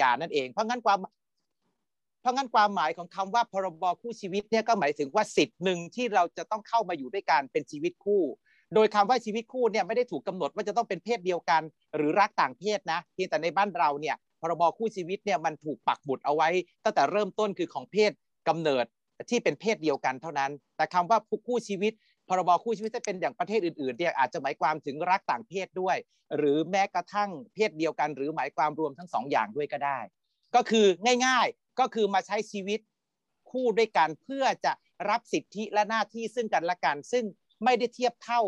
[0.00, 0.98] ยานั่นเอง เพราะงั้นความ
[2.20, 8.22] เพราะงั้นความหมายของคำว่าพรบคู่ชีวิตเนี่ยก็หมายถึงว่าสิทธิ์หนึ่งที่เราจะต้องเข้ามาอยู่ด้วยกันเป็นชีวิตคู่
[8.74, 11.62] โดยคำว่าชีวิตคู่เนี่ยไม่ได้ถูกกาหนดว่าจะต้องเป็นเพศเดียวกัน
[11.96, 16.48] หรือรักต่างเพศนะเพียงแต่ในบ้านเราเนี่ยพรบคู่ชีวิตเนี่ยมันถูกปักหมุดเอาไว้
[16.84, 18.12] ตั้งแต่เริ่มต้นคือของเพศ
[18.48, 18.84] กำเนิด
[19.30, 21.92] ที่เป็นเพศเดียวกันเท่านั้น แต่คำว่าคู่ชีวิต
[22.28, 25.96] พรบคู่ชีวิตถ้าเป็นอย่างประเทศอื่นๆเนี่ยอาจจะหมายความถึงรักต่างเพศด้วย
[26.36, 29.98] หรือแม้กระทั่งเพศเดียวกัน หรือหมายความรวมทั้งสองอย่างด้วยก็ได้
[30.54, 30.86] ก็คือ
[31.26, 32.80] ง่ายๆก็คือมาใช้ชีวิต
[33.50, 34.72] คู่ด้วยกันเพื่อจะ
[35.08, 37.24] รับสิทธิและหน้าที่ซึ่งกันและกัน ซึ่ง
[37.64, 38.42] ไม่ได้เทียบเท่า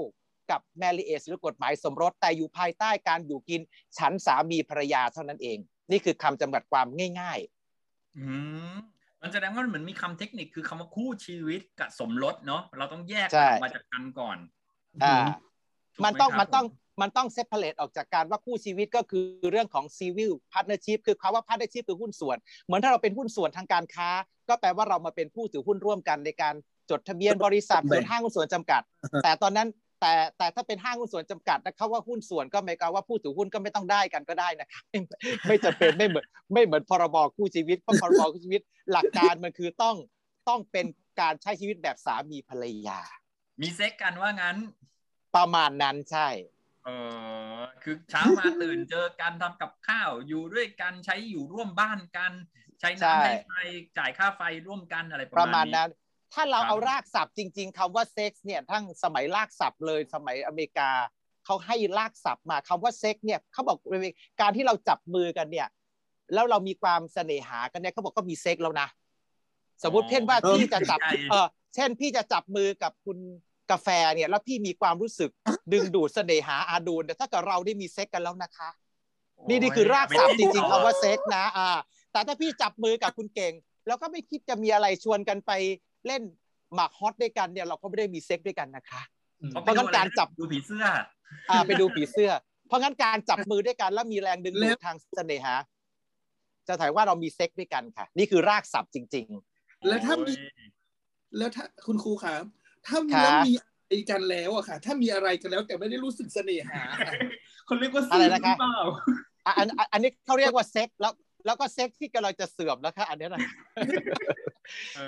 [0.51, 3.61] กับแมริเอสหรือกฎหมายสมรสแต่อยู่ภายใต้การอยู่กิน
[3.99, 5.59] ฉันสามีภรรยาเท่านั้นเอง
[5.91, 6.87] นี่คือคำจำกัดความ
[7.21, 7.39] ง่าย
[7.79, 8.27] ๆ อื
[8.77, 8.79] ม
[9.23, 13.29] มันแสดงว่าเหมือนมีคำเทคนิคคือคำว่าคู่ชีวิตกับสมรสเนาะเราต้องแยก
[13.63, 14.39] มาจากกันก่อน
[15.05, 15.17] อ่า
[16.05, 16.67] มันต้องมันต้อง
[17.03, 24.09] มันต้อง separate ออกจากการว่าคู่ชีวิตก็คือเรื่องของ civil partnership คือคำว่า partnership คือหุ้นส่วน เหมือนถ้าเราเป็นหุ้นส่วนทางการค้า
[24.49, 26.55] ก็แปลว่าเรามาเป็นผู้ถือหุ้นร่วมกันในการ
[26.91, 28.83] จดทะเบียนบริษัทหรือห้างหุ้นส่วนจำกัด
[29.25, 29.69] แต่ตอนนั้น
[30.01, 34.83] แต่แต่ถ้าเป็นห้างหุ้นส่วนจำกัดนะครับว่าหุ้นส่วนก็หมายความว่าผู้ถือหุ้นก็ไม่ต้องได้กันก็ได้นะครับ
[35.49, 39.97] ไม่จำเป็นไม่เหมือนไม่เหมือนพรบคู่ชีวิตเพราะพรบคู่ชีวิตหลักการมันคือต้อง
[40.49, 40.87] ต้องเป็น
[41.21, 43.01] การใช้ชีวิตแบบสามีภรรยา
[43.61, 44.57] มีเซ็กกันว่างั้น
[45.37, 46.29] ประมาณนั้นใช่
[46.85, 46.89] เอ
[47.59, 52.33] อคือเช้ามาตื่นเจอกันทำกับข้าวอยู่ด้วยกันใช้อยู่ร่วมบ้านกัน
[52.81, 53.51] ใช้น้ำใช้ไฟ
[53.99, 55.91] จ่ายค่าไฟร่วมกันอะไรประมาณนั้น
[56.33, 60.91] ถ้าเราเอารากศัพท์จริง ๆคำว่าเซ็กซ์เนี่ยทั้งสมัยรากศัพท์เลยสมัยอเมริกา
[61.45, 63.79] เขาให้รากศัพท์มาคำว่าเซ็กเนี่ยเขาบอก
[64.41, 65.69] การที่เราจับมือกันเนี่ย
[66.35, 68.89] แล้วเรามีความเสน่หากันเนี่ยเขาบอกก็มีเซ็กแล้วนะ
[69.83, 70.99] สมมติเช่นว่าพี่จะจับ
[71.31, 73.19] เออเช่นพี่จะจับมือกับคุณ
[73.71, 75.31] กาแฟเนี่ยแล้วพี่มีความรู้สึก
[75.73, 78.71] ดึงดูดเสน่หาอาดูรแต่ถ้าเกิดเราได้มีเซ็กกันแล้วนะคะ
[79.49, 81.69] นี่นี่คือรากศัพท์จริงๆคำว่าเซ็กนะอ่า
[82.13, 83.53] แต่ถ้าพี่จับมือกับคุณเก่ง
[83.87, 85.53] แล้วก็ไม่คิดจะมีอะไรชวนกันไป
[86.07, 86.23] เล่น
[86.75, 89.03] หมากฮอสด้วยกันเนี่ยเราก็ไม่ได้มีเซ็กด้วยกันนะคะ
[89.51, 90.85] เพราะงั้นการจับดูผีเสื้อ
[91.51, 92.31] อ่าไปดูผีเสื้อ
[92.69, 95.55] เพราะงั้นการจับมือด้วยกันแล้วมีแรงดึงดูดทางเสน่หา
[96.69, 100.35] จะถ่ายว่าเรามีเซ็กด้วยกันค่ะ นี่คือรากศัพท์จริง ๆ แล้วถ้ามี
[101.39, 102.45] แล้วถ้าคุณครูครับ
[102.87, 106.83] ถ้าแล้วมีอะไรกันแล้วอะค่ะ ถ้ามีอะไรกันแล้วแต่ไม่ได้รู้สึกเสน่หา
[107.69, 108.57] คนเรียกว่าอะไรนะครับ
[109.47, 111.13] อันอันนี้เขาเรียกว่าเซ็กแล้ว
[111.47, 113.41] แล้วก็เซ็กที่กำลังจะเสื่อมแล้วค่ะอันนี้นะ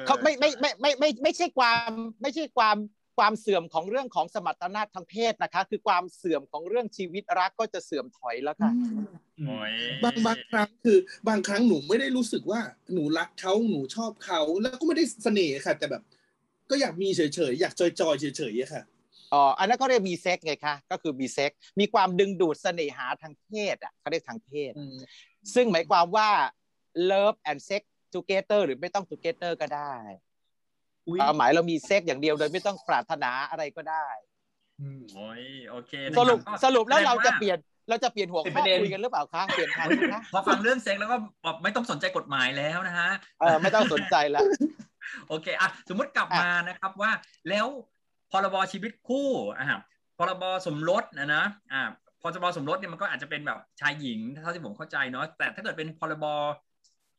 [0.07, 1.91] เขาไม่ไม่ไม่ไม่ไม่ไม่ใช่ความ
[2.23, 2.77] ไม่ใช่ความ
[3.19, 8.71] ความเสื่อมของเรื่องของสมรรถนะทางเพศนะคะ คือความเสื่อมของเรื่องชีวิตรักก็จะเสื่อมถอยแล้วค่ะ
[10.05, 12.61] บางบางครั้งคือบางครั้งหนูไม่ได้รู้สึกว่า
[12.93, 16.03] หนูรักเขาหนูชอบเขาแล้วก็ไม่ได้เสน่ห์ค่ะ แต่แบบ
[16.71, 18.83] ก็อยากมีเฉยๆอยาก joy ๆเฉยๆค่ะ
[19.33, 21.51] อ๋ออันนั้นก็เรียกมีเซ็กไงคะก็คือมีเซ็ก
[21.81, 24.73] มีความดึงดูดเสน่หาทางเพศอะเขาเรียกทางเพศ
[25.55, 26.29] ซึ่งหมายความว่า
[27.11, 27.83] love and sex
[28.15, 29.95] together หรือไม่ต้อง together ก็ได้
[31.21, 34.07] ความหมายเรามีเซ็กอย่างเดียวโดยไม่ต้องปรารถนาอะไรก็ได้
[35.15, 41.17] โอ้ยโอเคสรุปสรุปแล้วเราจะเปลี่ยนเราจะเปลี่ยนหัวข้อคุยกันหรือเปล่าคะเปลี่ยนทางนะพอฟังเรื่องเซ็กแล้วก็
[41.63, 44.43] ไม่ต้องสนใจกฎหมายแล้วนะฮะเออไม่ต้องสนใจแล้ว
[45.29, 47.11] โอเคอะสมมติกลับมานะครับว่า
[47.49, 47.67] แล้ว
[48.31, 49.29] พรบชีวิตคู่
[49.59, 49.81] อะ
[50.19, 51.83] พรบสมรสนะนะอ่า
[52.23, 56.25] พรบสมรสเนี่ยมันก็อาจจะเป็นแบบชายหญิงเท่าที่ผมเข้าใจเนาะแต่ถ้าเกิดเป็นพรบ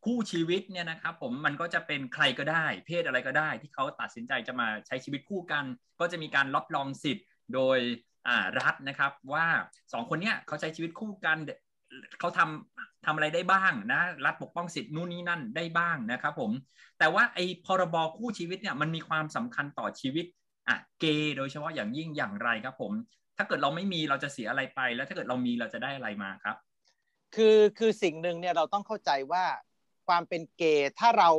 [0.05, 5.65] คู่ชีวิตเนี่ยนะครับผมมันก็จะเป็นใครก็ได้ เพศอะไรก็ได้ ที่เขาตัดสินใจจะมาใช้ชีวิตคู่กัน
[5.99, 7.79] ก็จะมีการรับรองสิทธิ์โดย
[8.59, 9.45] รัฐนะครับว่า
[9.93, 11.37] สองคนเนี้ยเขาใช้ชีวิตคู่กัน
[12.19, 16.51] เขาทำทำอะไรได้บ้างนะรัฐปกป้องสิทธิ์นู่นนี่นั่นได้บ้างนะครับผม
[16.99, 20.25] แต่ว่าไอ้พรบคู่ชีวิตเนี่ยมันมีความสำคัญต่อชีวิต
[20.69, 22.91] อะเกย์โดยเฉพาะอย่างยิ่งอย่างไรครับผม
[23.37, 26.55] ถ้าเกิดเราไม่มีเราจะเสียอะไรไป แล้วถ้าเกิดเรามีเราจะได้อะไรมาครับ
[27.35, 29.45] คือคือสิ่งหนึ่งเนี่ยเราต้องเข้าใจว่า
[30.07, 31.29] ความเป็นเกย์ถ้าเรา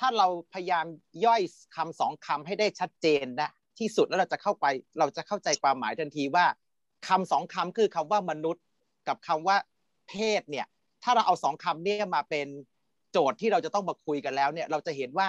[0.00, 0.86] ถ้าเราพยายาม
[1.24, 1.42] ย่อย
[1.76, 4.66] คำสองคำให้ได้ชัดเจนนะที่สุดแล้วเราจะเข้าไป
[4.98, 6.46] เราจะเข้าใจความหมายทันทีว่า
[7.08, 8.64] คำสองคำคือคำว่ามนุษย์
[9.08, 9.56] กับคำว่า
[10.08, 10.66] เพศเนี่ย
[11.02, 12.46] ถ้าเราเอาสองคำนี้มาเป็น
[13.12, 15.28] โจทย์ที่เราจะต้องมาคุยกันแล้วเนี่ยเราจะเห็นว่า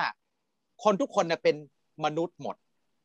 [0.83, 1.55] คนทุกคนเนี่ยเป็น
[2.05, 2.55] มนุษย์หมด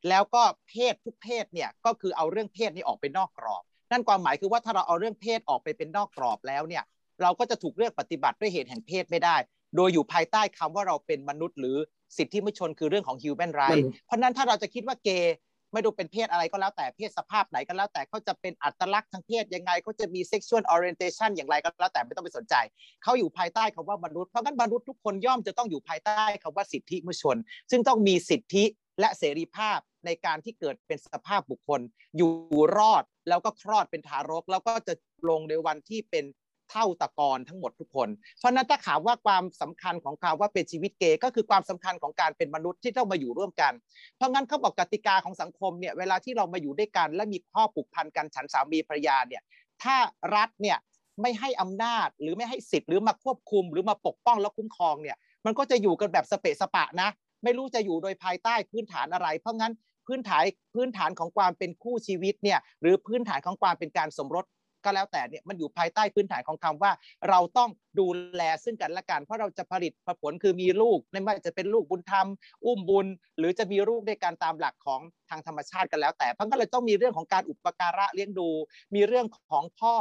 [0.08, 6.84] แล้วก็เพศทุกเพศเนี่ยก็คือเอาเรื่องเพศนี้ออกไปนอกกรอบ นั่นความหมายคือว่าถ้าเราเอาเรื่องเพศออกไปเป็นนอกกรอบแล้วเนี่ย
[7.22, 9.36] เราก็จะถูกเลือกปฏิบัติด้วยเหตุแห่งเพศไม่ได้
[9.76, 11.76] โดยอยู่ภายใต้คำว่าเราเป็นมนุษย์ หรือ
[12.16, 15.36] สิทธิมนุษยชนคือเรื่องของ human right เพราะนั้นถ้าเราจะคิดว่าเกย์
[15.72, 22.54] ไม่ดูเป็นเพศอะไรก็แล้วแต่เพศสภาพไหนก็แล้วแต่เขาจะเป็นอัตลักษณ์ทางเพศยังไงเขาจะมี sexual orientation อย่างไรก็แล้วแต่ไม่ต้องไปสนใจ
[23.02, 27.36] เขาอยู่ภายใต้คำว่ามนุษย์เพราะงั้นมนุษย์ทุกคนย่อมจะต้องอยู่ภายใต้คำว่าสิทธิมนุษยชน
[27.70, 28.64] ซึ่งต้องมีสิทธิ
[29.00, 31.80] และเสรีภาพ ในการที่เกิดเป็นสภาพบุคคล
[32.16, 32.30] อยู่
[32.76, 34.94] รอดแล้วก็คลอดเป็นทารก แล้วก็จะ
[35.28, 36.24] ลงในวันที่เป็น
[36.70, 38.08] เท่าตะกอนทั้งหมดทุกคน
[38.38, 43.72] เพราะนั้นถ้าถามว่าความสำคัญของคำว่าเป็นชีวิตเกย์ก็คือความสำคัญของการเป็นมนุษย์ที่ต้องมาอยู่ร่วมกัน
[44.16, 49.42] เพราะงั้นเขาบอกกติกาของสังคมเนี่ยเวลาที่เรามาอยู่ด้วยกัน และมีข้อผูกพันกันฉันสามีภรรยาเนี่ย
[49.82, 49.96] ถ้า
[50.36, 50.78] รัฐเนี่ย
[51.22, 55.16] ไม่ให้อำนาจหรือไม่ให้สิทธิ์หรือมาควบคุม หรือมาปกป้องและคุ้มครองเนี่ย
[55.46, 57.08] มันก็จะอยู่กันแบบสเปะสปะนะ
[57.44, 59.72] ไม่รู้จะอยู่โดยภายใต้พื้นฐานอะไร เพราะงั้น
[60.06, 60.42] พื้นฐาน
[60.74, 64.46] พื้นฐานของความเป็นคู่ชีวิตเนี่ยหรือพื้นฐานของความเป็นการสมรส
[64.84, 66.92] ก็แล้วแต่เนี่ยมันอยู่ภายใต้พื้นฐานของคำว่า
[67.28, 67.70] เราต้อง
[68.00, 72.26] ดูแลซึ่งกันและกัน เพราะเราจะผลิตผลคือมีลูกไม่ว่าจะเป็นลูกบุญธรรม
[72.64, 73.06] อุ้มบุญ
[73.38, 75.00] หรือจะมีลูกในการตามหลักของ
[75.30, 78.48] ทางธรรมชาติกันแล้วแต่เพราะงั้นเราต้องมีเรื่องของการอุปการะเลี้ยงดู
[78.94, 79.94] มีเรื่องของพ่อ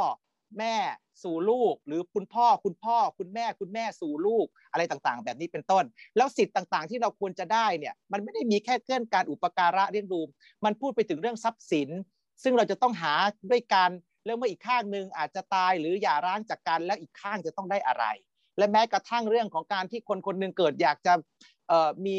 [0.58, 0.76] แม่
[1.22, 5.84] สู่ลูก หรือคุณพ่อคุณพ่อคุณแม่คุณแม่สู่ลูกอะไรต่างๆ แบบนี้เป็นต้น
[6.16, 10.20] แล้วสิทธิ์ต่างๆ ที่เราควรจะได้เนี่ยมันไม่ได้มีแค่เรื่องการอุปการะเลี้ยงดู
[10.64, 11.88] มันพูดไปถึงเรื่องทรัพย์สิน
[12.42, 13.14] ซึ่งเราจะต้องหา
[13.50, 13.90] ด้วยกัน
[14.24, 18.04] แล้วเมื่ออีกข้างหนึ่งอาจจะตายหรือหย่าร้างจากกันแล้วอีกข้างจะต้องได้อะไร
[18.58, 21.14] และแม้กระทั่งเรื่องของการที่คนคนหนึ่งเกิดอยากจะ
[22.06, 22.16] มี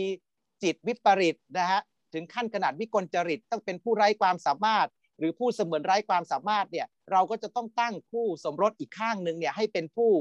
[0.63, 1.81] จิตวิปริตนะฮะ
[2.13, 4.87] ถึงขั้นขนาดวิกลจริตต้องเป็นผู้ไร้ความสามารถ
[5.19, 10.11] หรือผู้เสมือนไร้ความสามารถเนี่ยเราก็จะต้องตั้งคู่สมรสอีกข้างหนึ่งเนี่ยให้เป็นผู้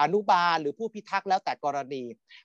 [0.00, 2.02] อนุบาลหรือผู้พิทักษ์แล้วแต่กรณี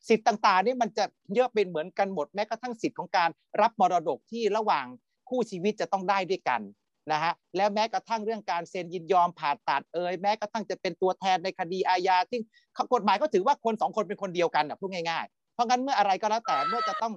[0.08, 1.06] สิทธิ์ต่างๆนี่มันจะ
[1.36, 3.30] เยอะเป็นเหมือนกันหมดแม้กระทั่งสิทธิ์ของการ
[3.62, 4.86] รับมรดกที่ระหว่าง
[5.30, 6.62] คู่ชีวิตจะต้องได้ด้วยกัน
[7.12, 12.40] นะฮะแล้วแม้กระทั่งเรื่องการเซ็นยินยอมผ่าตัดเอ่ยแม้กระทั่งจะเป็นตัวแทนในคดีอาญาที่
[12.94, 17.14] กฎหมายก็ถือว่าคนสองคนเป็นคนเดียวกันอะพูดง่ายๆ เพราะงั้นเมื่ออะไรก็แล้วแต่เมื่อจะต้อง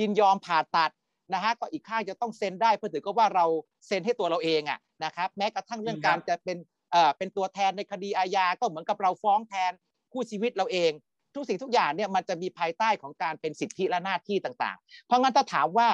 [0.00, 0.90] ยินยอมผ่าตัด
[1.34, 3.46] นะฮะก็อีกข้างจะต้องเซ็นได้เพื่อถือก็ว่าเรา
[3.86, 6.56] เซ็นให้ตัวเราเองอะนะครับแม้กระทั่งเรื่องการจะเป็น
[6.92, 9.72] เอ่อเป็นตัวแทนในคดีอาญาก็เหมือนกับเราฟ้องแทน
[10.12, 10.92] คู่ชีวิตเราเอง
[11.34, 15.88] ทุกสิ่งทุกอย่างเนี่ยมันจะมีภายใต้ของการเป็นสิทธิและหน้าที่ต่าง ๆ เพราะงั้นถ้าถามว่า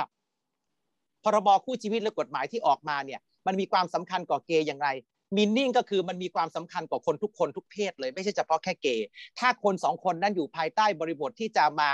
[1.25, 4.89] พรบคู่ชีวิตและกฎหมายที่ออกมาเนี่ยมันมีความสำคัญกว่าเกย์อย่างไร
[5.37, 9.07] มินนิ่งก็คือมันมีความสำคัญกว่าคนทุกคนทุกเพศเลยไม่ใช่เฉพาะแค่เกย์
[9.39, 11.91] ถ้าคนสองคนนั้นอยู่ภายใต้บริบทที่จะมา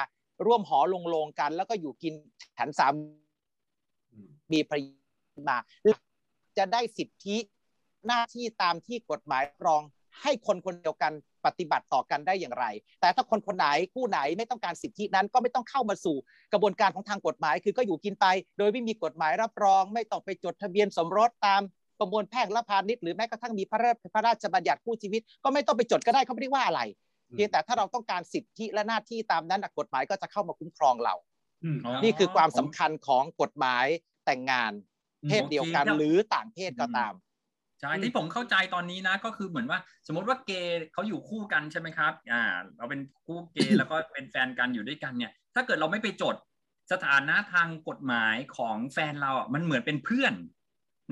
[0.47, 2.15] ร่วมหอลงโลงกัน แล้วก็อยู่กิน
[2.59, 2.87] ฉันสา
[4.53, 5.59] มมีภรรยามา
[6.59, 7.37] จะได้สิทธิ
[8.07, 9.83] หน้าที่ตามที่กฎหมายรอง
[10.23, 11.13] ให้คนคนเดียวกัน
[11.47, 12.65] ปฏิบัติต่อกันได้อย่างไร
[13.01, 16.17] แต่ถ้าคนคนไหนคู่ไหนไม่ต้องการสิทธินั้นก็ไม่ต้องเข้ามาสู่
[16.53, 18.27] กระบวนการของทางกฎหมาย คือก็อยู่กินไป
[18.59, 21.63] โดยไม่มีกฎหมายรับรอง ไม่ต้องไปจดทะเบียนสมรสตาม
[21.99, 23.81] ประมวลแพ่งและพาณิชย์หรือแม้กระทั่งมีพระ
[24.15, 26.83] พระราชบัญญัติคู่ชีวิต ก็ไม่ต้องไปจดก็ได้เขาไม่ได้ว่าอะไร
[27.35, 31.15] เพียงแต่ถ้าเราต้องการสิทธิและหน้าที่ตามนั้นกฎหมายก็จะเข้ามาคุ้มครองเรา
[32.03, 33.87] นี่คือความสำคัญของกฎหมาย
[34.27, 34.73] แต่งงาน
[35.29, 37.15] เพศเดียวกันหรือต่างเพศก็ตาม
[37.81, 42.43] ใช่ที่ผมเข้าใจตอนนี้นะ ก็คือเหมือนว่า สมมติว่าเกย์เขาอยู่คู่กันใช่ไหมครับ อ่า
[42.77, 46.37] เราเป็นคู่เกย์แล้วก็เป็นแฟนกันอยู่ด้วยกันเนี่ย ถ้าเกิดเราไม่ไปจด
[46.93, 50.35] สถานะทางกฎหมายของแฟนเราอะมันเหมือนเป็นเพื่อน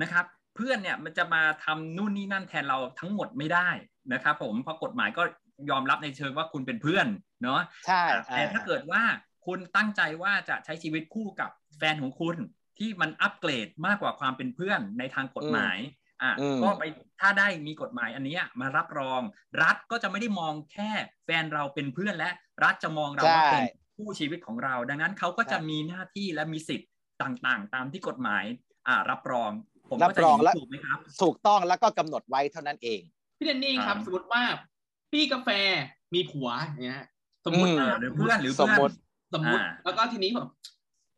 [0.01, 0.25] นะครับ
[0.55, 3.69] เพื่อนเนี่ยมันจะมาทำนู่นนี่นั่นแทนเราทั้งหมดไม่ได้
[4.13, 5.23] นะครับผมเพราะกฎหมายก็
[5.69, 7.07] ยอมรับในเชิงว่าคุณเป็นเพื่อน
[7.43, 8.03] เนาะใช่
[8.35, 9.01] แต่ถ้าเกิดว่า
[9.45, 12.35] คุณตั้งใจว่าจะใช้ชีวิตคู่กับแฟนของคุณ
[12.79, 15.77] ที่มันอัปเกรดมากกว่าความเป็นเพื่อนในทางกฎหมาย
[16.21, 16.31] อะ
[16.63, 16.83] ก็ไป
[17.21, 19.21] ถ้าได้มีกฎหมายอันนี้มารับรอง
[19.63, 20.91] รัฐก็จะไม่ได้มองแค่
[21.25, 22.29] แฟนเราเป็นเพื่อนและ
[22.63, 23.63] รัฐจะมองเราว่าเป็น
[23.97, 26.89] ผู้ชีวิตของเรา ดังนั้นเขาก็จะมีหน้าที่และมีสิทธิ์
[27.21, 28.43] ต่างๆ ตามที่กฎหมาย
[28.87, 29.51] อ่ารับรอง
[29.89, 33.01] ผมรับรองแล้วถูกไหมครับ ถูกต้องแล้วก็กำหนดไว้เท่านั้นเอง
[33.37, 34.43] พี่เดนนี่ครับ สมมติว่า
[35.11, 35.49] พี่กาแฟ
[36.13, 36.49] มีผัว
[36.83, 37.03] เนี่ย
[37.45, 37.69] สมมติ
[37.99, 38.93] หรือเพื่อนหรือสมมติ
[39.33, 40.49] สมมติแล้วก็ทีนี้แบบ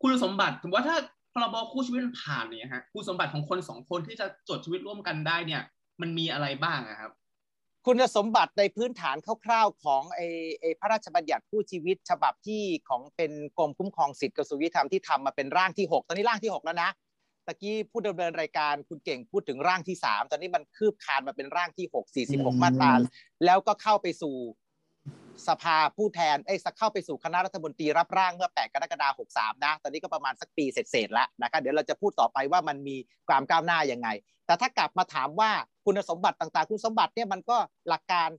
[0.01, 0.97] คุณสมบัติถือว่าถ้า
[1.35, 5.61] พรบคู่ชีวิตมันผ่านเนี่ยฮะคุณสมบัติของคนสองคนที่จะจดชีวิตร่วมกันได้เนี่ย
[6.01, 7.11] มันมีอะไรบ้างครับ
[7.85, 9.15] คุณสมบัติในพื้นฐาน
[9.45, 16.89] คร่าวๆของไอ้พระราชบัญญัติคู่ชีวิต ฉบับที่ของเป็นกรมคุ้มครองสิทธิกระทรวงยุติธรรมที่ทำมาเป็นร่างที่ 6 ตอนนี้ร่างที่ 6 แล้วนะ
[17.47, 22.91] ตะกี้ผู้ดำเนินรายการคุณเก่งพูดถึงร่างที่ 3 ตอนนี้มันคืบคลานมาเป็นร่างที่ 6 46 มาตรา
[23.45, 24.35] แล้วก็เข้าไปสู่
[25.47, 32.95] สภาผู้แทนเอ้ยเข้าไปสู่คณะรัฐมนตรีรับร่างเมื่อ 8 กรกฎาคม 63 นะ ตอนนี้ก็ประมาณสักปีเศษๆแล้วนะครับเดี๋ยวเราจะพูดต่อไปว่ามันมี
[33.27, 34.07] ความก้าวหน้ายังไง
[34.45, 35.51] แต่ถ้ากลับมาถามว่า
[35.85, 37.57] คุณสมบัติต่างๆ คุณสมบัติเนี่ยมันก็
[37.89, 38.29] หลักการ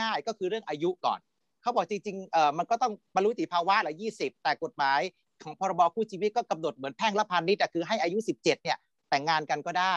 [0.00, 1.18] ง่าย ๆ ก็คือเรื่องอายุก่อน
[1.62, 5.00] เขาบอกจริงๆเอ่อมันก็ต้องบรรลุติภาวะละ20 แต่กฎหมาย
[5.44, 8.78] ของพรบคู่ชีวิตก็กำหนดเหมือนแพ่งละพันนิดคือให้อายุ 17 เนี่ย
[9.10, 9.96] แต่งงานกันก็ได้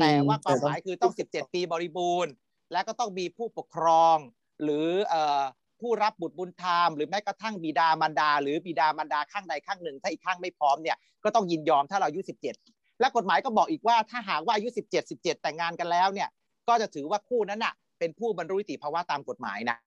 [0.00, 2.32] แต่ว่าความหมายคือต้อง 17 ปีบริบูรณ์
[2.72, 4.16] และก็ต้องมีผู้ปกครอง
[4.62, 5.42] หรือเอ่อ
[5.80, 12.20] ผู้รับบุตรบุญธรรมหรือแม้กระทั่งบิดามารดา หรือบิดามารดาข้างใดข้างหนึ่ง ถ้าอีกข้างไม่พร้อมเนี่ยก็ต้องยินยอมถ้าเราอายุ
[12.60, 16.28] 17 และกฎหมายก็บอกอีกว่าถ้าหากว่าอายุ 17 17 แต่งงานกันแล้วเนี่ย
[16.68, 19.78] ก็จะถือว่าคู่นั้นน่ะเป็นผู้บรรลุนิติภาวะตามกฎหมายนะ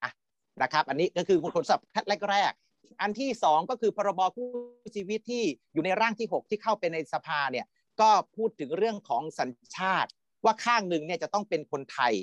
[0.61, 2.53] นะครับ อันนี้ก็คือคนสับคัดแรก
[3.01, 4.49] อันที่สองก็คือพรบคู่
[4.95, 5.43] ชีวิตที่
[5.73, 7.65] อยู่ในร่างที่หกที่เข้าไปในสภาเนี่ย
[8.01, 10.09] ก็พูดถึงเรื่องของสัญชาติ
[10.45, 12.13] ว่าข้างหนึ่งเนี่ยจะต้องเป็นคนไทย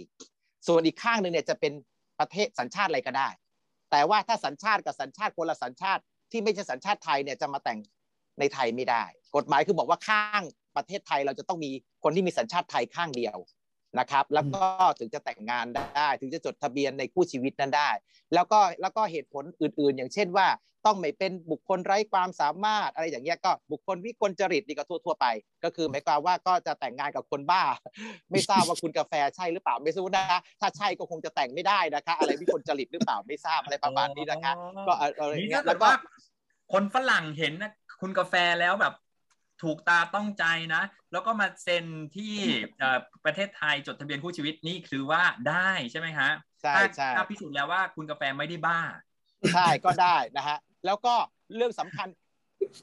[0.67, 1.73] ส่วนอีกข้างหนึ่งเนี่ยจะเป็น
[2.19, 3.29] ประเทศสัญชาติอะไรก็ได้
[3.91, 7.79] แต่ว่าถ้าสัญชาติกับสัญชาติคนละสัญชาติที่ไม่ใช่สัญชาติไทยเนี่ยจะมาแต่ง
[8.39, 9.05] ในไทยไม่ได้
[9.37, 10.43] กฎหมายคือบอกว่าข้าง
[10.77, 11.71] ประเทศไทยเราจะต้องมี
[12.03, 13.37] คนที่มีสัญชาติไทยข้างเดียว
[13.99, 14.65] นะครับ แล้วก็
[14.99, 17.91] ถึงจะแต่งงานได้ ถึงจะจดทะเบียนในคู่ชีวิตนั้นได้
[18.35, 20.49] แล้วก็แล้วก็เหตุผลอื่น ๆ อย่างเช่นว่า
[20.87, 25.27] ต้องไม่เป็นบุคคลไร้ความสามารถอะไรอย่างเงี้ยก็บุคคลวิกลจริตนี่ก็ทั่วๆไป
[25.65, 27.63] ก็คือหมายความว่าก็จะแต่งงานกับคนบ้า
[28.31, 30.25] ไม่ทราบว่าคุณกาแฟใช่หรือเปล่าไม่รู้นะ
[30.61, 34.53] ถ้าใช่ก็คงจะแต่งไม่ได้นะคะ อะไรวิกลจริตหรือเปล่าไม่ทราบอะไรประมาณนี้นะคะ
[34.87, 35.97] ก็อะไรอย่างนี่เงี้ถ้ายเกิแล้ดวก็ว่า
[36.73, 38.95] คนฝรั่งเห็นนะคุณกาแฟแล้วแบบ
[39.63, 40.45] ถูกตาต้องใจ
[40.75, 40.83] นะ
[41.13, 41.85] แล้วก็มาเซ็น
[42.17, 42.35] ที่
[42.79, 46.31] เอ่อประเทศไทยจดทะเบียนคู่ชีวิตนี่คือว่าได้ใช่ไหมฮะ
[46.63, 48.81] ใช่ถ้าใช่ถ้าพิสูจน์แล้วว่าคุณกาแฟไม่ได้บ้า
[49.55, 51.15] ใช่ก็ได้นะฮะ แล้วก็
[51.57, 52.09] เรื่องสำคัญ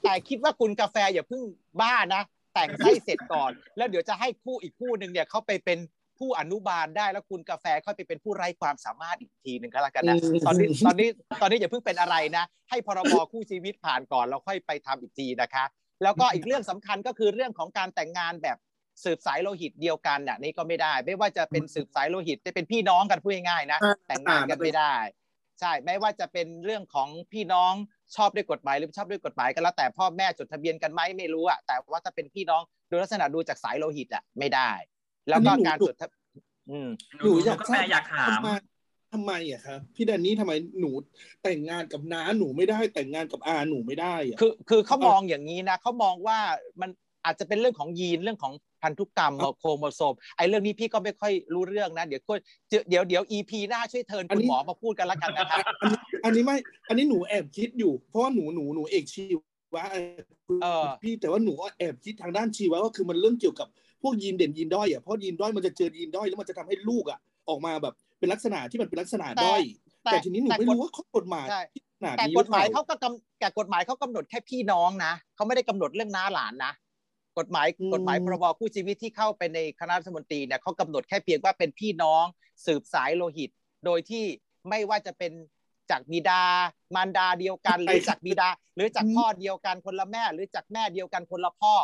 [0.03, 1.42] แต่คิดว่าคุณกาแฟอย่าเพิ่ง
[1.82, 2.22] บ้านะ
[2.53, 5.80] แต่งให้เสร็จก่อน แล้วเดี๋ยวจะให้คู่อีกคู่หนึ่งเนี่ยเขาไปเป็น
[6.20, 11.10] ผู้อนุบาลได้แล้วคุณกาแฟค่อยไปเป็นผู้ไร้ความสามารถอีกทีหนึ่งก็แล้วกันนะอืมตอนนี้ตอนนี้
[11.42, 15.63] ตอนนี้อย่าเพิ่งเป็นอะไรนะ ให้พรบคู่ชีวิตผ่านก่อนแล้วค่อยไปทำอีกทีนะคะ
[16.04, 18.58] แล้วก็อีกเรื่องสำคัญก็คือเรื่องของการแต่งงานแบบ
[19.04, 24.96] สืบสายโลหิตเดียวกันน่ะนี่ก็ไม่ได้ ไม่ว่าจะเป็นสืบสายโลหิตจะเป็นพี่น้องกันพูดง่ายๆนะแต่งงานกันไม่ได้
[25.60, 27.74] ใช่ไม่ว่าจะเป็นเรื่องของพี่น้อง
[28.16, 34.72] ชอบด้วยกฎหมายหรือไม่ชอบด้วยกฎหมายก็แล้วแต่พ่อแม่จดทะเบียนกันไหมไม่รู้อะแต่ว่าถ้าเป็นพี่น้องโดยลักษณะดูจากสายโลหิตอะไม่ได้
[35.30, 36.08] แล้วก็การจดทะ
[36.70, 38.40] อืมหนูหนูอยากกาแฟอยากถาม
[39.13, 40.91] ทำไมทำไมอะครับพี่แดนนี่ทำไมหนู
[41.43, 46.39] แต่งงานกับน้าหนูไม่ได้ แต่งงานกับอาหนูไม่ได้อะคือ คือเขามองอย่างนี้นะเขามองว่า
[46.82, 46.89] มัน
[47.25, 52.34] อาจจะเป็นเรื่องของยีนเรื่องของพันธุกรรมครับโครโมโซมไอ้เรื่องนี้พี่ก็ไม่ค่อยรู้เรื่องนะ เดี๋ยวก็
[52.70, 56.55] เดี๋ยวเดี๋ยว EP หน้าช่วยเทิร์นอันคุณนี้หมอมาพูดกันแล้วกันนะครับอันนี้อันนี้ไม่
[56.89, 59.24] อันนี้หนูแอบคิดอยู่ เพราะว่าหนูหนูหนูเอกชี
[59.75, 59.86] วะ
[60.62, 63.67] เออพี่แต่ว่าหนูก็แอบคิดทางด้านชีวะก็คือมันเรื่องเกี่ยวกับ
[64.01, 67.93] พวกยีนเด่นยีนด้อยอะเพราะยีนด้อยมันจะเจอยีนด้อยแล้วมันจะทำให้ลูกอะ ออกมาแบบ
[68.24, 69.62] เป็นลักษณะที่มันเป็นลักษณะด้อย
[70.03, 71.62] แต่แต่ทีนี้หนูแต่ไม่กฎรู้ว่าข้อกฎหมายใช่
[72.00, 76.74] ขนาดแต่นี้กฎหมายรือปล่เขาก็กำแต่กฎหมายเขากำหนดแค่พี่น้องนะเขาไม่ได้กำหนดเรื่องน้าหลานนะ
[77.38, 82.24] กฎหมายอืมกฎหมายพรบคู่ชีวิตที่เข้าไปในคณะรัฐมนตรีเนี่ยเขากำหนดแค่เพียงว่าเป็นพี่น้อง
[82.65, 83.50] สืบสายโลหิต
[83.86, 84.24] โดยที่
[84.70, 85.32] ไม่ว่าจะเป็น
[85.92, 86.42] จากบิดา
[86.96, 91.75] มารดาเดียวกัน หรือจากบิดา หรือจากพ่อเดียวกันคนละแม่ หรือจากแม่เดียวกันคนละพ่อ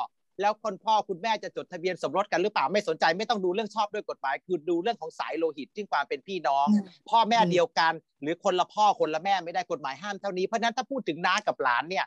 [0.41, 6.67] แล้วคนพ่อคุณแม่จะจดทะเบียนสมรสกันหรือเปล่าไม่สนใจไม่ต้องดูเรื่องชอบด้วยกฎหมาย คือดูเรื่องของสายโลหิตที่ความเป็นพี่น้อง
[7.09, 12.05] พ่อแม่เดียวกัน หรือคนละพ่อคนละแม่ไม่ได้กฎหมายห้ามเท่านี้เพราะฉะนั้นถ้าพูดถึงน้ากับหลานเนี่ย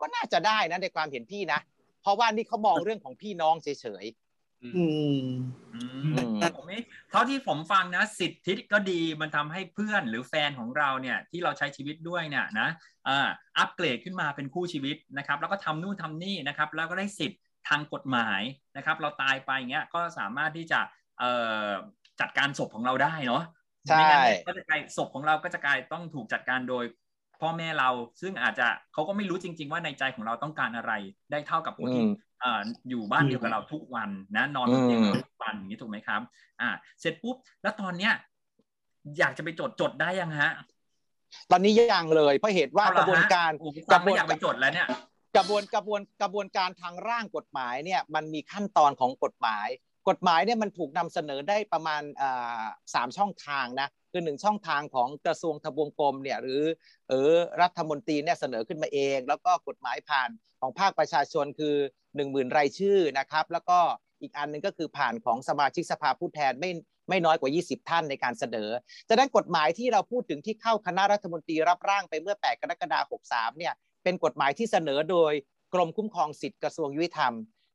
[0.00, 1.60] ก็น่าจะได้นะในความเห็นพี่นะ
[2.02, 4.04] เพราะว่านี่เขามองเรื่องของพี่น้องเฉย
[4.62, 4.68] อื
[5.16, 5.26] ม
[5.74, 6.78] อือืมมผมไม่
[7.10, 12.68] เท่าที่ผมฟังนะสิทธิก็ดีมันทำให้เพื่อนหรือแฟนของเราเนี่ยที่เราใช้ชีวิตด้วยเนี่ยนะ
[13.08, 13.28] อ่า
[13.58, 18.40] อัปเกรดขึ้นมาเป็นคู่ชีวิตนะครับ แล้วก็ทำนู่นทำนี่นะครับ แล้วก็ได้สิทธิ์ทางกฎหมาย
[18.76, 20.80] นะครับ เราตายไปเงี้ยก็สามารถที่จะ
[21.18, 21.30] เอ่
[21.66, 21.68] อ
[22.20, 26.84] จัดการศพของเราได้เนาะๆใช่ไม่งั้นเนี่ยก็จะกลายศพของเราก็จะกลายต้องถูกจัดการโดย
[27.42, 30.92] พ่อแม่เรา ซึ่งอาจจะเขาก็ไม่รู้จริง ๆ ว่าในใจของเราต้องการอะไร
[31.30, 36.20] ได้เท่ากับคนที่อืมอ่าอยู่บ้านเดียวกับเราทุกวันนะนอนบนเตียงเราทุกวันอย่างนี้ถูกไหมครับ
[36.60, 36.68] อ่า
[37.00, 38.12] เสร็จปุ๊บแล้วตอนเนี้ย
[39.18, 40.50] อยากจะไปจดจดได้ยังฮะ
[41.50, 44.86] ตอนนี้ยังเลยเพราะเหตุว่าเอกระบวนการโอ้โหฟังไม่อยากไปจดแล้วเนี่ย
[45.36, 49.66] กระบวนกระบวนกระบวนการทางร่างกฎหมายเนี่ยมันมีขั้นตอนของกฎหมาย
[50.08, 52.02] กฎหมายเนี่ยมันถูกนำเสนอได้ประมาณ
[52.94, 56.62] สามช่องทางนะคือหนึ่งช่องทางของกระทรวงทบวงกรมเนี่ยหรือ
[57.08, 60.30] เออรัฐมนตรีเนี่ยเสนอขึ้นมาเอง แล้วก็กฎหมายผ่าน
[60.60, 61.76] ของภาคประชาชนคือ
[62.16, 63.78] หนึ่งหมื่นรายชื่อนะครับ แล้วก็
[64.20, 66.70] อีกอันหนึงก็คือผ่านของสมาชิกสภาผู้แทนไม่
[67.08, 68.70] ไม่น้อยกว่า 20 ท่านในการเสนอ
[69.08, 75.32] จะนั้นกฎหมายที่เราพูดถึงที่เข้าคณะรัฐมนตรีรับร่างไปเมื่อ 8 กรกฎาคม 63 เนี่ยเป็นกฎหมายที่เสนอโดย
[75.74, 77.32] กรมคุ้มครองสิทธิกระทรวงยุติธรรม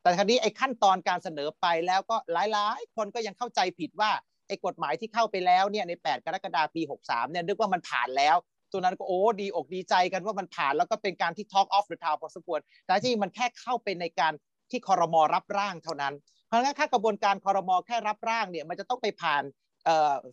[0.08, 4.12] แต่คราวนี้ไอ้ขั้นตอนการเสนอไปแล้วก็หลายๆ คนก็ยังเข้าใจผิดว่า
[4.48, 8.36] ไอ้กฎหมายที่เข้าไปแล้วเนี่ยใน 8 กรกฎาคมปี 63 เนี่ยนึกว่ามันผ่านแล้ว
[8.72, 14.34] ตัวนั้นก็โอ้ดีอกดีใจกันว่ามันผ่านแล้วก็เป็นการที่ Talk of the Town พอสมควรแต่จริงๆมันแค่เข้าไปในการ
[14.72, 16.14] ที่คอรมอรับร่างเท่านั้น
[16.48, 19.44] เพราะงั้นถ้ากระบวนการคอรมอแค่รับร่างเนี่ยมันจะต้องไปผ่าน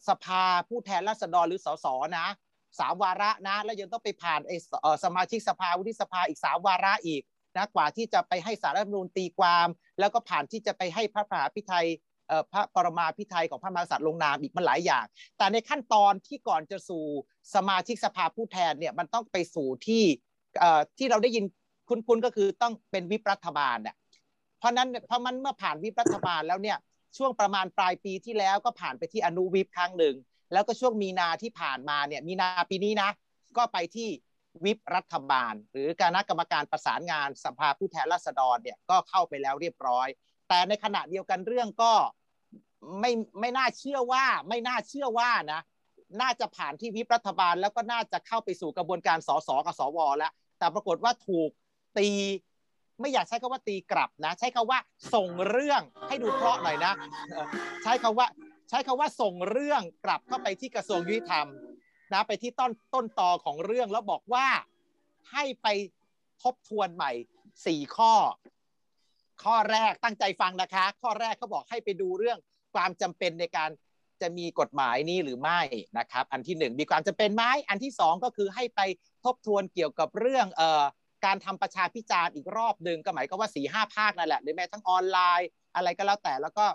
[0.09, 1.87] สภาผู้แทนราษฎรหรือสส
[2.19, 2.27] นะ
[2.81, 7.23] สามวาระนะ แล้วยังต้องไปผ่านไอ้สเอ่อสมาชิกสภาวุฒิสภาอีกสามวาระอีก
[7.57, 9.67] นะกว่าที่จะไปให้สารรัฐธรรมนูญตีความ
[9.99, 11.87] แล้วก็ผ่านที่จะไปให้พระมหาพิไทย
[12.53, 15.05] พระปรมาพิไทยของพระมหากษัตริย์ลงนามอีกมันหลายอย่าง
[15.37, 17.05] แต่ในขั้นตอนที่ก่อนจะสู่
[17.55, 20.05] สมาชิกสภาผู้แทนเนี่ยมันต้องไปสู่ที่
[20.99, 21.45] ที่เราได้ยิน
[21.89, 23.97] คุ้นๆก็คือต้องเป็นวิปรัฐบาลเนี่ย
[24.59, 26.79] เพราะนั้นเพราะมันเมื่อผ่านวิปรัฐบาลแล้วเนี่ย
[27.17, 30.15] ช่วงประมาณปลายปีที่แล้วก็ผ่านไปที่อนุวิปครั้งหนึ่ง
[30.53, 33.11] แล้วก็ช่วงมีนาที่ผ่านมาเนี่ยมีนาปีนี้นะ
[33.57, 34.09] ก็ไปที่
[34.65, 40.09] วิปรัฐบาล หรือคณะกรรมการประสานงานสภาผู้แทนราษฎรเนี่ยก็เข้าไปแล้วเรียบร้อย
[40.49, 41.93] แต่ในขณะเดียวกันเรื่องก็
[43.01, 45.61] ไม่ไม่น่าเชื่อว่าไม่น่าเชื่อว่านะ
[46.21, 51.51] น่าจะผ่านที่วิปรัฐบาลแล้วก็น่าจะเข้าไปสู่กระบวนการสสกับสวแล้ว แต่ปรากฏว่าถูก
[51.99, 52.09] ตี
[53.01, 54.79] ไม่อยากใช้คำว่าตีกลับนะ ใช้คำว่า
[55.15, 56.93] ส่งเรื่องให้ดูเพราะหน่อยนะ
[57.85, 58.27] ใช้คำว่า
[58.71, 61.47] ใช้คำว่าส่งเรื่องกลับเข้าไปที่กระทรวงยุติธรรม
[62.13, 64.47] นะไปที่ต้นต้นตอของเรื่องแล้วบอกว่า
[65.33, 65.67] ให้ไป
[66.43, 67.11] ทบทวนใหม่
[67.67, 68.15] สี่ข้อ
[69.45, 72.39] ข้อแรกตั้งใจฟังนะคะ ข้อแรกเขาบอกให้ไปดูเรื่อง
[72.75, 73.71] ความจำเป็นในการ
[74.23, 75.61] จะมีกฎหมายนี้หรือไม่
[75.99, 78.81] นะครับ อันที่หนึ่งมีความจำเป็นไหมอันที่สองก็คือให้ไป
[79.25, 80.85] ทบทวนเกี่ยวกับเรื่องเอ่อ
[81.27, 86.67] การทำประชาพิจารณ์อีกรอบหนึ่งก็หมายก็ว่าสี่ห้าภาคนั่นแหละหรือแม้ทั้งออนไลน์อะไรก็แล้วแต่แล้วก็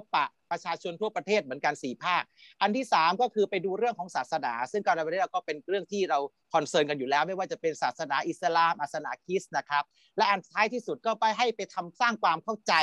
[0.00, 2.22] บปะประชาชนทั่วประเทศเหมือนกันสี่ภาค
[2.62, 6.18] อันที่ 3 ก็คือไปดูเรื่องของศาสนา ซึ่งการในประเทศเราก็เป็นเรื่องที่เรา
[6.54, 9.84] คอนเซิร์นกันอยู่แล้ว ไม่ว่าจะเป็นศาสนาอิสลามศาสนาคริสต์นะครับ
[10.16, 12.74] และอันท้ายที่สุดก็ไปให้ไปทำสร้างความเข้าใจ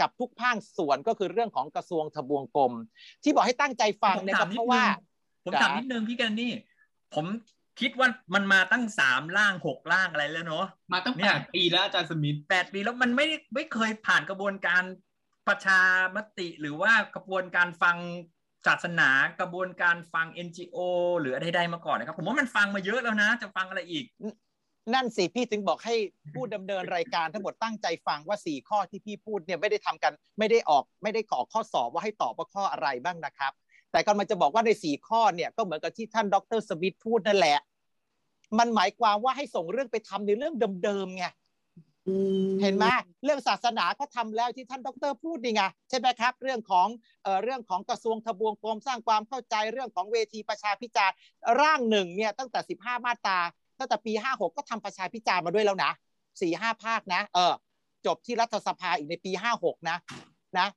[0.00, 2.72] กับทุกภาคส่วนก็คือเรื่องของกระทรวงทบวงกรม
[3.22, 4.82] ที่บอกให้ตั้งใจฟังเนี่ยก็เพราะว่า
[5.44, 6.52] ผมถามนิดนึงพี่กันนี่
[7.14, 7.26] ผม
[7.80, 14.82] คิดว่ามันมาตั้งสามล่างหกล่างอะไรแล้วเนาะมาตั้งเนี่แปยดปีแล้วอาจารย์สมิธแปดปีแล้วมันไม่ได้ไม่เคยผ่านกระบวนการ
[15.48, 15.80] ประชา
[16.16, 17.96] มติหรือว่ากระบวนการฟัง
[18.66, 20.78] ศาสนากระบวนการฟัง NGO
[21.20, 24.04] หรืออะไรใดมาก่อนนะครับ ผมว่ามันฟังมาเยอะแล้วนะ จะฟังอะไรอีก
[24.94, 25.94] นั่นสิพี่ถึงบอกให้
[26.34, 33.52] ผู้ดำเนินรายการทั้งหมดตั้งใจฟังว่าสี่ข้อที่พี่พูดเนี่ยไม่ได้ทำกันไม่ได้ออกไม่ได้กรอข้อสอบว่าให้ตอบว่าข้ออะไรบ้างนะครับ
[33.92, 37.58] แต่กำลังจะบอกว่าในสี่ข้อเนี่ยก็เหมือนกับที่ท่านดรสมิธพูดนั่นแหละ
[38.58, 40.54] มันหมายความว่าให้ส่งเรื่องไปทำในเรื่อง
[40.84, 41.24] เดิมๆไง
[42.62, 42.84] เห็นไหม
[43.24, 46.88] เรื่องศาสนาก็ทำแล้วที่ท่านดรพูดนี่ไงใช่ไหมครับ เรื่องของ
[47.22, 51.14] เอ่อเรื่องของกระทรวงทบวงกรมสร้างความเข้าใจเรื่องของเวทีประชาพิจารณ์
[51.60, 53.38] ร่างหนึ่งเนี่ยตั้งแต่ 15 มาตรา
[53.78, 55.92] ตั้งแต่ปี 56 ก็ทำประชาพิจารณ์มาด้วยแล้วนะ
[56.40, 57.52] สี่ห้าภาคนะเออ
[58.06, 59.98] จบที่รัฐสภาอีกในปี 56 นะ
[60.58, 60.68] นะ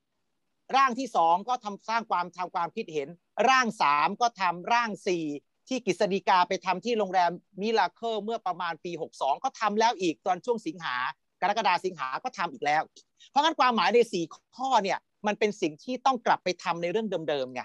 [0.75, 3.07] ร่างที่สองก็ทำสร้างความทำความคิดเห็น
[3.49, 5.25] ร่างสามก็ทำร่างสี่
[5.67, 10.95] ที่กฤษฎีกาไปทำที่โรงแรมมิลาเคิลเมื่อประมาณปี 62 ก็ทำแล้วอีกตอนช่วงสิงหา
[11.41, 12.81] กรกฎาสิงหาก็ทำอีกแล้ว
[13.29, 14.23] เพราะงั้นความหมายในสี่
[14.57, 17.61] ข้อเนี่ยมันเป็นสิ่งที่ต้องกลับไปทำในเรื่องเดิมๆไง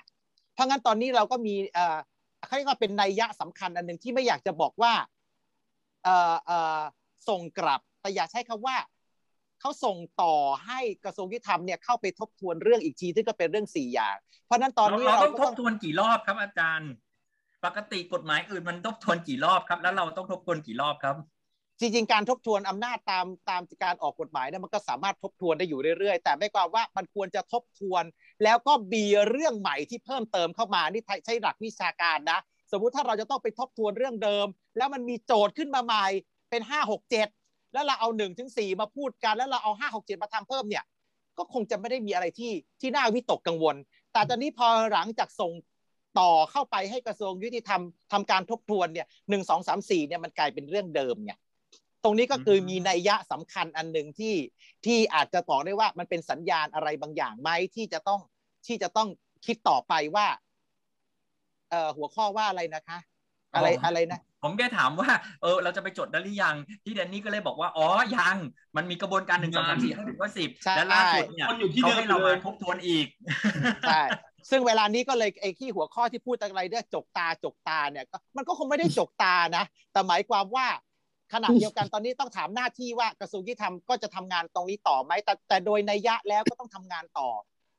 [0.54, 1.98] เพราะงั้นตอนนี้เราก็มีเอ่อ
[2.46, 4.92] เขาเรียกว่าเป็นนัยยะสำคัญอันหนึ่งที่ไม่อยากจะบอกว่า
[6.04, 6.80] เอ่อเอ่อ
[7.28, 8.76] ส่งกลับแต่อยากใช้คำว่า
[9.60, 10.34] เขาส่งต่อ
[10.66, 16.90] ให้กระทรวงยุติธรรมเนี่ยเข้าไปทบทวนเรื่องอีกทีซึ่งก็เป็นเรื่องสี่อย่าง เพราะนั้นตอนนี้เราเราต้องทบทวนกี่รอบครับอาจารย์
[17.64, 21.16] ปกติกฎหมายอื่นมันทบทวนกี่รอบครับ แล้วเราต้องทบทวนกี่รอบครับ
[21.80, 28.04] จริงๆ การทบทวนอำนาจตามตามการออกกฎหมายเนี่ยมันก็สามารถทบทวนได้อยู่เรื่อยๆ แต่ไม่ความว่ามันควรจะทบทวน
[28.44, 32.38] แล้วก็มีเรื่องใหม่ที่เพิ่มเติมเข้ามานี่ใช้หลักวิชาการนะ
[32.72, 36.06] สมมุติถ้าเราจะต้องไปทบทวนเรื่องเดิม แล้วมันมีโจทย์ขึ้นมาใหม่
[36.50, 37.28] เป็นห้าหกเจ็ด
[37.72, 40.84] แล้วเราเอาหนึ่งถึงสี่มาพูดกัน แล้วเราเอาห้าหกเจ็ดมาทำเพิ่มเนี่ย
[41.38, 43.76] ก็คงจะไม่ได้มีอะไรที่ที่น่าวิตกกังวล
[44.12, 45.52] แต่ตอนนี้พอหลังจากส่ง
[46.18, 51.32] ต่อเข้าไปให้กระทรวงยุติธรรมทำการทบทวนเนี่ยหนึ่งสองสามสี่เนี่ยมันกลายเป็นเรื่องเดิมไง
[52.04, 54.34] ตรงนี้ก็คือมีนัยยะสำคัญอันหนึ่งที่
[54.86, 58.20] ที่อาจจะบอกได้ว่ามันเป็นสัญญาณอะไรบางอย่างไหมที่จะต้อง
[58.66, 59.08] ที่จะต้อง
[59.46, 60.26] คิดต่อไปว่า
[61.70, 62.98] เอ่อหัวข้อว่าอะไรนะคะ
[63.54, 65.10] อะไรอ๋อออะไรนะผมแค่ถามว่า
[65.42, 68.36] เออ เราจะไปจดได้หรือยัง ที่แดนนี่ก็เลยบอกว่า อ๋อ ยัง
[68.76, 73.06] มันมีกระบวนการหนึ่งสองสามสี่ห้าหกว่าสิบใช่และล่าสุดเนี่ยคนอยู่ที่เขาเดิมให้เราเลมายทบทวนอีก
[73.82, 74.00] ใช่
[74.50, 80.66] ซึ่งเวลานี้ก็เลยไอ้ที่หัวข้อที่พูดอะไรเนี่ยจกตาจกตาเนี่ยก็มันก็คงไม่ได้จกตานะ แต่หมายความว่า
[81.32, 87.28] ขณะเดียวกันตอนนี้ต้องถามหน้าที่ว่ากระทรวงยุติธรรมก็จะทำงานตรงนี้ต่อไหมแต่แต่โดยนัยยะแล้วก็ต้องทำงานต่อ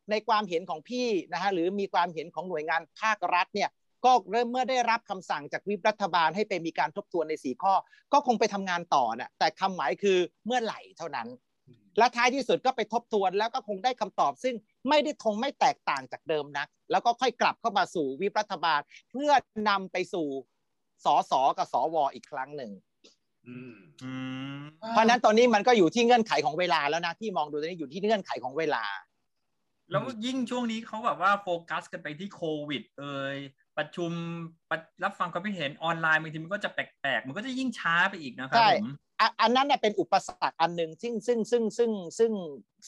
[0.10, 3.70] ในความเห็นของพี่นะฮะหรือมีความเห็นของหน่วยงานภาครัฐเนี่ย
[4.06, 7.74] ก็เริ่มเมื่อได้รับคำสั่งจากวิปรัฐบาลให้ไปมีการทบทวนในสีข้อ
[8.14, 11.28] ก็คงไปทำงานต่อน่ะแต่คำหมายคือเมื่อไหร่เท่านั้น
[11.98, 14.56] และท้ายที่สุดก็ไปทบทวนแล้วก็คงได้คำตอบซึ่ง
[14.88, 18.80] ไม่ได้คงไม่แตกต่างจากเดิมนักแล้วก็ค่อยกลับเข้ามาสู่วิปรัฐบาล
[19.12, 19.32] เพื่อ
[19.70, 20.28] นำไปสู่
[21.06, 22.72] สสกับสวอีกครั้งหนึ่ง
[23.48, 24.12] อืมอื
[24.58, 28.84] มเพราะฉะนั้นตอนนี้มันก็อยู่ที่เงื่อนไขของเวลาแล้วนะที่มองดูตอนนี้อยู่ที่เงื่อนไขของเวลา
[29.92, 33.38] แล้วยิ่งช่วงนี้เขาแบบว่าโฟกัสกันไปที่โควิด เอ่ย
[33.78, 34.12] ประชุม
[34.70, 38.90] ประรับฟังความคิดเห็นออนไลน์บางทีมันก็จะแปลกๆมันก็จะยิ่งช้าไปอีกนะครับใช่ผม
[39.42, 42.32] อันนั้นเน่ยเป็นอุปสรรคอันหนึ่งซึ่งซึ่งซึ่งซึ่งซึ่ง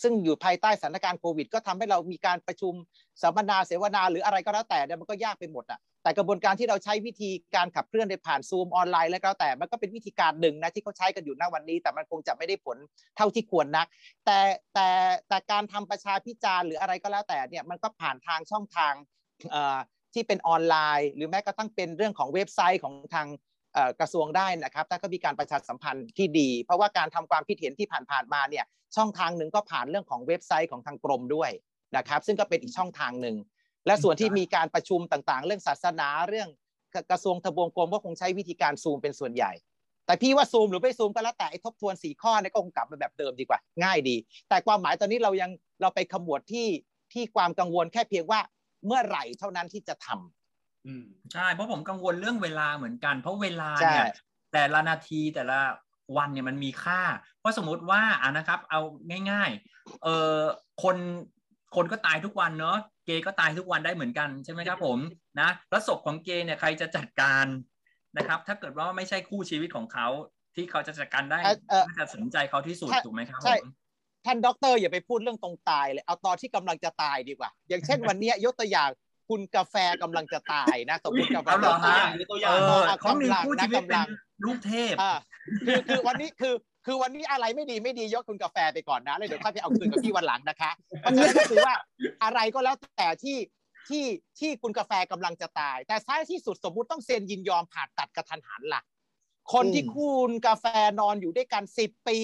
[0.02, 2.74] ซึ่งอยู่ภายใต้สถานการณ์โควิด ก็ทำให้เรามีการประชุม
[3.22, 12.78] สัมมนาเสวนาหรืออะไรก็แล้วแต่เนี่ยมันก็ยากไปหมดอะแต่กระบวนการที่เราใช้วิธีการขับเคลื่อนในผ่านซูมออนไลน์แล้วก็แล้วแต่มันก็เป็นวิธีการหนึ่งนะที่เขาใช้กันอยู่ณวันนี้ แต่มันคงจะไม่ได้ผล
[13.18, 13.88] เท่าที่ควรนัก
[14.26, 14.40] แต่
[14.74, 14.88] แต่
[15.28, 18.94] แต่การทำประชาพิจารณ์หรืออะไรก็แล้วแต่เนี่ยมันก็ผ่านทางช่องทาง
[20.14, 23.28] ที่เป็นออนไลน์ หรือแม้กระทั่งเป็นเรื่องของเว็บไซต์ของทาง
[24.00, 31.52] กระทรวงได้นะครับ ถ้าก็มีการประชาสัมพันธ์ที่ดี เพราะว่าการทำความคิดเห็นที่ผ่านๆมาเนี่ยช่องทางหนึ่งก็ผ่านเรื่องของเว็บไซต์ของทางกรมด้วย
[31.98, 33.36] นะครับ ซึ่งก็เป็นอีกช่องทางหนึ่ง
[33.86, 36.50] และส่วนที่มีการประชุมต่างๆ เรื่องศาสนาเรื่อง
[37.12, 39.52] กระทรวงทบวงกรมก็คงใช้วิธีการซูมเป็นส่วนใหญ่
[40.06, 44.16] แต่พี่ว่าซูมหรือไม่ซูมก็แล้วแต่ไอ้ทบทวนสี่ข้อเนี่ยก็คงกลับมาแบบเดิมดีกว่า ง่ายดี
[44.50, 46.68] แต่ความหมายตอนนี้เรายังเราไปขมวดที่
[47.14, 48.40] ที่ความกังวลแค่เพียงว่า
[48.86, 50.28] เมื่อไหร่เท่านั้นที่จะทำอืม
[51.34, 54.06] ใช่เพราะผมกังวลเรื่องเวลาเหมือนกัน เพราะเวลาใช่เนี่ย
[54.54, 55.60] แต่ละนาทีแต่ละ
[56.18, 57.02] วันเนี่ยมันมีค่า
[57.40, 58.82] เพราะสมมุติว่าอะนะครับ เอา
[59.32, 60.38] ง่ายๆเออ
[60.84, 60.98] คน
[61.76, 64.98] คนก็ตายทุกวันเนาะเกย์ก็ตายทุกวันได้เหมือนกันใช่ไหมครับผม
[65.40, 67.46] นะแล้วศพของเกย์เนี่ยใครจะจัดการ
[68.18, 70.08] นะครับ ถ้าเกิดว่าไม่ใช่คู่ชีวิตของเขา
[70.56, 73.72] ที่เขาจะจัดการได้เอ่อเอ่อน่าจะสนใจเขาที่สุดใช่ถูกไหมครับใช่ผม
[74.26, 78.90] ท่านด็อกเตอร์อย่าไปพูดเรื่องตรงตายเลยเอาตอนที่กำลังจะตายดีกว่า อย่างเช่นวันเนี้ยยกตัวอย่าง
[79.32, 84.08] คุณกาแฟกำลังจะตายนะสมมติกาแฟเอาเหรอตัวฮะอย่างตัวอเอย่างอเอาเขามีกำลังคู่นะชีวิตกำเป็ลันง
[84.46, 85.14] ลูกเทพอ่า
[85.68, 91.74] คือคือวันนี้คือคือวันนี้อะไรไม่ดีไม่ดียกคุณกาแฟไปก่อนนะแล้วเดี๋ยวค่อยไปเอาคืนกับพี่วันหลังนะคะเพราะฉะนั้นก็คือว่า
[92.24, 93.38] อะไรก็แล้วแต่ที่
[93.90, 94.06] ที่
[94.40, 98.82] ที่คุณกาแฟกำลังจะตาย แต่ท้ายที่สุดสมมุติต้องเซ็นยินยอมผ่าตัดกระทันหันล่ะ
[99.54, 100.66] คนที่อืมคุณกาแฟ
[101.00, 102.18] นอนอยู่ด้วยกันสิบปี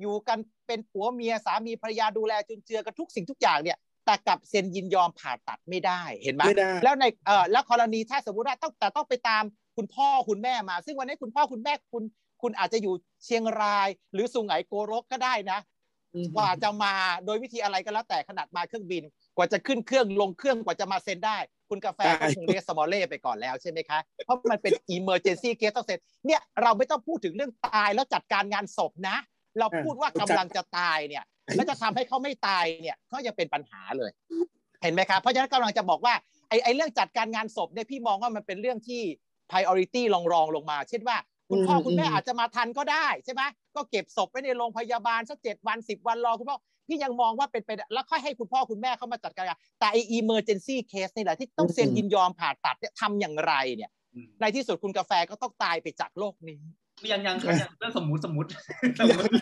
[0.00, 9.42] อยู่กันเป็นผัวเมียสามีภรรยาดูแลจุนเจือกันทุกสิ่งทุกอย่างเนี่ย แต่กลับเซ็นยินยอมผ่าตัดไม่ได้เห็นไหมไม่ได้แล้วในเอ่อแล้วกรณีถ้าสมมติว่าต้องแต่ต้องไปตาม
[9.76, 12.04] คุณพ่อคุณแม่มา ซึ่งวันนี้คุณพ่อคุณแม่คุณ
[12.42, 15.60] คุณอาจจะอยู่เชียงราย หรือสุไหงโกรกก็ได้นะ
[16.36, 19.02] กว่าจะมาโดยวิธีอะไรก็แล้วแต่ขนาดมาเครื่องบิน
[19.36, 21.38] กว่าจะขึ้นเครื่องลงเครื่องกว่าจะมาเซ็นได้
[21.70, 29.16] คุณกาแฟก็คงเรียกสมอลเล่ไปก่อนแล้วใช่ไหมคะ เพราะมันเป็น emergency case ต้องเซ็นเนี่ยเราไม่ต้องพูดถึงเรื่องตายแล้วจัดการงานศพนะ
[29.58, 31.24] เราพูดว่ากำลังจะตายเนี่ย
[31.56, 34.10] แล้วจะทำให้เขาไม่ตายเนี่ยก็ยังเป็นปัญหาเลย
[34.82, 36.14] เห็นไหมครับเพราะฉะนั้นกำลังจะบอกว่า
[36.48, 39.02] ไอ้ไอ้เรื่องจัดการงานศพเนี่ยพี่มองว่ามันเป็นเรื่องที่
[39.50, 41.16] priority รองรองๆลงมา เช่นว่า
[41.50, 43.42] คุณพ่ออืมคุณแม่อืมอาจจะมาทันก็ได้ใช่ไหม
[43.74, 49.46] ก็เก็บศพไว้ในโรงพยาบาลสักเจ็ดวันสิบวันรอคุณพ่อพี่ยังมองว่าเป็นไปได้แล้วค่อยให้คุณพ่อคุณแม่เข้ามาจัดการ
[49.78, 56.62] แต่ไอ้ emergency case นี่แหละที่ต้องเซ็นยินยอมผ่าตัดเนี่ยทำอย่างไรเนี่ยอืมในที่สุดคุณกาแฟก็ต้องตายไปจากโลกนี้
[57.12, 58.48] ยังยังครับยังเรื่องสมมุติสมมุติ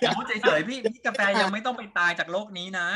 [0.02, 2.88] อย่าพูดเฉยๆพี่พี่กาแฟยังไม่ต้องไปตายจากโลกนี้นะ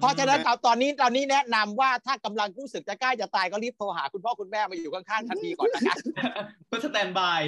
[0.00, 5.96] เพราะฉะนั้นเอาตอนนี้ตอนนี้แนะนำว่าถ้ากำลังรู้สึกจะใกล้จะตายก็รีบโทรหาคุณพ่อคุณแม่มาอยู่ข้างๆทันทีก่อนนะคะ
[6.68, 7.42] เพื่อ standby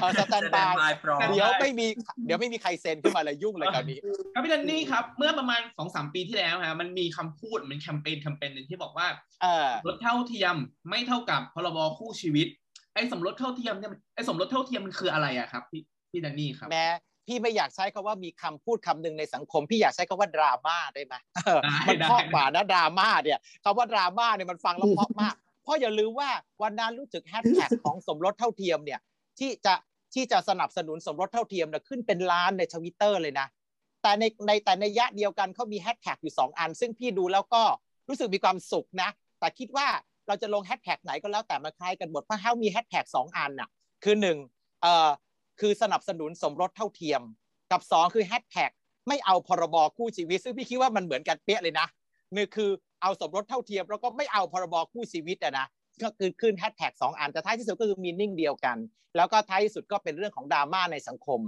[0.00, 1.86] เออ standby บายพร้อมเดี๋ยวไม่มี
[2.26, 3.98] เดี๋ยวไม่มีใครเซ็นขึ้นมาเลยยุ่งเลยคราวนี้
[4.34, 9.06] ครับพี่ดันนี่ครับ เมื่อประมาณสองสามปีที่แล้วฮะมันมีคำพูดมันแคมเปญแคมเปญหนึ่งที่บอกว่า
[9.42, 10.56] เออสมรสเท่าเทียม
[10.88, 16.86] ไม่เท่ากับพรบคู่ชีวิตไอ้สมรสเท่าเทียมเนี่ยมันไอ้สมรสเท่าเทียมมันคืออะไรอะครับ พี่พี่ดันนี่ครับแม้
[17.26, 21.14] พี่ไม่อยากใช้คำว่ามีคำพูดคำหนึ่งในสังคม พี่อยากใช้คำว่าดราม่าได้ไหม
[21.46, 26.30] เออได้มันได้เพราะกว่านะดราม่าเนี่ยคำว่าดราม่าเนี่ยมันฟังแล้วเพราะมากเพราะอย่าลืมว่า
[26.62, 29.00] วันนั้นรู้สึกแฮชแท็กของสมรสเท่าเทียมเนี่ย
[29.38, 29.74] ที่จะ
[30.14, 33.46] ที่จะสนับสนุนสมรสเท่าเทียมเนี่ยขึ้นเป็นล้านในทวิตเตอร์เลยนะ
[34.02, 37.62] แต่ในในแต่ในนัยยะเดียวกันเขามีแฮชแท็กอยู่สองอัน ซึ่งพี่ดูแล้วก็
[38.08, 39.86] รู้สึกมีความสุขนะ แต่คิดว่า
[40.28, 43.68] เราจะลงแฮชแท็กไหนก็แล้วแต่มันคล้ายกันหมดเพราะเขามีแฮชแท็กสองอันน่ะ
[44.04, 44.36] คือหนึ่ง
[44.82, 45.10] เอ่อ
[45.60, 47.22] คือสนับสนุนสมรสเท่าเทียม
[47.72, 48.70] กับสองคือแฮชแท็ก
[49.08, 51.86] ไม่เอาพรบคู่ชีวิต ซึ่งพี่คิดว่ามันเหมือนกันเป๊ะเลยนะ
[52.36, 52.70] นี่คือ
[53.02, 55.66] เอาสมรสเท่าเทียม แล้วก็ไม่เอาพรบคู่ชีวิตอะนะ
[56.02, 58.76] ก็คือขึ้นแฮชแท็กสองอันแต่ท้ายที่สุดก็คือ meaning เดียวกัน
[59.16, 61.40] แล้วก็ท้ายที่สุดก็เป็นเรื่องของดราม่าในสังคม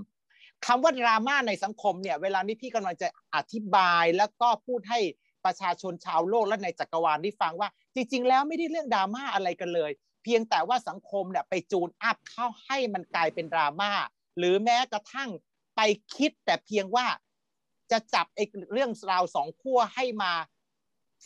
[0.67, 5.01] คำว่าดราม่าในสังคมเนี่ยเวลานี้พี่กำลังจะอธิบายแล้วก็พูดให้
[5.45, 9.91] ประชาชนชาวโลกและในจักรวาลได้ฟังว่า จริง ๆ แล้วไม่ได้เรื่องดราม่าอะไรกันเลย
[10.23, 13.93] เพียงแต่ว่าสังคมเนี่ยไปจูนอัพเข้าให้มันกลายเป็นดราม่า
[14.39, 15.31] หรือแม้กระทั่ง
[15.77, 15.81] ไป
[16.17, 17.07] คิดแต่เพียงว่า
[17.91, 20.33] จะจับไอ้เรื่องราวสองขั้วให้มา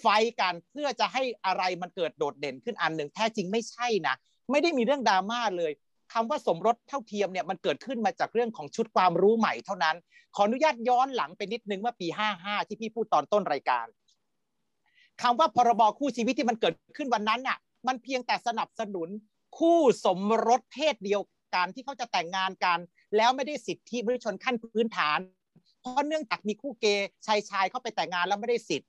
[0.01, 0.07] ไฟ
[0.41, 4.15] กันเพื่อจะให้อะไรมันเกิดโดดเด่นขึ้นอันหนึ่งแท้จริงไม่ใช่นะ
[4.51, 5.73] ไม่ได้มีเรื่องดราม่าเลย
[6.13, 9.97] คำว่าสมรสเท่าเทียมเนี่ยมันเกิดขึ้นมาจากเรื่องของชุดความรู้ใหม่เท่านั้น
[10.35, 13.87] ขออนุญาตย้อนหลังไปนิดนึงว่าปี 55 ที่พี่พูดตอนต้นรายการ
[15.23, 19.09] คำว่าพรบคู่ชีวิตที่มันเกิดขึ้นวันนั้นน่ะ มันเพียงแต่สนับสนุน
[19.59, 21.23] คู่สมรสเพศเดียว
[21.55, 22.79] กันที่เขาจะแต่งงานกัน
[23.17, 25.19] แล้วไม่ได้สิทธิมนุษยชนขั้นพื้นฐาน
[25.81, 28.89] เพราะเนื่องจากมีคู่เกย์ชายชายเข้าไปแต่งงานแล้วไม่ได้สิทธิ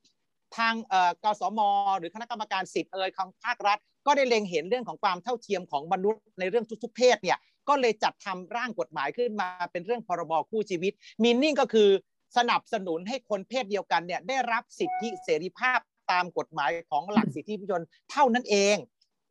[0.57, 1.59] ทางเออกสม
[1.97, 7.37] หรือคณะกรรมการสิทธิ์เอ่ยของภาครัฐ ก็ได้เล็งเห็นเรื่องของความเท่าเทียมของมนุษย์ในเรื่องทุกๆเพศเนี่ย
[7.69, 11.89] ก็เลยจัดทำร่างกฎหมายขึ้นมาเป็นเรื่องพรบคู่ชีวิตมีนิ่งก็คือ
[12.37, 15.79] สนับสนุนให้คนเพศเดียวกันเนี่ยได้รับสิทธิเสรีภาพ
[16.11, 18.75] ตามกฎหมายของหลักสิทธิมนุษยชนเท่านั้นเอง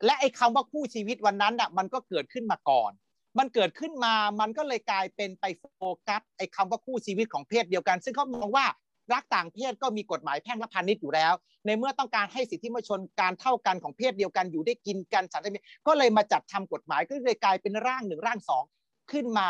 [0.04, 2.92] และไอ้คำว่าคู่ชีวิตวันนั้นอะมันก็เกิดขึ้นมาก่อน
[3.38, 5.44] มันเกิดขึ้นมามันก็เลยกลายเป็นไป
[5.76, 8.66] โฟกัสไอ้คำว่าคู่ชีวิตของเพศเดียวกัน ซึ่งเขามองว่า
[9.12, 11.32] รักต่างเพศก็มีกฎหมายแพ่งและพาณิชย์อยู่แล้ว
[11.66, 18.64] ในเมื่อต้องการให้สิทธิมนุษยชนการเท่ากันของเพศเดียวกันอยู่ได้กินกันฉันได้มีก็เลยมาจัดทำกฎหมายก็เลยกลายเป็นร่างหนึ่งร่างสอง
[19.12, 19.46] ขึ้นมา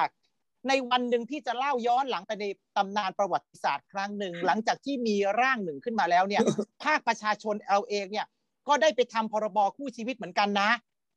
[0.68, 2.44] ในวันหนึ่งที่จะเล่าย้อนหลังไปใน
[2.76, 6.42] ตำนานประวัติศาสตร์ครั้งหนึ่ง หลังจากที่มีร่างหนึ่งขึ้นมาแล้วเนี่ย
[6.84, 8.26] ภาคประชาชนเราเองเนี่ย
[8.68, 10.70] ก็ได้ไปทำพรบคู่ชีวิตเหมือนกันนะ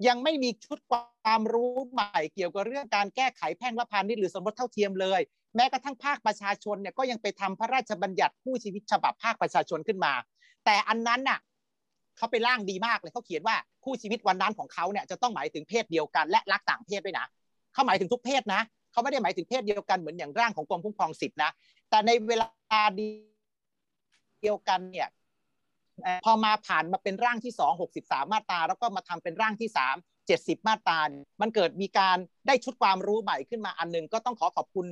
[0.07, 5.21] ยังไม่มีชุดความรู้ใหม่เกี่ยวกับเรื่องการแก้ไขแพ่งและพาณิชย์หรือสมรสเท่าเทียมเลย
[5.55, 10.13] แม้กระทั่งภาคประชาชนเนี่ยก็ยังไปทำพระราชบัญญัติคู่ชีวิตฉบับภาคประชาชนขึ้นมา
[10.65, 11.39] แต่อันนั้นน่ะ
[12.17, 17.25] เขาไปร่างดีมากเลยเขาเขียนว่าคู่ชีวิตวันนั้นของเขาเนี่ยจะต้องหมายถึงเพศเดียวกันและรักต่างเพศด้วยนะ
[17.73, 21.51] เขาหมายถึงทุกเพศนะ เขาไม่ได้หมายถึงเพศเดียวกันเหมือนอย่างร่างของกรมคุ้มครองสิทธินะ
[21.89, 25.07] แต่ในเวลาเดียวกันเนี่ย
[26.25, 29.95] พอมาผ่านมาเป็นร่างที่สองหกสิบสามมาตรา แล้วก็มาทำเป็นร่างที่สาม
[30.27, 30.99] เจ็ดสิบมาตรา
[31.41, 34.87] มันเกิดมีการได้ชุดความรู้ใหม่ขึ้นมาอันนึง ก็ต้องขอขอบคุณ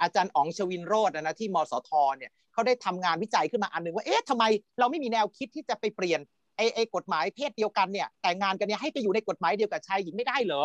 [0.00, 4.44] อาจารย์อ๋องชวินโรจน์นะที่มสทเนี่ยเขาได้ทำงานวิจัยขึ้นมาอันนึงว่าเอ๊ะทำไม
[4.78, 6.20] เราไม่มีแนวคิดที่จะไปเปลี่ยน
[6.56, 10.62] ไอ้ไอ้กฎหมายเพศเดียวกันเนี่ยแต่งงานกันเนี่ยให้ไปอยู่ในกฎหมายเดียวกับชายหญิงไม่ได้เหรอ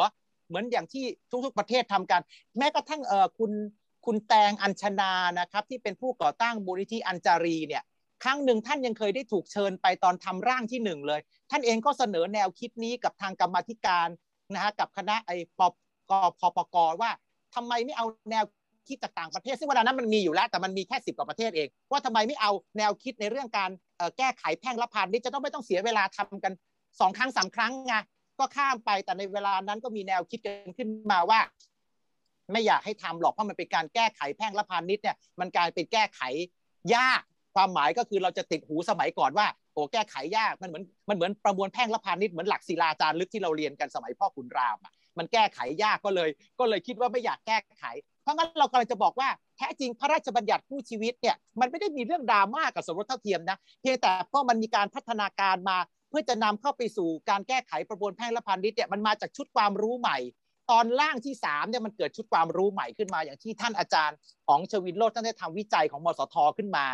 [0.48, 1.06] เหมือนอย่างที่
[1.46, 2.22] ทุกๆประเทศทำกัน
[2.58, 3.52] แม้กระทั่งเออคุณ
[4.06, 7.84] คุณแตงอัญชนานะครับ ที่เป็นผู้ก่อตั้งมูลนิธิอัญจารีเนี่ย
[8.24, 11.20] ครั้งหนึ่งท่านยังเคยได้ถูกเชิญไปตอนทำร่างที่หนึ่งเลย
[11.52, 14.08] ท่านเองก็เสนอแนวคิดนี้กับทางกรรมธิการ
[14.54, 15.74] นะฮะกับคณะไอ้ปก
[16.40, 17.12] พปกว่า
[17.56, 18.46] ทำไมไม่เอาแนว
[18.88, 23.70] คิดจากต่างประเทศ ซึ่งเวลานั้นมันมีอยู่แล้วแต่มันมีแค่สิบกว่าประเทศเอง ว่าทำไมไม่เอาแนวคิดในเรื่องการ
[24.18, 26.54] แก้ไขแพ่งละพันนี้จะต้องไม่ต้องเสียเวลาทำกัน
[27.00, 27.96] สองครั้งสามครั้งไง
[28.40, 31.40] ก็ข้ามไปแต่ในเวลานั้นก็มีแนวคิดกันขึ้นมาว่า
[32.52, 36.22] ไม่อยากให้ทำหรอกเพราะมันเป็นการแก้ไขแพ่งละพันนิดเนี่ยมันกลายเป็นแก้ไข
[36.96, 37.22] ยาก
[37.56, 47.84] ความหมายก็คือเราจะติดหูสมัยก่อนว่าโอ้แก้ไขยากมันเหมือนมันเหมือนประมวลแพ่งละพานิดเหมือนหลักศิลาจารึกที่เราเรียนกันสมัยพ่อขุนรามอะมันแก้ไขยากก็เลย ก็เลยคิดว่าไม่อยากแก้ไข
[48.24, 55.78] เพราะงั้นเรากำลังจะบอกว่าแท้จริงพระราชบัญญัติคู่ชีวิตเนี่ยมันไม่ได้มีเรื่องดราม่ากับสมรสเท่าเทียมนะเพียงแต่เพราะมันมีการพัฒนาการมา
[56.18, 60.18] พื่อจะนำเข้าไปสู่การแก้ไขประมวลแพ่งละพานิดเนี่ยมันมาจากชุดความรู้ใหม่
[60.72, 66.86] ตอนล่างที่3เนี่ยมันเกิดชุดความรู้ใหม่ขึ้นมา อย่างที่ท่านอาจารย์ของชวินโรจน์ท่านได้ทำวิจัยของมสทขึ้นมา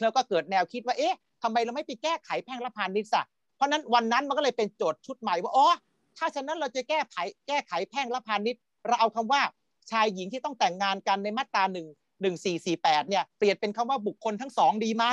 [0.00, 3.24] แล้วก็เกิดแนวคิดว่าเอ๊ะทำไมเราไม่ไปแก้ไขแพ่งละพานิชย์ะ
[3.56, 5.68] เพราะนั้นวันนั้นมันก็เลยเป็นโจทย์ชุดใหม่ว่าอ๋อ
[6.16, 7.16] ถ้าฉะนั้นเราจะแก้ไข
[7.48, 9.42] แก้ไขแพ่งละพานิชย์เราเอาคำว่า
[9.90, 11.86] ชายหญิงที่ต้องแต่งงานกันในมาตราหนึ่ง
[12.22, 15.04] หนึ่งสี่สี่แปดเนี่ยเปลี่ยนเป็นคำว่าบุคคลทั้งสองดีไหม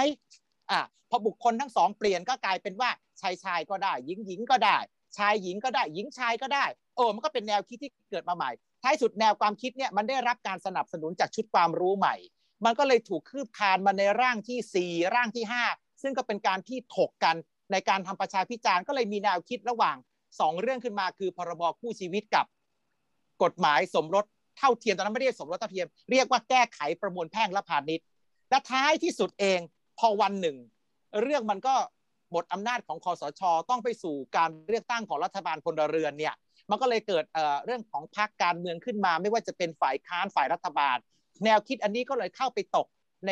[0.71, 2.89] อ่าพอบุคคลทั้งสองเปลี่ยนก็กลายเป็นว่า
[3.21, 4.77] ชายชายก็ได้ หญิงหญิงก็ได้
[5.17, 8.51] ชายหญิงก็ได้ หญิงชายก็ได้เออมันก็เป็นแนวคิดที่เกิดมาใหม่
[8.83, 12.15] ท้ายสุดแนวความคิดเนี่ยมันได้รับการสนับสนุนจากชุดความรู้ใหม่
[12.65, 17.35] มันก็เลยถูกคืบคานมาในร่างที่ 4 ร่างที่ 5 ซึ่งก็เป็นการที่ถกกัน
[17.71, 19.95] ในการทำประชาพิจารณ์ก็เลยมีแนวคิดระหว่าง
[20.29, 22.45] 2 เรื่องขึ้นมาคือพรบคู่ชีวิตกับ
[23.43, 24.25] กฎหมายสมรส
[24.57, 28.05] เท่าเทียมตอนนั้นไม่เรียกสมรสเท่าเทียม เรียกว่าแก้ไขประมวลแพ่งและพาณิชย์
[28.49, 29.59] และท้ายที่สุดเอง
[29.99, 30.57] พอวันหนึ่ง
[31.21, 31.75] เรื่องมันก็
[32.31, 36.33] หมดอำนาจของคอสชต้องไปสู่การเลือกตั้งของรัฐบาลพลเรือนเนี่ย
[36.69, 40.97] มันก็เลยเกิดเเรื่องของพรรคการเมืองขึ้นมา ไม่ว่าจะเป็นฝ่ายค้านฝ่ายรัฐบาล
[41.43, 42.87] แนวคิดอันนี้ก็เลยเข้าไปตก
[43.27, 43.31] ใน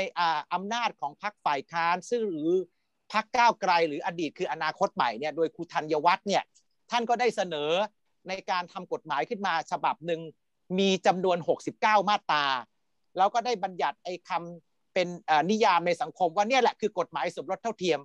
[0.54, 2.52] อำนาจของพรรคฝ่ายค้านซึ่งหรือ
[3.14, 6.44] พรรคก้าวไกล หรืออดีตคืออนาคตใหม่เนี่ยโดยครูธัญวัฒน์เนี่ย
[6.92, 7.72] ท่านก็ได้เสนอ
[8.28, 10.22] ในการทำกฎหมายขึ้นมาฉบับหนึ่ง
[10.80, 11.38] มีจำนวน
[11.76, 12.46] 69 มาตรา
[13.18, 15.08] แล้วก็ได้บัญญัติไอ้คำ เป็น
[15.52, 18.00] นิยามในสังคมว่าเนี่ยแหละคือกฎหมายสมรสเท่าเทียม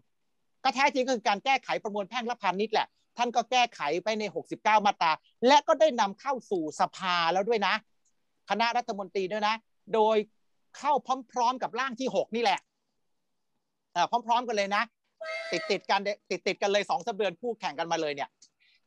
[0.64, 4.22] ก็แท้จริงก็คือการแก้ไขประมวลแพ่งและพาณิชย์แหละ ท่านก็แก้ไขไปใน
[4.54, 5.12] 69 มาตรา
[5.46, 7.74] และก็ได้นำเข้าสู่สภาแล้วด้วยนะ
[8.50, 9.54] คณะรัฐมนตรีด้วยนะ
[9.94, 10.16] โดย
[10.78, 10.92] เข้า
[11.32, 12.58] พร้อมๆกับร่างที่ 6 นี่แหละ
[14.26, 14.82] พร้อม ๆ กันเลยนะ
[15.52, 18.28] ติดติดกันติดติดกันเลยสองสเดือนคู่แข่งกันมาเลยเนี่ย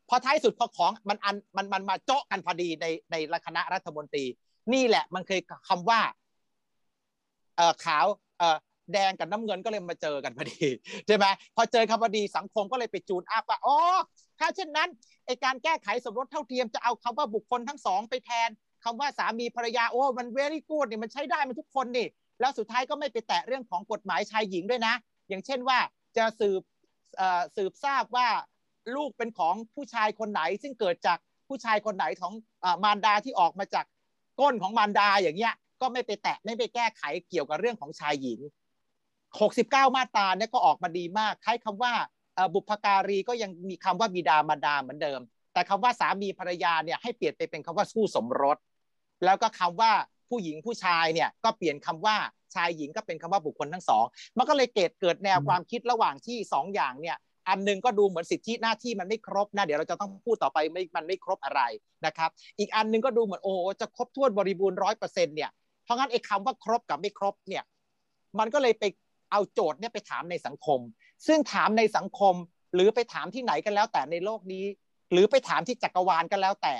[0.10, 4.26] พอท้ายสุดพอของมันอันมันมันมาโจ๊ะกันพอดีในในคณะรัฐมนตรี
[4.74, 6.00] นี่แหละมันเคยคำว่า
[7.86, 8.06] ขาว
[8.40, 8.58] เอ่อ
[8.94, 10.68] แดงกับน้ำเงินก็เลยมาเจอกันพอดี
[11.08, 13.78] ใช่ไหมพอเจอคำพอดีสังคมก็เลยไปจูนอัพว่าอ๋อ
[14.40, 14.90] ถ้าเช่นนั้น
[15.26, 18.50] ไอการแก้ไขสมรสเท่าเทียมจะเอาคำว่าบุคคลทั้งสองไปแทน
[18.84, 22.08] คำว่าสามีภรรยาโอ้มันเวรี่กูดเนี่ยมันใช้ได้มันทุกคนนี่
[22.40, 24.94] แล้วสุดท้ายก็ไม่ไปแตะเรื่องของกฎหมายชายหญิงด้วยนะ
[25.30, 25.78] อย่างเช่นว่า
[26.18, 26.62] จะสืบ
[27.56, 28.28] สืบทราบว่า
[28.96, 32.34] ลูกเป็นของผู้ชายคนไหน ซึ่งเกิดจากผู้ชายคนไหนของ
[32.84, 33.86] มารดาที่ออกมาจาก
[34.40, 38.40] ก้นของมารดาอย่างเงี้ย ก็ไม่ไปแตะไม่ไปแก้ไขเกี่ยวกับเรื่องของชายหญิง
[39.38, 41.94] 69 มาตราเนี่ยก็ออกมาดีมากใช้คำว่า
[42.54, 45.20] บุพการีก็ยังมีคำว่าบิดามารดาเหมือนเดิม
[45.54, 48.58] แต่คำว่าสามีภรรยาเนี่ยให้เปลี่ยนไปเป็นคำว่าสู้สมรส
[49.26, 49.92] แล้วก็คำว่า
[50.30, 52.16] ผู้หญิงผู้ชายเนี่ยก็เปลี่ยนคำว่า
[52.56, 54.04] ชายหญิงก็เป็นคำว่าบุคคลทั้งสอง
[54.38, 57.18] มันก็เลยเกิดเกิดแนวความคิดระหว่างที่2ออย่างเนี่ย
[57.50, 61.62] อันนึงก็ดูเหมือนสิทธิหน้าที่มันไม่ครบนะเดี๋ยวเราจะต้องพูดต่อไปไม่มันไม่ครบอะไร
[62.06, 65.61] นะครับ อีกอันนึงก็ดูเหมือนโอ้จะครบถ้วนบริบูรณ์ร้อยเปอร์เซ็นต์เนี่ยเพ
[65.92, 67.64] ราะงั้นไอ้คำว่าครบกับไม่ครบเนี่ย
[68.40, 68.84] มันก็เลยไป
[69.32, 70.80] เอาโจทย์เนี่ยไปถามในสังคม
[71.28, 72.36] ซึ่งถามในสังคม
[72.74, 74.66] หรือไปถามที่ไหนกันแล้วแต่ในโลกนี้
[75.12, 76.76] หรือไปถามที่จักรวาลกันแล้วแต่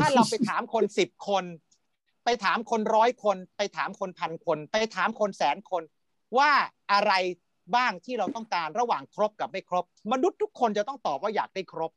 [0.00, 1.44] ถ้าเราไปถามคนสิบคน
[2.24, 5.82] ไปถามคนร้อยคน ไปถามคนพันคน ไปถามคนแสนคน
[6.38, 6.50] ว่า
[6.92, 7.12] อะไร
[7.76, 11.90] บ้างที่เราต้องการระหว่างครบกับไม่ครบ มนุษย์ทุกคนจะต้องตอบว่าอยากได้ครบ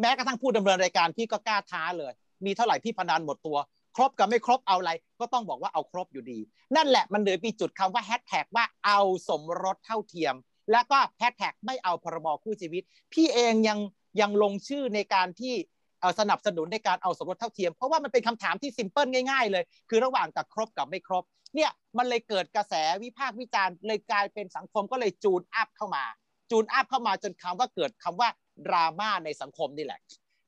[0.00, 2.12] แม้กระทั่งผู้ดำเนินรายการพี่ก็กล้าท้าเลย
[2.44, 3.58] มีเท่าไหร่พี่พนันหมดตัว
[3.98, 6.38] ครบกับไม่ครบเอาอะไร ก็ต้องบอกว่าเอาครบอยู่ดี
[6.76, 10.34] นั่นแหละมันเลยมีจุดคำว่าแฮชแท็กว่าเอาสมรสเท่าเทียม
[10.72, 12.82] แล้วก็แฮชแท็กไม่เอาพรบคู่ชีวิต
[13.12, 13.78] พี่เองยัง
[14.20, 15.54] ยังลงชื่อในการที่
[16.20, 26.04] สนับสนุนในการเอาสมรสเท่าเทียม เพราะว่ามันเป็นคำถามที่ simple ง่ายๆเลย คือระหว่างกับครบกับไม่ครบ เนี่ยมันเลยเกิดกระแสวิพากษ์วิจารณ์เลยกลายเป็นสังคมก็เลย tune up เข้ามา
[26.50, 28.28] tune up เข้ามาจนคำว่าเกิดคำว่า
[28.66, 30.00] ดราม่าในสังคมนี่แหละ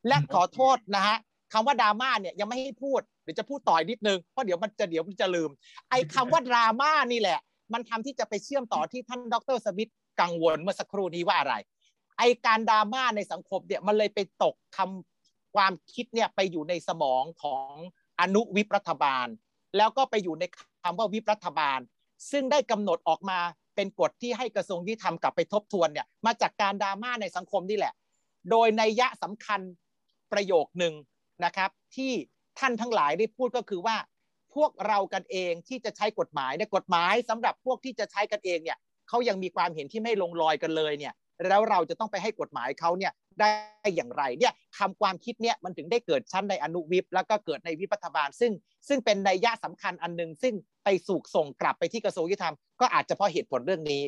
[0.09, 1.17] และขอโทษนะฮะ
[1.53, 5.51] คำว่าดราม่าเนี่ยยังไม่ให้พูดเดี๋ยวจะพูดต่อยนิดนึงเพราะเดี๋ยวมันจะเดี๋ยวมันจะลืม
[5.91, 7.39] ไอ้คาว่าดราม่านี่แหละ
[7.73, 11.55] มันทำที่จะไปเชื่อมต่อที่ท่านดรสมิธกังวลเมื่อสักครู่นี้ว่าอะไร
[12.19, 17.69] ไอการดราม่าในสังคมเนี่ยมันเลยไปตกคำความคิดเนี่ยไปอยู่ในสมองของ
[18.21, 19.27] อนุวิปรัฐบาล
[19.77, 20.45] แล้วก็ไปอยู่ใน
[20.83, 21.79] คำว่าวิปรัฐบาล
[22.31, 23.39] ซึ่งได้กำหนดออกมา
[23.77, 27.95] เป็นกฎที่ให้กระทรวงยุติธรรมกลับไปทบทวนเนี่ยมาจากการดราม่าในสังคมนี่แหละ
[28.51, 29.61] โดยในยะสำคัญ
[30.33, 30.95] ประโยคหนึ่ง
[31.44, 32.12] นะครับที่
[32.59, 33.96] ท่านทั้งหลายได้พูดก็คือว่า
[34.55, 41.14] พวกเรากันเองที่จะใช้กฎหมายเนี่ยกฎหมายสำหรับพวกที่จะใช้กันเองเนี่ยเขายังมีความเห็นที่ไม่ลงรอยกันเลยเนี่ย
[41.48, 43.50] แล้วเราจะต้องไปให้กฎหมายเขาเนี่ยได้
[43.96, 48.53] อย่างไรเนี่ยคำความคิดเนี่ยมันถึงได้เกิดชั้นในอนุวิปแล้วก็เกิดในวิพัฒบาล ซึ่ง
[48.88, 54.03] ซึ่งเป็นในยะสำคัญอันหนึ่งซึ่งไปสูกส่งกลับไปที่กระทรวงยุติธรรมก็อาจจะเพราะเหตุผลเรื่องนี้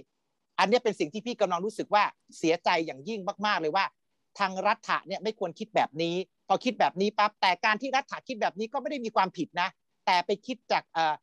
[0.58, 2.04] อันนี้เป็นสิ่งที่พี่กำลังรู้สึกว่า
[2.38, 3.84] เสียใจอย่างยิ่งมาก ๆ เลยว่า
[4.38, 6.14] ทางรัฐะเนี่ยไม่ควรคิดแบบนี้
[6.52, 9.68] อคิดแบบนี้ปั๊บแต่การที่รัฐคิดแบบนี้ก็ไม่ได้มีความผิดนะ
[10.06, 11.14] แต่ไปคิดจากเอ่อ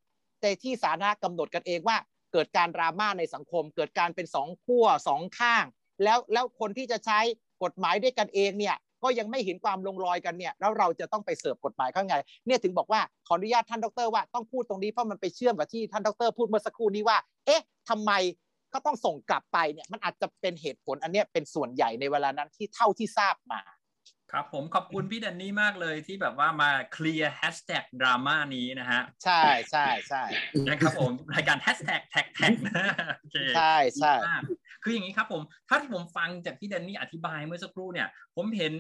[0.41, 1.97] ในที่สาธารณะกำหนดกันเองว่า
[2.33, 5.65] เกิดการดราม่าในสังคม เกิดการเป็นสองขั้วสองข้าง
[6.03, 7.19] แล้วแล้วคนที่จะใช้
[7.63, 12.15] กฎหมายด้วยกันเองเนี่ยก็ยังไม่เห็นความลงรอยกันเนี่ยแล้วเราจะต้องไปเสิร์ฟกฎหมายข้างไง
[12.47, 18.11] เนี่ยถึงบอกว่าขออนุญาตท่านดรว่าต้องพูดตรงนี้เพราะมันไปเชื่อมกับที่ท่านดรพูดเมื่อสักครู่นี้ว่า เอ๊ะทำไม
[18.73, 23.61] ก็ต้องส่งกลับไปเนี่ยมันอาจจะเป็นเหตุผลอันเนี้ยเป็นส่วนใหญ่ในเวลานั้นที่เท่าที่ทราบมา
[24.31, 30.23] ครับผมขอบคุณพี่แดนนี่มากเลยที่แบบว่ามาเคลียร์แฮชแท็กดราม่านี้นะฮะ ใช่ใช่ใช่
[30.67, 32.83] นะครับผมรายการแฮชแท็กแท็กแท็กนะ
[33.19, 34.13] โอเคใช่ใช่
[34.83, 38.73] คืออย่างนี้ครับผมถ้าที่ผมฟังจากพี่แดนนี่อธิบายเมื่อสักครู่เนี่ย ผมเห็น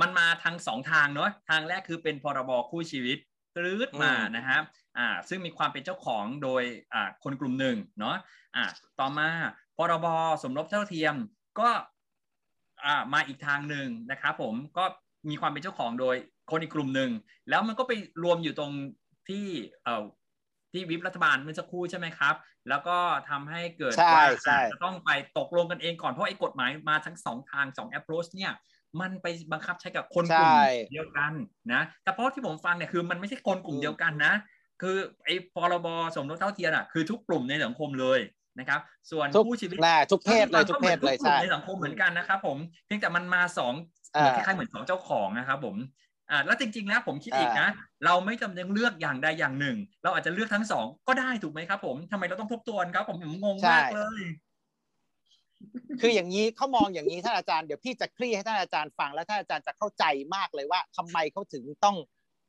[0.00, 3.18] มันมาทางสองทางเนาะทางแรกคือเป็นพรบคู่ชีวิต
[3.56, 4.58] ตรืดมานะฮะ
[4.98, 6.62] อ่าซึ่งมีความเป็นเจ้าของโดย
[6.94, 8.16] อ่าคนกลุ่มหนึ่งเนาะ
[8.56, 8.64] อ่า
[9.00, 9.28] ต่อมา
[9.76, 10.06] พรบ
[10.42, 11.14] สมรสเท่าเทียม
[11.60, 11.82] ก็อ่า
[13.12, 14.84] มาอีกทางหนึ่งนะครับผมก็
[15.30, 16.16] มีความเป็นเจ้าของโดย
[16.50, 17.10] คนอีกกลุ่มหนึ่ง
[17.50, 17.92] แล้วมันก็ไป
[18.22, 18.72] รวมอยู่ตรง
[19.28, 19.46] ที่
[19.84, 20.04] เอ่อ
[20.72, 22.34] ที่วิปรัฐบาลเมื่อสักครู่ใช่ไหมครับ
[22.68, 22.98] แล้วก็
[23.30, 24.24] ทำให้เกิดว่า
[24.72, 28.52] จะต้องไปตกลงกันเองก่อนเพราะไอ้กฎหมายมาทั้งสองทางสอง approach เนี่ย
[29.00, 30.52] มันไปบังคับใช้กับคนกลุ่ม
[30.92, 31.32] เดียวกัน
[31.72, 34.34] นะ แต่เพราะที่ผมฟังเนี่ยคือมันไม่ใช่คนกลุ่มเดียวกันนะ
[34.82, 38.20] คือไอ้พรบสมรสเท่าเทียมอะคือทุกกลุ่มในสังคมเลย
[38.58, 39.78] นะครับ ส่วนผู้ชีวิต
[40.12, 43.74] ทุกเพศเลยทุกเพศเลยใช่ในสังคมเหมือนกันนะครับผมเพียงแต่มันมาสอง
[44.36, 45.76] คล้ายๆเหมือนสองเจ้าของนะครับผม
[46.30, 47.68] อ่าแล้วจริงๆแล้วผมคิดอีกนะ
[48.04, 54.22] เราไม่จำเป็นเลือกอย่างใดอย่างหนึ่ง เราอาจจะเลือกทั้งสองก็ได้ถูกไหมครับ ผมทำไมเราต้องทบทวนครับผมผมงงมากเลย
[56.00, 61.96] คืออย่างนี้เขามองอย่างนี้ท่านอาจารย์เดี๋ยวพี่จะคลี่ให้ท่านอาจารย์ฟังแล้วท่านอาจารย์จะเข้าใจมากเลยว่าทำไมเขาถึงต้อง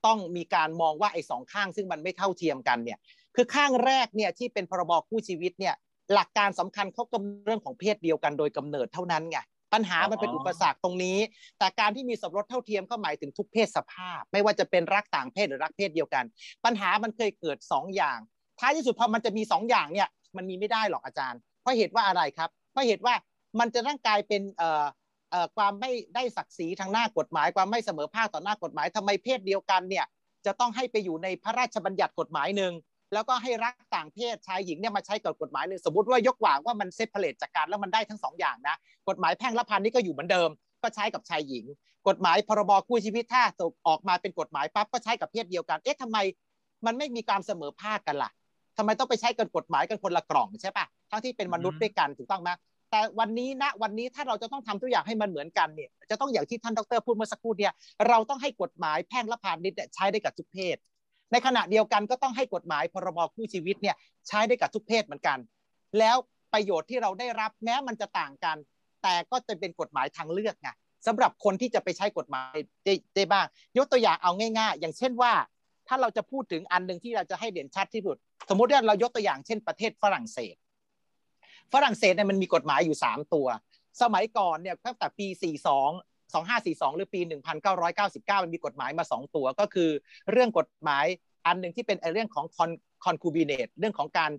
[0.05, 2.99] ต้องมีการมองว่าไอ้สองข้างซึ่งมันไม่เท่าเทียมกันเนี่ย
[3.35, 5.75] คือข้างแรกเนี่ยที่เป็นพรบคู่ชีวิตเนี่ย
[6.13, 9.39] หลักการสำคัญเขากำเรื่องของเพศเดียวกันโดยกำเนิดเท่านั้นไง
[9.73, 11.17] ปัญหามันเป็นอุปสรรคตรงนี้
[11.59, 16.23] แต่การที่มีสมรสเท่าเทียมก็หมายถึงทุกเพศสภาพ ไม่ว่าจะเป็นรักต่างเพศหรือรักเพศเดียวกัน
[16.65, 18.19] ปัญหามันเคยเกิด 2 อย่าง
[18.59, 23.15] ท้ายที่สุดพอมันจะมี 2 อย่างเนี่ยมันมีไม่ได้หรอกอาจารย์ เพราะเหตุว่าอะไรครับ เพราะเหตุว่า
[23.59, 24.85] มันจะร่างกายเป็นเอ่อ
[25.31, 30.05] เอ่อความไม่ได้ศักดิ์ศรีทางหน้ากฎหมาย ความไม่เสมอภาคต่อหน้ากฎหมายทำไมเพศเดียวกันเนี่ย
[30.45, 32.73] จะต้องให้ไปอยู่ในพระราชบัญญัติกฎหมายหนึ่ง
[33.13, 38.75] แล้วก็ให้รักต่างเพศชายหญิงเนี่ยมาใช้กับกฎหมายหนึ่งสมมติว่ายกตัวอย่างว่ามัน separate จากกันแล้วมันได้ทั้งสองอย่างนะ
[39.09, 40.49] กฎหมายแพ่งและพันนี่ก็อยู่เหมือนเดิม
[40.83, 41.65] ก็ใช้กับชายหญิง
[42.07, 43.43] กฎหมายพรบคู่ชีวิตถ้า
[43.87, 46.17] ออกมาเป็นกฎหมายปั๊บก็ใช้กับเพศเดียวกัน เอ๊ะทำไม
[46.85, 48.31] มันไม่มีการเสมอภาคกันล่ะ
[48.77, 52.49] ทำไมต้องไปใช้กันกฎหมายกันคนละกล่องใช่ปะทั้งที่เป็นมนุษย์ด้วยกันถูกต้องไหม
[52.91, 57.73] แต่วันนี้นะวันนี้ถ้าเราจะต้องทำทุกอย่างให้มันเหมือนกันเนี่ยจะต้องอย่างที่ท่านดรพูดเมื่อสักครู่เนี่ย
[58.07, 60.77] เราต้องให้กฎหมายแพ่งและพาณิชย์ใช้ได้กับทุกเพศ
[61.33, 63.95] ในขณะเดียวกันก็ต้องให้กฎหมายพรบคู่ชีวิตเนี่ย
[64.27, 65.37] ใช้ได้กับทุกเพศเหมือนกัน
[65.99, 66.17] แล้ว
[66.53, 68.57] ประโยชน์ที่เราได้รับแม้มันจะต่างกัน
[69.03, 70.69] แต่ก็จะเป็นกฎหมายทางเลือกไง
[71.07, 72.55] สำหรับคนที่จะไปใช้กฎหมาย
[72.85, 73.45] ได้ได้บ้าง
[73.77, 75.33] ยกตัวอย่างเอาง่าย ๆ อย่างเช่นว่า
[75.87, 78.17] ถ้าเราจะพูดถึงอันหนึ่งที่เราจะให้เด่นชัดที่สุด
[78.49, 80.55] สมมติว่าเรายกตัวอย่างเช่นประเทศฝรั่งเศส
[81.73, 83.47] ฝรั่งเศสเนี่ยมันมีกฎหมายอยู่ 3 ตัว
[84.01, 85.27] สมัยก่อนเนี่ยตั้งแต่ปี
[85.71, 87.21] 42 2542 หรือปี
[87.81, 89.89] 1999 มันมีกฎหมายมา 2 ตัวก็คือ
[90.31, 91.05] เรื่องกฎหมาย
[91.45, 92.45] อันหนึ่งที่เป็นเรื่องของ
[93.03, 94.31] concubinate เรื่องของการ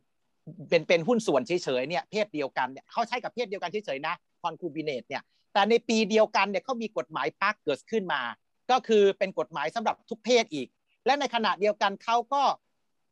[0.69, 5.23] เป็นเป็นหุ้นส่วนเฉยๆเนี่ยเพศเดียวกันเนี่ยเขาใช้กับเพศเดียวกันเฉยๆนะ concubinate เนี่ย
[5.53, 8.23] แต่ในปีเดียวกันเนี่ยเขามีกฎหมาย PACS เกิดขึ้นมา
[8.71, 10.69] ก็คือเป็นกฎหมายสำหรับทุกเพศอีก
[11.07, 12.43] และในขณะเดียวกันเขาก็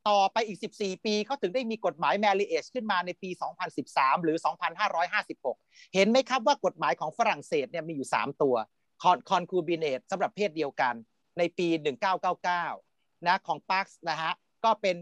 [0.09, 3.29] ต่อไปอีก 14 ปีเขาถึงได้มีกฎหมาย marriage ขึ้นมาในปี
[3.77, 4.37] 2013 หรือ
[5.15, 8.55] 2556 เห็นไหมครับว่ากฎหมายของฝรั่งเศสเนี่ยมีอยู่ 3 ตัว
[9.31, 10.93] concubinate สำหรับเพศเดียวกัน
[11.37, 11.67] ในปี
[12.47, 14.33] 1999 นะของ Pax นะฮะ
[14.65, 14.95] ก็เป็น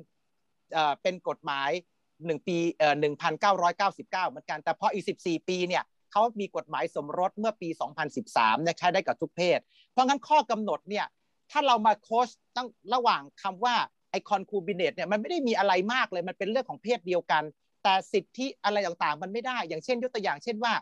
[0.73, 1.69] เอ่อเป็นกฎหมาย
[2.09, 2.95] 1 ปีเอ่อ
[3.41, 7.69] 1999 เหมือนกัน แต่พออีก 14 ปีเนี่ยเขามีกฎหมายสมรสเมื่อปี
[8.17, 9.59] 2013นี่ยใช้ได้กับทุกเพศ
[9.91, 11.05] เพราะงั้นข้อกำหนดเนี่ย
[11.51, 13.75] ถ้าเรามาโค้ชตั้งระหว่างคำว่า
[14.11, 17.43] ไอคอนคูบิเนตเนี่ยมันไม่ได้มีอะไรมากเลยมันเป็นเรื่องของเพศเดียวกัน
[17.83, 20.73] แต่สิทธิอะไรต่างๆ มันไม่ได้ อย่างเช่นยกตัวอย่าง เช่นว่า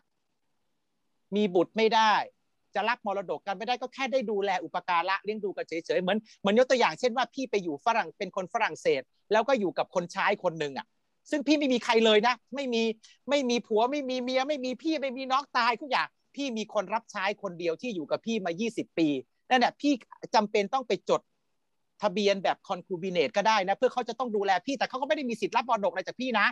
[1.35, 2.13] มีบุตรไม่ได้
[2.75, 9.01] จะรับมรดกกันไม่ได้ก็แค่ได้ดูแลอุปการะเลี้ยงดูกันเฉยๆเหมือนเหมือนยกตัวอย่างเช่นว่าพี่ไปอยู่ฝรั่งเป็นคนฝรั่งเศส
[9.31, 10.87] แล้วก็อยู่กับคนใช้คนหนึ่งอะ
[11.29, 12.83] ซึ่งพี่ไม่มีใครเลยนะ ไม่มี
[13.29, 19.07] ไม่มีผัวไม่มีเมียไม่มีพี่ไม่มีน้องตายทุกอย่างพี่มีคนรับใช้คนเดียวที่อยู่กับพี่มา 20 ปี
[19.49, 19.93] นั่นแหละพี่
[20.35, 21.21] จำเป็นต้องไปจด
[22.01, 26.47] ทะเบียนแบบคอนคูบิเนตก็ได้นะ เพื่อเขาจะต้องดูแลพี่แต่เขาก็ไม่ได้มีสิทธิ์รับมรดกอะไรจากพี่นะ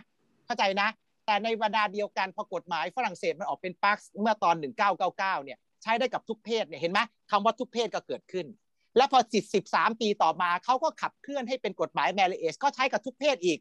[0.46, 0.88] เข้าใจนะ
[1.26, 4.56] แต่ในบรรดาเดียวกันพอกฎหมายฝรั่งเศสมันออกเป็น PACS เมื่อตอน
[5.02, 7.00] 1999 เนี่ยใช้ได้กับทุกเพศเนี่ยเห็นไหม
[7.32, 8.46] คำว่าทุกเพศก็เกิดขึ้น
[8.98, 13.60] แล้วพอสิบสิบสามปีต่อมาเขาก็ขับเคลื่อนให้เป็นกฎหมาย marriage ก็ใช้กับทุกเพศอีก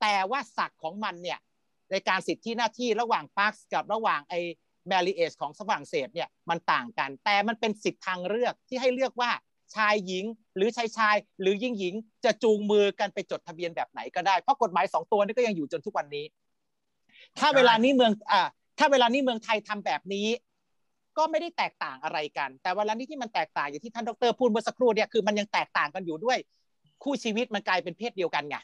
[0.00, 1.38] แต่ว่าศักดิ์ของมันเนี่ย
[1.90, 4.34] ในการสิทธิหน้าที่ระหว่าง PACS กับระหว่างไอ
[4.88, 9.30] marriage ของฝรั่งเศสเนี่ยมันต่างกัน แต่มันเป็นสิทธิทางเลือกที่ให้เลือกว่า
[9.76, 10.24] ชายหญิง
[10.56, 11.94] หรือชายชาย หรือหญิงหญิง
[12.24, 16.24] จะจูงมือกันไปจดทะเบียนแบบไหนก็ได้เพราะกฎหมายสองตัวนี้ก็ยังอยู่จนทุกวันนี้
[17.38, 18.48] ถ้าเวลานี้เมืองอ่า
[18.78, 20.28] ถ้าเวลานี้เมืองไทยทำแบบนี้
[21.18, 26.38] ก็ไม่ได้แตกต่างอะไรกัน แต่เวลานี้ที่มันแตกต่างอย่างที่ท่านดรพูดเมื่อสักครู่เนี่ยคือมันยังแตกต่างกันอยู่ด้วย
[27.04, 28.56] คู่ชีวิตมันกลายเป็นเพศเดียวกันไง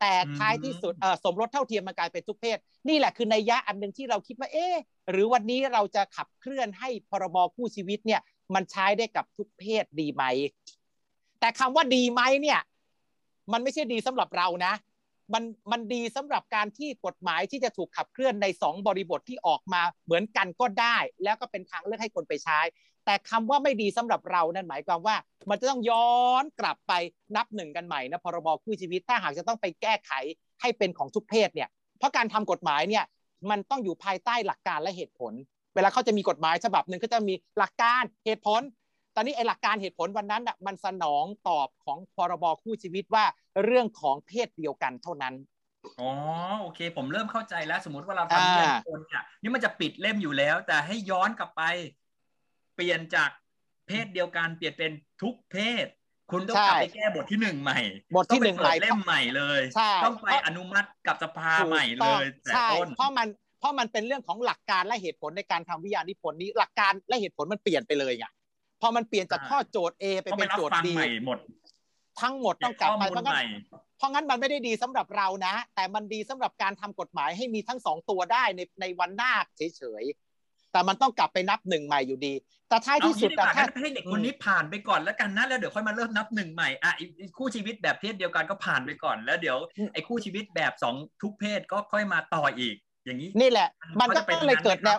[0.00, 2.58] แต่ท้ายที่สุดสมรสเท่าเทียมมันกลายเป็นทุกเพศ
[2.88, 4.66] นี่แหละคือในยะอันหนึ่งที่เราคิดว่าเอ๊
[5.10, 8.20] หรือวันนี้เราจะขับเคลื่อนให้พรบคู่ชีวิตเนี่ย
[8.54, 10.24] มันใช้ได้กับทุกเพศดีไหม
[11.40, 12.60] แต่คำว่าดีไหมเนี่ย
[13.52, 14.72] มันไม่ใช่ดีสำหรับเรานะ
[15.34, 22.60] มันมันดีสำหรับการที่กฎหมายที่จะถูกขับเคลื่อนในสองบริบทที่ออกมาเหมือนกันก็ได้ แล้วก็เป็นทางเลือกให้คนไปใช้
[23.04, 25.16] แต่คำว่าไม่ดีสำหรับเรานั่นหมายความว่า
[25.50, 26.92] มันจะต้องย้อนกลับไป
[27.36, 30.12] นับหนึ่งกันใหม่นะพรบคู่ชีวิตถ้าหากจะต้องไปแก้ไข
[30.60, 31.68] ให้เป็นของทุกเพศเนี่ย
[31.98, 33.04] เพราะการทำกฎหมายเนี่ย
[33.50, 35.32] มันต้องอยู่ภายใต้หลักการและเหตุผล
[35.78, 38.60] วลาเขาจะมีกฎหมายฉบับหนึ่งก็จะมีหลักการเหตุผล
[39.16, 43.24] ตอนนี้ไอ้หลักการเหตุผลวันนั้นอะมันสนองตอบของพรบคู่ชีวิตว่า
[43.64, 45.34] เรื่องของเพศเดียวกันเท่านั้น
[46.00, 46.10] อ๋อ
[46.60, 51.62] โอเค ผมเริ่มเข้าใจแล้ว สมมติว่าเราทำเรื่องคนเนี่ยนี่มันจะปิดเล่มอยู่แล้ว แต่ให้ย้อนกลับไป
[52.74, 53.30] เปลี่ยนจาก
[53.86, 55.86] เพศเดียวกันเปลี่ยนเป็นทุกเพศ
[56.30, 57.80] คุณต้องกลับไปแก้บทที่หนึ่งใหม่
[58.16, 59.60] บทที่หนึ่งใหม่เล่มใหม่เลย
[60.04, 68.26] ต้องไปอนุมัติกับสภาใหม่เลยแต่ต้นเพราะมัน เพราะมันเป็นเรื่องของหลักการและเหตุผลในการทำวิทยานิพนธ์นี้หลักการและเหตุผลมันเปลี่ยนไปเลยไง
[68.80, 70.86] พอมันเปลี่ยนจากข้อโจทย์ A ไปเป็นโจทย์ B
[71.26, 71.38] หมด
[72.20, 73.36] ทั้งหมดต้องกลับไปเพราะงั้น
[73.98, 82.34] เพราะงั้นมันไม่ได้ดีสำหรับเรานะ แต่มันดีสำหรับการทำกฎหมายให้มีทั้งสองตัวได้ในในวันหน้าเฉยๆแต่มันต้องกลับไปนับหนึ่งใหม่อยู่ดี
[82.68, 86.92] แต่ท้ายที่สุดแต่ถ้าให้เด็กคนนี้ผ่านไปก่อนแล้วกันนะแล้วเดี๋ยวค่อยมาเริ่มนับหนึ่งใหม่อะ
[87.38, 89.56] คู่ชีวิตแบบเพศเดียวกันก็ผ่านไปก่อนแล้วเดี๋ยว
[89.92, 92.76] ไอ้คู่ชีวิตแบบสองทุกเพศก็ค่อยมาต่ออีก
[93.08, 93.68] อย่างนี้นี่แหละ
[94.00, 94.98] มันก็เลยเกิดแนว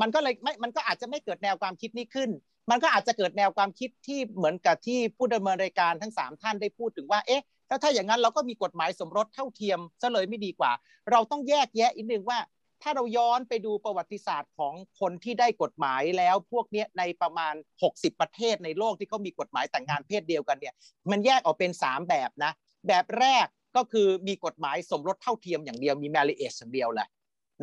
[0.00, 2.30] มันก็เลยไม่มันก็อาจจะไม่เกิดแนวความคิดนี้ขึ้น
[2.70, 10.72] มันก็อาจจะเกิดแนวความคิดที่เหมือนกับที่ผู้ดำเนินรายการทั้งสามท่านได้พูดถึงว่าเอ๊ะถ้าถ้าอย่างนั้นเราก็มีกฎหมายสมรสเท่าเทียมซะเลยไม่ดีกว่า
[11.10, 12.38] เราต้องแยกแยะอีกนึงว่า
[12.82, 17.54] ถ้าเราย้อนไปดูประวัติศาสตร์ของคนที่ได้กฎหมายแล้วพวกนี้ในประมาณ
[17.86, 20.74] 60 ประเทศในโลกที่เขามีกฎหมายแต่งงานเพศเดียวกันเนี่ย
[21.10, 22.52] มันแยกออกเป็น 3 แบบนะ
[22.88, 23.46] แบบแรก
[23.76, 27.08] ก็คือมีกฎหมายสมรสเท่าเทียมอย่างเดียวมี marriage อย่างเดียวแหละ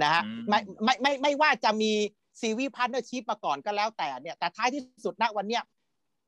[0.03, 1.91] นะฮะไม่ไม่ไม่ไม่ว่าจะมี
[2.41, 5.63] civil partnership มาก่อนก็แล้วแต่เนี่ยแต่ท้ายที่สุดณวันเนี้ย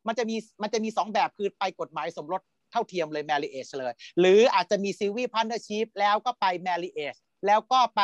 [0.07, 2.41] มันจะมีมันจะมีสองแบบคือไปกฎหมายสมรส
[2.71, 8.01] เท่าเทียมเลย marriage เลย หรืออาจจะมี civil partnership แล้วก็ไป marriage แล้วก็ไป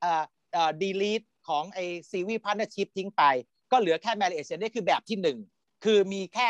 [0.00, 1.78] เอ่อเอ่อ delete ของไอ
[2.10, 3.22] civil partnership ทิ้งไป
[3.72, 5.38] ก็เหลือแค่ marriage นี่คือแบบที่หนึ่ง
[5.84, 6.48] คือมีแค่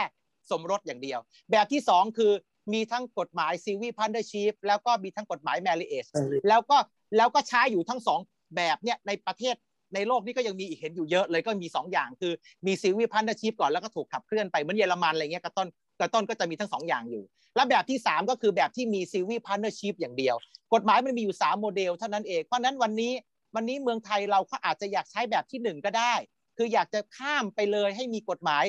[0.50, 2.32] สมรสอย่างเดียว แบบที่สองคือ
[2.72, 6.06] มีทั้งกฎหมาย civil partnership แล้วก็มีทั้งกฎหมาย marriage
[6.48, 6.76] แล้วก็
[7.16, 8.20] แล้วก็ใช้อยู่ทั้งสอง
[8.56, 9.56] แบบเนี้ยในประเทศ
[9.94, 12.32] ในโลกนี้ก็ยังมีอีกเห็นอยู่เยอะเลยก็มี 2 อย่างคือ
[12.66, 15.68] มี civil partnership ก่อนแล้วก็ถูกขับเคลื่อนไปเหมือนเยอรมันอะไรเงี้ยกระต้น
[16.00, 17.24] กระต้นก็จะมีทั้ง 2 อย่างอยู่
[17.54, 20.36] แล้วแบบที่ 3 ก็คือแบบที่มี civil partnership อย่างเดียว
[20.74, 23.12] กฎหมายมันมีอยู่ 3 โมเดลเท่านั้นเอง เพราะนั้นวันนี้
[23.54, 26.14] วันนี้เมืองไทยเราก็อาจจะอยากใช้แบบที่ 1 ก็ได้
[26.56, 28.64] คืออยากจะข้ามไปเลยให้มีกฎหมาย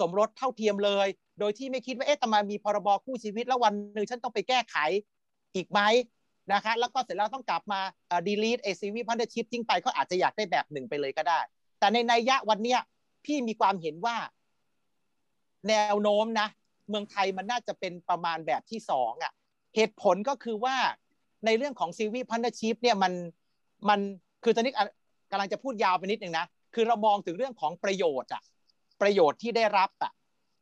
[0.00, 1.06] สมรสเท่าเทียมเลย
[1.40, 4.76] โดยที่ไม่คิดว่าเอ๊ะทำไมมีพรบคู่ชีวิตแล้ววันหนึ่งฉันต้องไปแก้ไข
[5.54, 5.80] อีกไหม
[6.52, 7.80] นะคะแล้วก็เสร็จแล้วต้องกลับมา
[8.26, 11.40] delete เอ civil partnership ทิ้งไปเขาอาจจะอยากได้แบบหนึ่งไปเลยก็ได้
[11.78, 12.80] แต่ในนัยยะวันเนี้ย
[13.24, 14.16] พี่มีความเห็นว่า
[15.68, 16.48] แนวโน้มนะ
[16.88, 19.32] เมืองไทยมันน่าจะเป็นประมาณแบบที่สองอะ
[19.76, 20.76] เหตุผลก็คือว่า
[21.46, 23.12] ในเรื่องของซีวีพันธชิพเนี่ยมัน
[23.88, 24.00] มัน
[24.44, 24.74] คือตอนนี้
[25.30, 28.42] กำลังจะพูดยาวไปนิดนึงนะคือเรามองถึงเรื่องของประโยชน์อะ
[29.02, 30.12] ประโยชน์ที่ได้รับอะ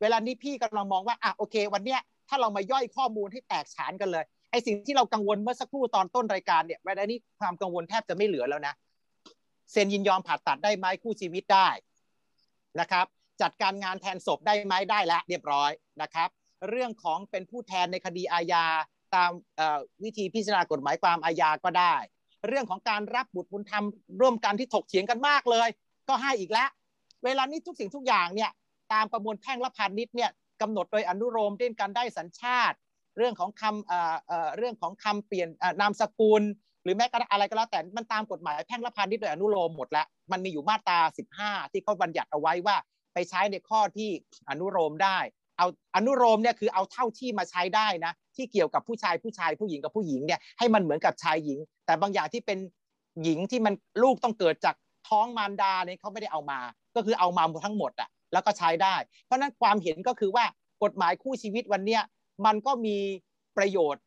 [0.01, 8.73] เวลานี้พี่กำลังมองว่าอะโอเค วันเนี้ยถ้าเรามาย่อยข้อมูลให้แตกฉานกันเลย ไอสิ่งที่เรากังวลเมื่อสักครู่ตอนต้นรายการเนี่ยเวลานี้ความกังวลแทบจะไม่เหลือแล้วนะ
[9.71, 11.69] เซ็นยินยอมผ่าตัดได้ไหมคู่ชีวิตได้
[12.79, 13.05] นะครับ
[13.41, 15.71] จัดการงานแทนศพได้ไหมได้แล้วเรียบร้อย
[16.01, 16.29] นะครับ
[16.69, 18.65] เรื่องของเป็นผู้แทนในคดีอาญา
[19.15, 19.31] ตาม
[20.03, 21.95] วิธีพิจารณากฎหมายความอาญาก็ได้
[22.47, 23.85] เรื่องของการรับบุตรบุญธรรม
[24.21, 25.69] ร่วมกันที่ถกเถียงกันมากเลย
[26.09, 26.69] ก็ให้อีกแล้ว
[27.25, 28.51] เวลานี้ทุกสิ่งทุกอย่างเนี่ย
[28.93, 30.31] ตามประมวลแพ่งและพาณิชย์เนี่ย
[30.61, 32.77] กำหนดโดยอนุโลมเรื่องการได้สัญชาติ
[33.21, 35.49] เรื่องของคำเรื่องของคำเปลี่ยน
[35.81, 36.43] นามสกุล
[36.83, 40.99] หรือแม้กระทั่งอะไรก็แล้วแต่มันตามกฎหมายแพ่งและพาณิชย์โดยอนุโลมหมดแล้วมันมีอยู่มาตรา
[41.37, 42.75] 15 ที่เขาบัญญัติเอาไว้ว่า
[43.13, 44.09] ไปใช้ในข้อที่
[44.49, 45.17] อนุโลมได้
[45.57, 52.59] เอาอนุโลมเนี่ยคือเอาเท่าที่มาใช้ได้นะ ที่เกี่ยวกับผู้ชายผู้ชายผู้หญิงกับผู้หญิงเนี่ยให้มันเหมือนกับชายหญิง แต่บางอย่างที่เป็น
[53.23, 54.75] หญิงที่มันลูกต้องเกิดจาก
[55.09, 56.59] ท้องมารดาเนี่ยเขาไม่ได้เอามา
[56.95, 58.95] ก็คือเอามาทั้งหมดอะแล้วก็ใช้ได้
[59.25, 60.45] เพราะนั้นความเห็นก็คือว่า
[60.83, 62.01] กฎหมายคู่ชีวิตวันเนี้ย
[62.45, 62.97] มันก็มี
[63.57, 64.03] ประโยชน์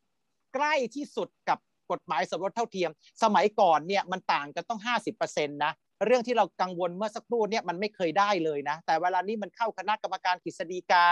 [0.53, 1.59] ใกล้ที่สุดกับ
[1.91, 2.91] กฎหมายสมรสเท่าเทียม
[3.23, 4.81] สมัยก่อนเนี่ยมันต่างกันต้อง
[5.17, 5.73] 50%นะ
[6.05, 11.05] เรื่องที่เรากังวลเมื่อสักครู่เนี่ยมันไม่เคยได้เลยนะ แต่เวลานี้มันเข้าคณะกรรมการกฤษฎีกา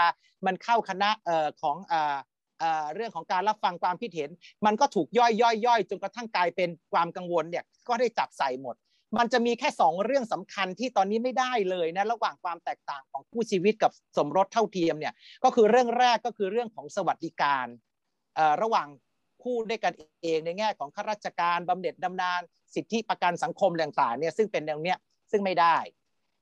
[0.46, 1.10] มันเข้าคณะ
[1.62, 2.16] ของเอ่อ
[2.94, 4.30] เรื่องของการรับฟังความคิดเห็น
[4.66, 8.76] มันก็ถูกย่อยย่อยย่อยจนกระทั่งกลายเป็นความกังวลเนี่ยก็ได้จับใส่หมด
[9.18, 17.66] มันจะมีแค่ 2 เรื่องสำคัญที่ตอนนี้ไม่ได้เลยนะระหว่างความแตกต่างของคู่ชีวิตกับสมรสเท่าเทียมเนี่ยก็คือเรื่องแรกก็คือเรื่องของสวัสดิการ
[18.62, 18.88] ระหว่าง
[19.42, 19.92] คู่ด้วยกัน
[20.22, 22.40] เองในแง่ของข้าราชการบำเหน็จบำนาญ
[22.74, 24.98] สิทธิประกันสังคมต่างๆเนี่ยซึ่งเป็นแนวเนี้ย
[25.30, 25.76] ซึ่งไม่ได้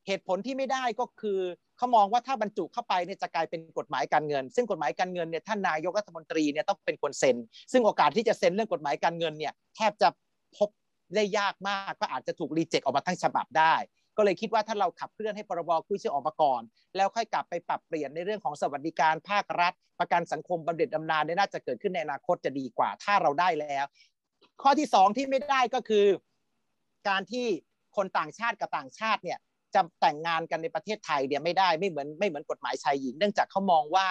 [0.07, 1.41] เหตุผลที่ไม่ได้ก็คือ
[1.77, 7.37] เขามองว่าถ้าบรรจุเข้าไปเนี่ยจะกลายเป็นกฎหมายการเงิน ซึ่งกฎหมายการเงินเนี่ยท่านนายกรัฐมนตรีเนี่ยต้องเป็นคนเซ็น
[7.73, 10.09] ซึ่งโอกาสที่จะเซ็นเรื่องกฎหมายการเงินเนี่ยแทบจะ
[10.57, 10.69] พบ
[11.17, 13.75] ได้ยากมาก ก็อาจจะถูกรีเจ็คออกมาทั้งฉบับได้
[14.17, 16.63] ก็เลยคิดว่าถ้าเราขับเคลื่อนให้พรบคู่ชื่อออกมาก่อน
[16.97, 23.85] แล้วค่อยกลับไปปรับเปลี่ยนในเรื่องของสวัสดิการภาครัฐ ประกันสังคมบำเหน็จบำนาญเนี่ยน่าจะเกิดขึ้นในอนาคตจะดีกว่า ถ้าเราได้แล้ว
[24.63, 26.07] ข้อที่สองที่ไม่ได้ก็คือ
[27.09, 27.47] การที่
[27.97, 29.39] คนต่างชาติกับต่างชาติเนี่ย
[29.75, 34.09] จะแต่งงานกันในประเทศไทยเนี่ยไม่ได้ไม่เหมือนไม่เหมือนกฎหมายชายหญิง เนื่องจากเขามองว่า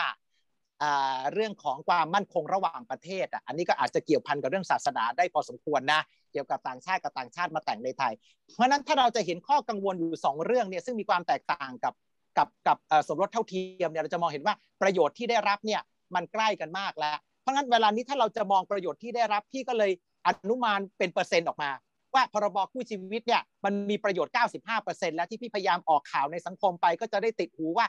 [1.34, 6.02] เรื่องของความมั่นคงระหว่างประเทศอะอันนี้ก็อาจจะเกี่ยวพันกับเรื่องศาสนาได้พอสมควรนะ
[6.32, 8.14] เกี่ยวกับต่างชาติกับต่างชาติมาแต่งในไทย
[8.56, 11.94] เพราะนั้นถ้าเราจะเห็นข้อกังวลอยู่ 2 เรื่องเนี่ยซึ่งมีความแตกต่างกับ
[12.38, 12.78] กับกับ
[13.08, 15.82] สมรสเท่าเทียมเนี่ยเราจะมองเห็นว่าประโยชน์ที่ได้รับเนี่ย
[16.16, 19.92] มันใกล้กันมากแล้ว เพราะงั้นเวลานี้ถ้าเราจะมองประโยชน์ที่ได้รับพี่ก็เลย
[20.28, 21.72] อนุมานเป็นเปอร์เซ็นต์ออกมา
[22.14, 24.34] ว่าพรบคู่ชีวิตเนี่ยมันมีประโยชน์
[24.76, 27.86] 95%แล้วที่พี่พยายามออกข่าวในสังคมไป ก็จะได้ติดหูว่า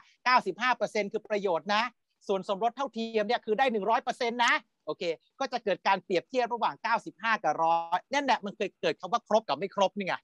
[0.73, 1.83] 95%คือประโยชน์นะ
[2.27, 4.53] ส่วนสมรสเท่าเทียมเนี่ยคือได้100%นต์นะ
[4.85, 5.03] โอเค
[5.39, 6.75] ก็จะเกิดการเปรียบเทียบระหว่าง
[7.09, 10.15] 95 กับร้อยนั่นแหละมันเคยเกิดคำว่าครบกับไม่ครบนี่ไง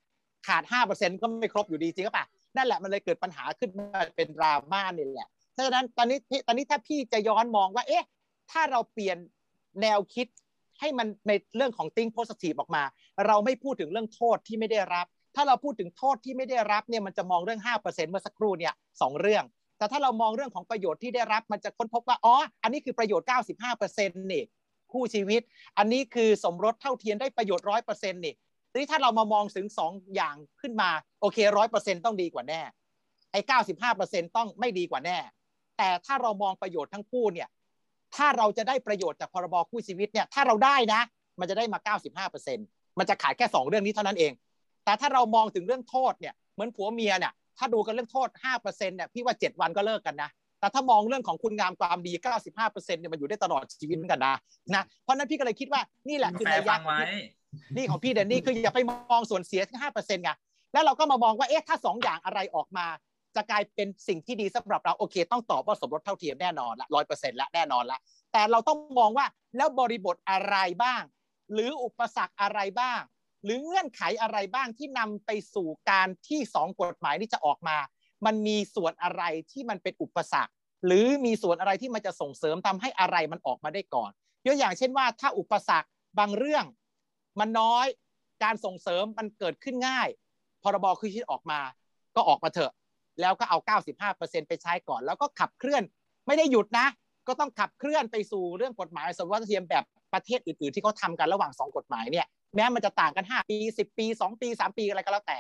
[0.48, 2.26] ขาด 5%ก็ไม่ครบอยู่ดีจริงป่ะ
[2.56, 8.06] นั่นแหละมันเลยเกิดปัญหาขึ้นมาเป็นดราม่านี่แหละฉะนั้นตอนนี้ตอนนี้ถ้าพี่จะย้อนมองว่าเอ๊ะ
[8.52, 9.18] ถ้าเราเปลี่ยน
[9.82, 10.28] แนวคิด
[10.80, 12.84] ให้มันในเรื่องของติ้งโพสทีฟออกมา
[13.28, 19.44] เราไม่พูดถึงเรื่องโทษที่ไม่ได้รับ ถ้าเราพูดถึงโทษที่ไม่ได้รับเนี่ยมันจะมองเรื่อง 5%เมื่อสักครู่เนี่ยสเรื่อง
[19.80, 23.28] แต่ถ้าเรามองเรื่องของประโยชน์ที่ได้รับมันจะค้นพบว่าอ๋ออันนี้คือประโยชน์
[23.70, 24.44] 95%นี่
[24.92, 25.42] คู่ชีวิต
[25.78, 28.36] อันนี้คือสมรสเท่าเทียมได้ประโยชน์ร้อยเปอร์เซ็นต์นี่
[28.72, 30.90] ทีนี้ถ้าเรามามองถึงสองอย่างขึ้นมา
[31.22, 32.62] โอเคร้อยเปอร์เซ็นต์ต้องดีกว่าแน่
[33.32, 35.18] ไอ้เก้าสิบห้าเปอร์เซ็นต์ต้องไม่ดีกว่าแน่
[35.78, 37.48] แต่ถ้าเรามองประโยชน์ทั้งคู่เนี่ย
[38.16, 41.02] ถ้าเราจะได้ประโยชน์จากพรบคู่ชีวิตเนี่ยถ้าเราได้นะ
[41.40, 42.66] มันจะได้มาเก้าสิบห้าเปอร์เซ็นต์
[42.98, 44.32] มันจะขายแค่สองเรื่องนี้เท่านั้นเอง
[44.86, 50.30] แต่ถ้าเรามองถึงเรื่องโทษเนี่ยเหมือนผัวเมียเนี่ย ถ้าดูกันเรื่องโทษห้าเปอร์เซ็นต์เนี่ยพี่ว่าเจ็ดวันก็เลิกกันนะ
[50.60, 52.14] แต่ถ้ามองเรื่องของคุณงามความดี
[52.56, 54.36] 95%เนี่ยมันอยู่ได้ตลอดชีวิตเหมือนกันนะ
[54.76, 56.76] นะเพราะนั้นพี่ก็เลยคิดว่านี่แหละคือนัยยะ
[57.76, 60.32] นี่ของพี่เดนนี่คืออย่าไปมองส่วนเสียที่5%ไง
[60.74, 62.86] แล้วเราก็มามองว่าเอ๊ะถ้า2อย่างอะไรออกมา
[63.36, 68.00] จะกลายเป็นสิ่งที่ดีสำหรับเราโอเค ต้องตอบว่าสมรสเท่าเทียมแน่นอนละร้อยเปอร์เซ็นต์ละแน่นอนละ
[68.32, 69.26] แต่เราต้องมองว่า
[69.58, 71.02] แล้วบริบทอะไรบ้าง
[71.54, 73.02] หรืออุปสรรคอะไรบ้าง
[73.44, 77.78] หรือเงื่อนไขอะไรบ้างที่นำไปสู่การที่สองกฎหมายนี้จะออกมา
[78.26, 80.52] มันมีส่วนอะไรที่มันเป็นอุปสรรค
[80.86, 84.12] หรือมีส่วนอะไรที่มันจะส่งเสริมทำให้อะไรมันออกมาได้ก่อน
[84.46, 86.66] ยกอย่างเช่นว่า ถ้าอุปสรรคบางเรื่อง
[87.40, 87.86] มันน้อย
[88.44, 90.08] การส่งเสริมมันเกิดขึ้นง่าย
[90.64, 91.60] พรบคือชิดออกมา
[92.16, 92.72] ก็ออกมาเถอะ
[93.22, 93.58] แล้วก็เอา
[94.04, 95.84] 95%ไปใช้ก่อน แล้วก็ขับเคลื่อน
[96.28, 96.88] ไม่ได้หยุดนะ
[97.28, 99.84] ก็ต้องขับเคลื่อนไปสู่เรื่องกฎหมายสมรสเทียมแบบ
[100.14, 105.38] ประเทศอื่น ๆ ที่เขาทำกันระหว่างสองกฎหมายเนี่ย แม้มันจะต่างกัน 5 ปี 10 ปี 2 ปี 3 ปีอะไรก็แล้วแต่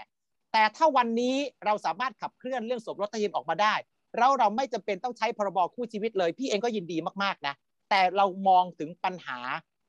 [0.54, 1.36] แต่ถ้าวันนี้
[1.66, 3.76] เราสามารถขับเคลื่อนเรื่องสมรสเทียมออกมาได้
[4.18, 7.54] แล้วเราไม่จำเป็นต้องใช้พรบคู่ชีวิตเลย พี่เองก็ยินดีมากๆนะ
[7.90, 9.40] แต่เรามองถึงปัญหา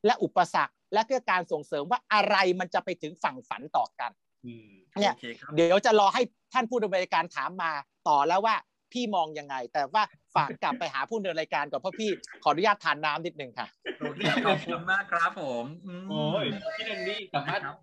[0.05, 4.11] และอุปสรรค และก็การส่งเสริมว่าอะไรมันจะไปถึงฝั่งฝันต่อกัน
[4.45, 6.21] อืมเนี่ยโอคครับเดี๋ยวจะรอให้
[6.53, 7.71] ท่านผู้ดำเนินรายการถามมา
[8.09, 8.55] ต่อแล้วว่า
[8.91, 10.03] พี่มองยังไง แต่ว่า
[10.35, 12.09] ฝากกลับไปหาผู้ดำเนินรายการก่อนเพราะพี่
[12.43, 13.67] ขออนุญาตทานน้ำนิดนึงค่ะ
[13.99, 15.65] โอเคขอบคุณมากครับผม
[16.01, 16.45] มโอ้ย
[16.77, 17.77] พี่เดนนี่สามารถครับ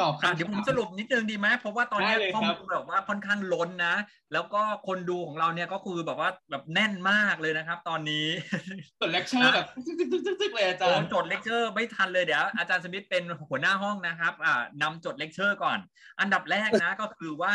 [0.00, 3.94] ตอบอะคำเดี๋ยวผมถามสรุปนิดนึงดีไหมเพราะว่าตอนนี้ได้เลยข้อครัมูบลแบบว่าค่อนข้างล้นนะ
[4.32, 8.26] แล้วก็คนดูของเราเนี่ยก็คือแบบว่าแบบแน่นมากเลยนะครับ ตอนนี้
[9.00, 15.78] จดเลคเชอร์แบบซึกๆๆๆเลยอาจารผมย์จดเลคเชอร์ไม่ทันเลยเดี๋ยวอาจารย์สมิธเป็นหัวหน้าห้องนะครับอ่านำจดเลคเชอร์ก่อน
[16.20, 17.52] อันดับแรกนะก็คือว่า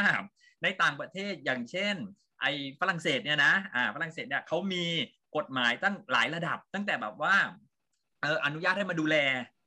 [0.63, 1.95] ในต่างประเทศอย่างเช่น
[2.41, 4.83] ไอ้ฝรั่งเศสเนี่ยนะอ่าฝรั่งเศสเนี่ยเขามี
[5.35, 7.35] กฎหมายตั้งหลายระดับ ตั้งแต่แบบว่า
[8.21, 9.15] เอออนุญาตให้มาดูแล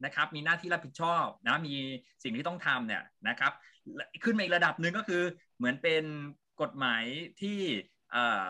[0.04, 1.74] นะครับ มีหน้าที่รับผิดชอบนะมี
[2.22, 3.52] สิ่งที่ต้องทำเนี่ยนะครับ
[4.24, 5.22] ขึ้นมาอีกระดับหนึ่งก็คือ
[5.56, 6.04] เหมือนเป็น
[6.62, 7.04] กฎหมาย
[7.40, 7.58] ที่
[8.12, 8.44] เอ่อ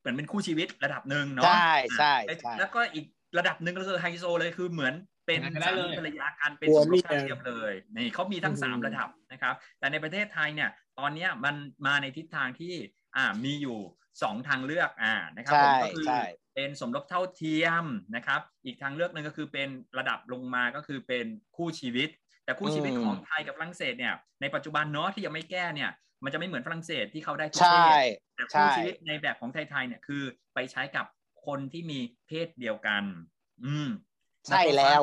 [0.00, 3.06] เหมือนเป็นคู่ชีวิตระดับหนึ่งเนาะใช่ใช่อ่าใช่แล้วก็อีก
[3.38, 4.94] ระดับหนึ่งก็คือไฮโซเลยคือเหมือน
[5.26, 11.54] เป็นยังไงก็ได้สาเลมียภรรยากันเป็นผัสวมรเมีสยเท่าเทียมเลยนี่เขามีทั้งสามอืมระดับนะครับ แต่ในประเทศไทยเนี่ย ตอนเนี้ยมัน
[11.86, 12.74] มาในทิศทางที่
[13.16, 13.78] อ่ามีอยู่
[14.22, 16.22] สองทางเลือกอ่านะครับผมใช่ก็คือใช่
[16.54, 17.84] เป็นสมรสเท่าเทียม
[18.16, 22.08] นะครับ อีกทางเลือกหนึ่งก็คือเป็นระดับลงมาก็คือเป็นคู่ชีวิต
[22.44, 25.90] แต่คู่ชีวิตอืมของไทยกับฝรั่งเศสเนี่ยในปัจจุบันเนาะที่ยังไม่แก้เนี่ย
[26.24, 27.96] มันจะไม่เหมือนฝรั่งเศสที่เขาได้ทุกใช่เพศ
[28.34, 30.22] แต่ใช่คู่ชีวิตในแบบของไทยๆเนี่ยคือ
[30.54, 31.06] ไปใช้กับ
[31.46, 33.02] คนที่มีเพศเดียวกัน
[33.64, 33.88] อืม
[34.46, 35.00] ใช่แล้ว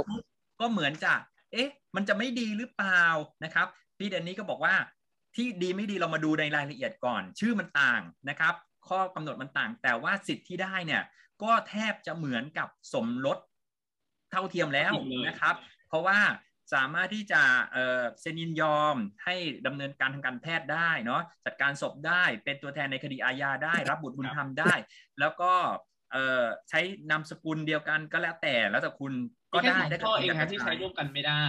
[0.60, 1.14] ก็เหมือนจะ
[1.52, 3.06] เอ๊ะ มันจะไม่ดีหรือเปล่า
[3.44, 4.74] นะครับ พี่เดนนี่ก็บอกว่า
[5.36, 8.54] ที่ดีไม่ดีเรามาดูในรายละเอียดก่อน ชื่อมันต่างนะครับ
[8.88, 11.04] ข้อกำหนดมันต่าง แต่ว่าสิทธิ์ที่ได้เนี่ย
[11.44, 13.38] ก็แทบจะเหมือนกับสมรส
[14.32, 14.94] เท่าเทียมแล้ว
[15.28, 15.56] นะครับ
[15.90, 16.20] เพราะว่า
[16.74, 24.74] สามารถที่จะเอ่อเซ็นยินยอมให้ดำเนินการทางการแพทย์ได้เนาะจัดการศพได้เป็นตัวแทนในคดีอาญาได้ รับบุตรบุญธรรมได้
[25.20, 25.52] แล้วก็
[26.12, 29.14] เอ่อใช้นามสกุลเดียวกันก็แล้วแต่แล้วแต่คุณ
[29.54, 31.44] ก็มีแค่ได้สองได้ข้อเองคุณครับที่ใช้ร่วมกันไม่ได้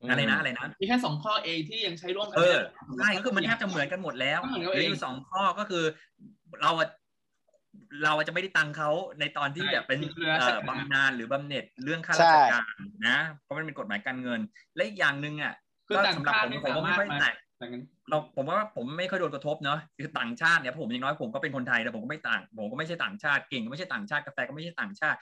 [0.00, 2.58] อะไรนะอะไรนะมีแค่สองข้อเองที่ยังใช้ร่วมกัเอไม่อ
[2.98, 5.84] ได้ใช่ก็คือมันแทบจะเหมือนกันหมดแล้วก็เหมือนกันเหลือเองอยู่สองข้อก็คือ
[6.62, 6.88] เราอะ
[8.04, 8.90] เราอะจะไม่ได้ตังค์เขา
[9.20, 12.76] ในตอนที่ใช่แบบเป็นคือราชเอ่อการบำนาญหรือบำเหน็จเรื่องค่าใช่ราชการ
[13.06, 14.40] นะ เพราะมันเป็นกฎหมายการเงิน
[14.74, 15.54] และอีกอย่างหนึ่งอะ
[15.86, 25.18] คือก็ต่างสำหรับชาผติมไม่ผมสาก็มาไม่รถค่อยมาแตะอย่างนั้นเราผมว่าผมไม่ค่อยโดนกระทบเนาะคือต่างชาติเนี่ยผมอย่างน้อยผมก็เป็นคนไทยแต่ผมก็ไม่ต่าง ผมก็ไม่ใช่ต่างชาติเก่งก็ไม่ใช่ต่างชาติกาแฟก็ไม่ใช่ต่างชาติ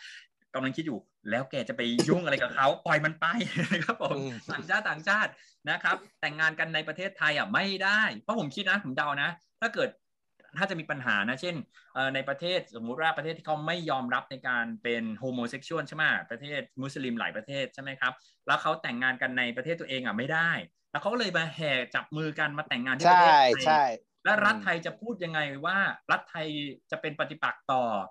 [0.57, 0.99] กำลังคิดอยู่
[1.31, 3.27] แล้วแกจะไปยุ่งอะไรกับเขาปล่อยมันไป
[3.73, 5.31] นะครับผมอืมต่างชาติต่างชาติ
[5.71, 9.31] นะครับ แต่งงานกันในประเทศไทยอะไม่ได้ เพราะผมคิดนะผมเดานะ
[9.61, 9.89] ถ้าเกิด
[10.59, 11.55] ถ้าจะมีปัญหานะ เช่น
[11.95, 18.13] เอ่อในประเทศสมมุติว่าประเทศที่เขาไม่ยอมรับในการเป็น homosexual ใช่ไหมประเทศมุสลิมหลายประเทศใช่ไหมครับ
[18.47, 20.51] แล้วเขาแต่งงานกันในประเทศตัวเองอะไม่ได้
[20.91, 23.73] แล้วเขาเลยมาแห่จับมือกันมาแต่งงานที่ประเทศไทยใช่ใช่อืม
[24.25, 25.79] และรัฐไทยจะพูดยังไงว่า
[26.11, 26.49] รัฐไทย
[26.91, 28.07] จะเป็นปฏิปักษ์ต่ออา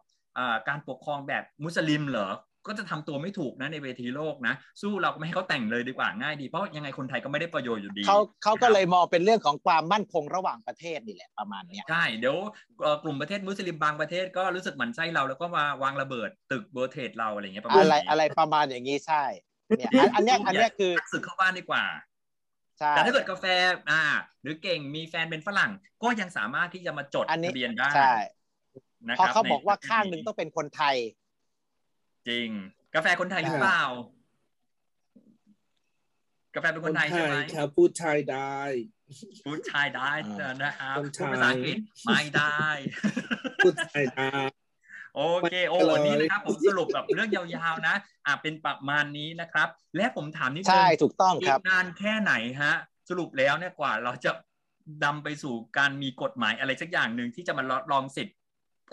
[0.68, 2.30] การปกครองแบบมุสลิมเหรอ
[2.68, 12.38] ก็จะทำตัวไม่ถูกนะในเวทีโลกนะ สู้เราก็ไม่ให้เขาแต่งเลยดีกว่าง่ายดี เพราะยังไงคนไทยก็ไม่ได้ประโยชน์อยู่ดีเขาเขาก็เลยมองเป็นเรื่องของความมั่นคงระหว่างประเทศนี่แหละประมาณเนี้ยใช่เดี๋ยว
[12.82, 19.24] เอ่อกลุ่มประเทศมุสลิมบางประเทศก็รู้สึกหมั่นไส้เราแล้วก็มาวางระเบิดตึกเบอร์เทรดเราอะไรอย่างเงี้ยประมาณอะไรนี้อะไรประมาณอย่างนี้ใช่
[19.78, 21.84] เนี่ยอันอันเนี้ยอันเนี้ยคือศึกเข้าบ้านดีกว่า
[22.80, 23.46] ใช่แต่ถ้าเกิดกาแฟ
[23.90, 24.04] อ่า
[24.42, 25.72] หรือเก่งมีแฟนเป็นฝรั่ง
[26.04, 28.16] ก็ยังสามารถที่จะมาจดอันนี้ทะเบียนได้ใช่
[29.08, 30.96] นะเพราะครับเขาบอกว่าในข้างหนึ่งต้องเป็นคนไทย
[32.28, 32.50] จริง
[32.96, 33.84] กาแฟคนไทยหรือเปล่า
[36.56, 38.60] กาแฟเป็นคนไทยใช่ไหมครับพูดไทยได้
[39.46, 42.60] พูดชายได้อ่านนะครับคนไทพูดยภาษาอังกฤษไม่ได้
[43.64, 44.38] พูดไทยได้
[45.16, 52.74] โอเค โอ้ไม่เลยวันนี้นะครับผมสรุปแบบเรื่องยาวๆนะอ่าเป็นประมาณนี้นะครับ และผมถามนิดนึใช่งถูกต้องอีครักบนานแค่ไหนฮะ
[53.10, 54.32] สรุปแล้วเนี่ยกว่าเราจะ
[55.04, 58.35] ดำไปสู่การมีกฎหมายอะไรสักอย่างหนึ่งที่จะมาลองสิทธิ์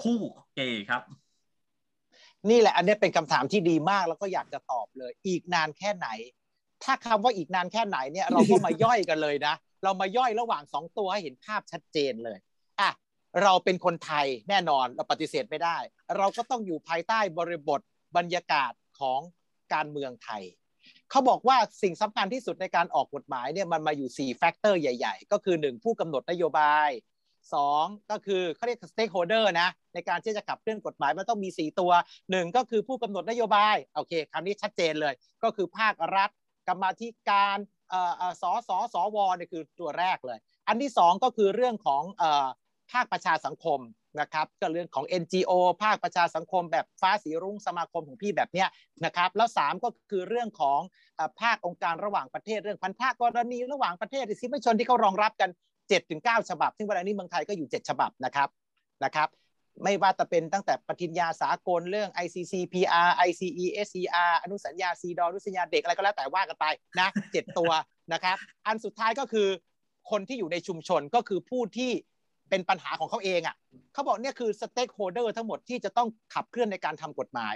[0.03, 0.21] คู่
[0.57, 1.03] เกย์ครับ
[2.51, 6.09] นี่แหละ อันนี้เป็นคำถามที่ดีมากแล้วก็อยากจะตอบเลย อีกนานแค่ไหน
[6.85, 12.39] ถ้าคำว่าอีกนานแค่ไหนเนี่ย เราก็มาย่อยกันเลยนะ เรามาย่อยระหว่างสองตัวให้เห็นภาพชัดเจนเลย
[12.81, 12.91] อะ
[13.43, 15.77] เราเป็นคนไทยแน่นอนเราปฏิเสธไม่ได้
[16.17, 17.81] เราก็ต้องอยู่ภายใต้บริบท
[18.17, 19.21] บรรยากาศของ
[19.75, 20.43] การเมืองไทย
[21.11, 26.91] เขาบอกว่าสิ่งสำคัญที่สุดในการออกกฎหมายเนี่ยมันมาอยู่ 4 แฟกเตอร์ใหญ่ ๆ ก็คือ 1 ผู้กำหนดนโยบาย
[27.51, 36.31] 2 ก็คือเขาเรียก stakeholder นะในการที่จะขับเคลื่อนกฎหมายมันต้องมี 4 ตัว 1 ก็คือผู้กำหนดนโยบายโอเคคำนี้ชัดเจนเลย ก็คือภาครัฐ
[36.69, 37.59] กรรมธิการ
[37.91, 40.39] เอ่อเอ่อสสสวเนี่ยคือตัวแรกเลย
[40.69, 42.47] อันที่ 2 ก็คือเรื่องของเอ่อ
[42.93, 43.81] ภาคประชาสังคม
[44.21, 45.53] นะครับก็เรื่องของ NGO
[45.85, 48.69] ภาคประชาสังคมแบบฟ้าสีรุ้งสมาคมของพี่แบบเนี้ย
[49.05, 50.81] นะครับแล้ว 3 ก็คือเรื่องของ
[51.41, 55.51] ภาคองค์การระหว่างประเทศเรื่องพันธะกรณีระหว่างประเทศสิมชนที่เขารองรับกัน
[55.91, 58.49] 7-9ฉบับ ซึ่งเวลานี้เมืองไทยก็อยู่ 7 ฉบับนะครับ
[59.05, 59.29] นะครับ
[59.85, 66.67] ไม่ว่าจะเป็นตั้งแต่ปฏิญญาสากลเรื่อง ICCPR ICE SCR อนุสัญญาซีดอนุสัญญาเด็กอะไรก็แล้วแต่ว่ากันไป
[67.01, 67.71] นะเจ็ดตัว
[68.13, 69.49] นะครับ อันสุดท้ายก็คือ
[70.11, 71.91] คนที่อยู่ในชุมชนก็คือผู้ที่
[72.51, 73.57] เป็นปัญหาของเขาเองอะ
[73.93, 77.55] เขาบอกเนี่ยคือ stakeholder ทั้งหมดที่จะต้องขับเคลื่อนในการทำกฎหมาย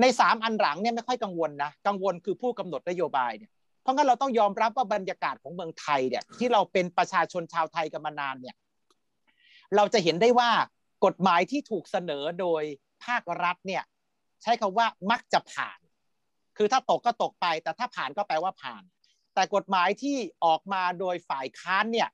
[0.00, 3.50] ในสามอันหลังเนี่ยไม่ค่อยกังวลนะ กังวลคือผู้กำหนดนโยบายเนี่ย
[3.88, 8.56] เพราะงั้นเราต้องยอมรับว่าบรรยากาศของเมืองไทยเนี่ยที่เราเป็นประชาชนชาวไทยกันมานานเนี่ย
[9.76, 10.50] เราจะเห็นได้ว่า
[11.04, 12.62] กฎหมายที่ถูกเสนอโดย
[13.04, 13.82] ภาครัฐเนี่ย
[14.42, 15.78] ใช้คำว่ามักจะผ่าน
[16.56, 18.82] คือถ้าตกก็ตกไป แต่ถ้าผ่านก็แปลว่าผ่าน
[19.34, 22.08] แต่กฎหมายที่ออกมาโดยฝ่ายค้านเนี่ย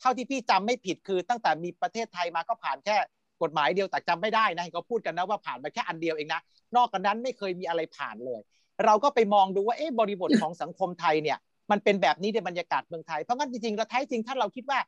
[0.00, 2.96] เท่าที่พี่จำไม่ผิดคือตั้งแต่มีประเทศไทยมาก็ผ่านแค่
[3.42, 6.40] กฎหมายเดียวแต่จำไม่ได้นะเขาพูดกันนะว่าผ่านมาแค่อันเดียวเองนะ
[6.76, 8.40] นอกจากนั้นไม่เคยมีอะไรผ่านเลย
[8.84, 11.38] เราก็ไปมองดูว่าเอ๊ะบริบทของสังคมไทยเนี่ย
[11.70, 14.78] มันเป็นแบบนี้ในบรรยากาศเมืองไทย เพราะงั้นจริงๆเราแท้จริงถ้าเราคิดว่า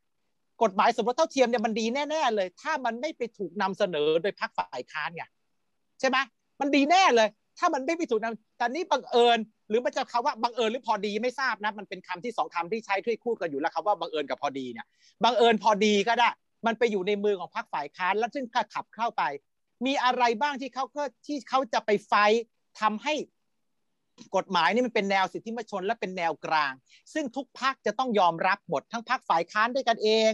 [0.62, 5.24] กฎหมายสมรสเท่าเทียมเนี่ยมันดีแน่ๆเลย ถ้ามันไม่ไปถูกนำเสนอโดยพรรคฝ่ายค้านไง
[6.01, 6.16] ใช่ไหม
[6.61, 7.28] มันดีแน่เลย
[7.59, 14.86] ถ้ามันไม่ไปถูกนำแต่นี้บังเอิญ หรือมันจะคำว่าบังเอิญหรือพอดีไม่ทราบนะมันเป็นคำที่สองคำที่ใช้ทุยคู่กันอยู่แล้วคำว่าบังเอิญกับพอดีเนี่ย
[15.24, 16.28] บังเอิญพอดีก็ได้
[16.66, 19.22] มันไปอยู่ในมือของพรรคฝ่ายค้าน แล้วซึ่งก็ขับเข้าไป
[19.86, 20.84] มีอะไรบ้างที่เขา
[21.26, 22.14] ที่เขาจะไปไฟ
[22.80, 23.14] ทำให้
[24.36, 26.72] กฎหมายนี่มันเป็นแนวสิทธิมชนและเป็นแนวกลาง
[27.14, 30.30] ซึ่งทุกพรรคจะต้องยอมรับหมดทั้งพรรคฝ่ายค้านด้วยกันเอง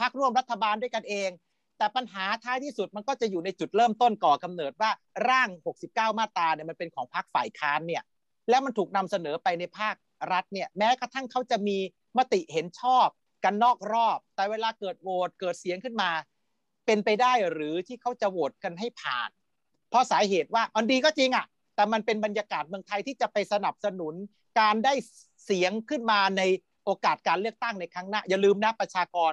[0.00, 1.30] พรรคร่วมรัฐบาลด้วยกันเอง
[1.78, 4.90] แต่ปัญหาท้ายที่สุดมันก็จะอยู่ในจุดเริ่มต้นก่อกำเนิดว่า
[5.28, 5.48] ร่าง
[5.84, 8.02] 69 มาตราเนี่ยมันเป็นของพรรคฝ่ายค้านเนี่ย
[8.48, 9.94] แล้วมันถูกนำเสนอไปในภาค
[10.32, 11.78] รัฐเนี่ยแม้กระทั่งเขาจะมี
[12.18, 13.06] มติเห็นชอบ
[13.44, 16.10] กันนอกรอบ แต่เวลาเกิดโหวตเกิดเสียงขึ้นมา
[16.86, 19.30] เป็นไปได้หรือที่เขาจะโหวตกันให้ผ่าน
[19.90, 24.14] เพราะสาเหตุว่ามันดีก็จริงอะ แต่มันเป็นบรรยากาศเมืองไทยที่จะไปสนับสนุน
[24.60, 24.94] การได้
[25.44, 26.42] เสียงขึ้นมาใน
[26.84, 29.32] โอกาสการเลือกตั้งในครั้งหน้า อย่าลืมนะประชากร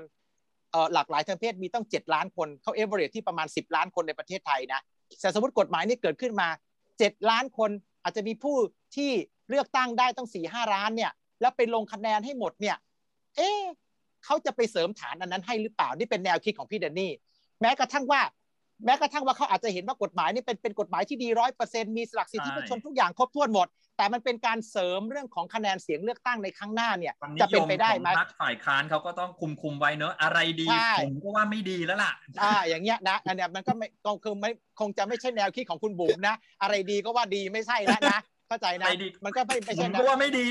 [0.94, 4.82] หลากหลายทางเพศมีต้อง 7 ล้านคนเขาเอเวอเรที่ประมาณ 10 ล้านคนในประเทศไทยนะ
[5.22, 6.48] แต่สมมติกฎหมายนี้เกิดขึ้นมา
[6.90, 7.72] 7 ล้านคน
[8.04, 8.56] อาจจะมีผู้
[8.96, 9.12] ที่
[9.50, 11.12] เลือกตั้งได้ต้องสี่ห้าล้านเนี่ย
[11.42, 12.78] แล้วไปลงคะแนนให้หมดเนี่ย
[13.38, 13.50] เอ๊
[14.26, 17.12] เขาจะไปเสริมฐานอันนั้นให้หรือเปล่า นี่เป็นแนวคิดของพี่เดนนี่
[17.62, 18.22] แม้กระทั่งว่า
[18.86, 23.68] แม้กระทั่งว่าเขาอาจจะเห็นว่ากฎหมายนี่เป็นเป็นกฎหมายที่ดีร้อยเปอร์เซ็นต์มีสลักสิทธิประชนทุกอย่างครบถ้วนหมด
[23.98, 30.68] แต่มันเป็นการเสริมเรื่องของคะแนนเสียงเลือกตั้งในครั้งหน้าเนี่ยจะเป็นไปได้ไหมพรรคฝ่ายค้านเขาก็ต้องคุมคุมไว้เนอะอะไรดี
[31.02, 32.12] ผมก็ว่าไม่ดีแล้วล่ะ
[32.42, 38.88] อ่าอย่างเงี้ยนะอันเนี้ยมันก็ไม่คงไม่คงจะไม่ใช่แนวคิดของคุณบุ๋มนะ อะไรดีก็ว่าดีไม่ใช่แล้วนะเข้าใจนะ
[39.26, 40.48] มันก็ไม่ไม่ใช่นะว่าไม่ดี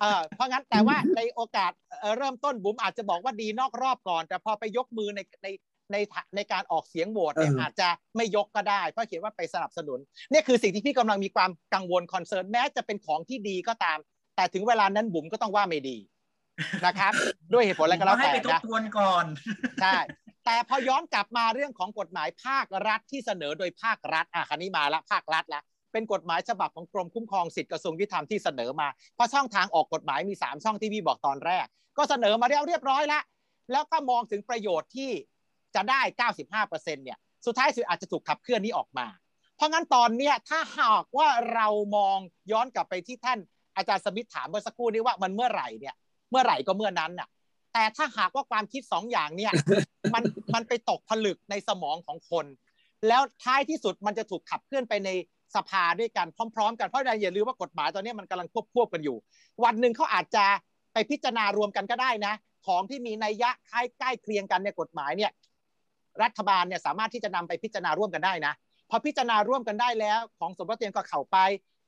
[0.00, 1.72] เออเพราะงั้นแต่ว่าในโอกาส
[2.16, 5.48] เริ่มต้นบุ๋มอาจจะบอกว่าดีนอกรอบก่อน แต่พอไปยกมือในใน
[5.92, 5.96] ใน
[6.36, 9.98] ในการออกเสียงโหวตเนี่ยอาจจะไม่ยกก็ได้ เพราะเขียนว่าไปสนับสนุน
[10.32, 13.98] นี่คือสิ่งที่พี่กำลังมีความกังวล concern แม้จะเป็นของที่ดีก็ตาม
[14.36, 15.96] แต่ถึงเวลานั้นบุ๋มก็ต้องว่าไม่ดี
[16.86, 17.12] นะครับ
[17.52, 19.24] ด้วยเหตุผลอะไรก็แล้วแต่นะให้ไปทบทวนก่อน
[19.82, 19.96] ใช่
[20.44, 25.62] แต่พอย้อนกลับมาเรื่องของกฎหมายภาครัฐที่เสนอโดยภาครัฐอะคราวนี้มาละภาครัฐละ
[25.92, 31.66] เป็นกฎหมายฉบับของกรมคุ้มครองสิทธิกระทรวงยุติธรรมที่เสนอมา เพราะช่องทางออกกฎหมายมี 3 ช่องที่พี่บอกตอนแรก
[31.98, 33.22] ก็เสนอมาเรียบเรียบร้อยแล้ว
[33.72, 35.10] แล้วก็มองถึงประโยชน์ที่
[35.74, 36.00] จะได้
[36.62, 39.06] 95%เนี่ยสุดท้ายสุดอาจจะถูกขับเคลื่อนนี้ออกมา
[39.56, 42.18] เพราะงั้นตอนเนี้ยถ้าหากว่าเรามอง
[42.52, 43.38] ย้อนกลับไปที่ท่าน
[43.76, 45.94] อาจารย์สมิธถามเมื่อสักครู่นี้ว่ามันเมื่อไหร่เนี่ย
[46.30, 47.28] เมื่อไหร่ก็เมื่อนั้นน่ะ
[47.72, 49.52] แต่ถ้าหากว่าความคิดสองอย่างเนี่ย
[50.14, 50.22] มัน
[50.54, 52.46] มันไปตกผลึกในสมองของคน
[53.08, 55.10] แล้วท้ายที่สุดมันจะถูกขับเคลื่อนไปใน
[55.56, 59.16] สภาด้วยกันพร้อม ๆ กันเพราะอย่าลืมว่ากฎหมายตอนนี้มันกำลังควบควบกันอยู่
[59.64, 60.44] วันหนึ่งเขาอาจจะ
[60.92, 62.34] ไปพิจารณารวมกันก็ได้นะ
[62.66, 65.30] ของที่มีนัยยะคล้ายใกล้เคียงกันในกฎหมายเนี่ย
[66.22, 68.54] รัฐบาลเนี่ยสามารถที่จะนำไปพิจารณาร่วมกันได้นะ
[68.90, 71.38] พอพิจารณาร่วมกันได้แล้วของสมรสเตียนก็เข้าไป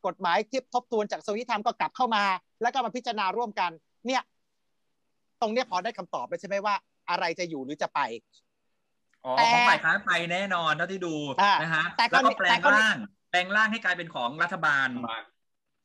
[0.06, 2.24] กฎหมายที่ทบทวนจากสวิธรรมก็กลับเข้ามา
[2.62, 3.70] แล้วก็มาพิจารณาร่วมกัน
[4.06, 4.22] เนี่ย
[5.40, 6.74] ตรงเนี้ยพอได้คำตอบแล้วใช่ไหมว่า
[7.10, 8.00] อะไรจะอยู่หรือจะไป
[9.24, 11.14] อ๋อของฝ่ายค้านไปแน่นอนเท่าที่ดู
[11.62, 12.96] นะฮะแล้วก็แปลงร่าง
[13.30, 14.88] แปลงร่างให้กลายเป็นของรัฐบาล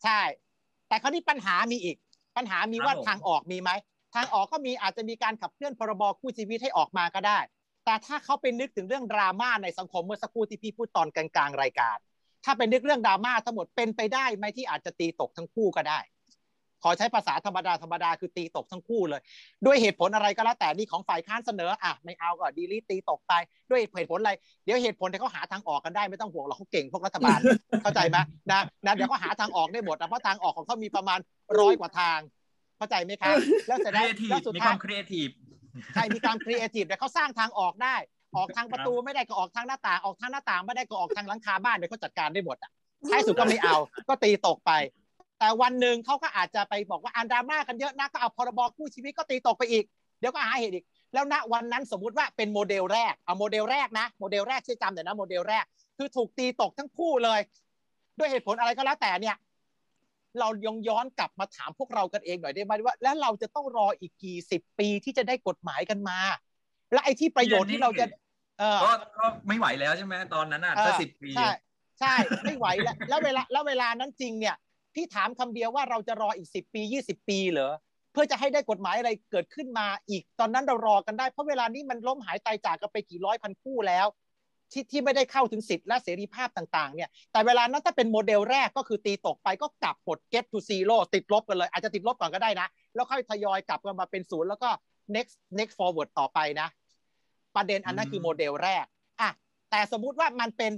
[0.03, 0.21] ใช่
[0.87, 1.97] แต่คราวนี้ปัญหามีอีก
[2.37, 3.71] ปัญหามีว่าทางออกมีไหม
[4.15, 7.39] ทางออกก็มีอาจจะมีการขับเคลื่อนพรบคู่ชีวิตให้ออกมาก็ได้
[7.85, 11.97] แต่ถ้าเขาไปนึกถึงเรื่องดราม่าในสังคมเมื่อสักครู่ที่พี่พูดตอนกลางๆรายการ
[12.45, 15.99] ถ้าเป็นนึกเรื่องดราม่าทั้งหมดเป็นไปได้ไหมที่อาจจะตีตกทั้งคู่ก็ได้
[16.83, 19.21] ขอใช้ภาษาธรรมดาธรรมดาคือตีตกทั้งคู่เลย
[19.65, 23.33] ด้วยเหตุผลอะไรก็แล้วแต่นี่ของฝ่ายค้านเสนออะไม่เอาก็ดีลิตีตกไป
[23.69, 24.31] ด้วยเหตุผลอะไร
[24.65, 27.39] เดี๋ยวเหตุผลที่เขาหาทางออกกันได้ไม่ต้องห่วงหรอกเขาเก่งพวกรัฐบาล
[27.83, 28.17] เข้าใจไหม
[28.51, 31.19] นะนะเดี๋ยวเขาหาทางออกได้หมดนะเพราะทางออกของเขามีประมาณ
[31.59, 32.19] ร้อยกว่าทาง
[32.77, 33.35] เข้าใจไหมครับ
[33.67, 34.05] แล้วเสร็จแล้ว
[34.45, 35.29] สุดท้ายมีความครีเอทีฟ
[35.93, 37.95] ใครมีความครีเอทีฟแต่เขาสร้างทางออกได้
[38.37, 42.71] ออกทางประตูไม่ได้ก็ออกทางหน้าต่าง ออกทางหน้าต่างไม่ได้ก็ออกทางหลังคาบ้านเดี๋ยวเขาจัดการได้หมดอะ
[43.09, 44.71] ท้ายสุดก็ไม่เอา ก็ตีตกไป
[45.39, 49.85] แต่วันหนึ่งเขาก็อาจจะไปบอกว่าอันดราม่ากันเยอะนะก็เอาพรบคู่ชีวิตก็ตีตกไปอีก
[50.19, 55.65] เดี๋ยวก็หาเหตุอีก แล้วณวันนั้นสมมุติว่าเป็นโมเดลแรกเอาโมเดลแรกนะ โมเดลแรกช่วยจำหน่อยนะโมเดลแรก
[55.97, 57.39] คือถูกตีตกทั้งคู่เลย
[58.17, 59.37] ด้วยเหตุผลอะไรก็แล้วแต่เนี่ย
[60.39, 66.17] เราลองย้อนกลับมาถามพวกเรากันเองหน่อยได้ไหมว่า แล้วเราจะต้องรออีกกี่สิบปีที่จะได้กฎหมายกันมา
[66.91, 68.05] และไอ้ที่ประโยชน์ที่เราจะ
[68.59, 71.49] เออก็ก็ไม่ไหวแล้วใช่ไหมตอนนั้นอะถ้าสิบปี ใช่
[71.99, 72.13] ใช่
[72.43, 74.55] ไม่ไหวแล้วแล้วเวลาแล้วเวลานั้นจริงเนี่ย
[74.95, 77.73] พี่ถามคำเดียวว่าเราจะรออีกสิบปียี่สิบปีเหรอ
[78.11, 84.07] เพื่อจะให้ได้กฎหมายอะไรเกิดขึ้นมาอีก ตอนนั้นเรารอกันได้เพราะเวลานี้มันล้มหายตายจากกันไปกี่ร้อยพันคู่แล้ว
[84.71, 94.69] ที่ที่ไม่ได้เข้าถึงสิทธิและเสรีภาพต่างๆเนี่ยแต่เวลานั้นถ้าเป็นโมเดลแรกก็คือตีตกไปก็กลับหมด get to zero ติดลบกันเลย อาจจะติดลบก่อนก็ได้นะ แล้วค่อยทยอยกลับกันมาเป็นศูนย์แล้วก็
[95.15, 96.67] next next forward ต่อไปนะ
[97.55, 98.85] ประเด็นอันนั้นคือโมเดลแรก
[99.21, 99.29] อะ
[99.71, 100.71] แต่สมมุติว่ามันเป็น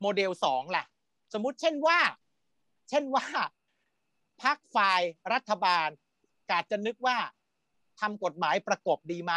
[0.00, 0.84] โมเดลสองล่ะ
[1.34, 1.98] สมมุติเช่นว่า
[2.90, 3.26] เช่นว่า
[4.42, 5.00] พักฝ่าย
[5.32, 5.88] รัฐบาล
[6.50, 7.16] กาดจะนึกว่า
[8.00, 9.32] ทำกฎหมายประกบดีไหม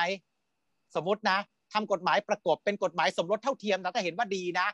[0.96, 1.38] สมมตินะ
[1.76, 4.68] ทำกฎหมายประกบเป็นกฎหมายสมรสเท่าเทียมนะถ้าเห็นว่าดีนะ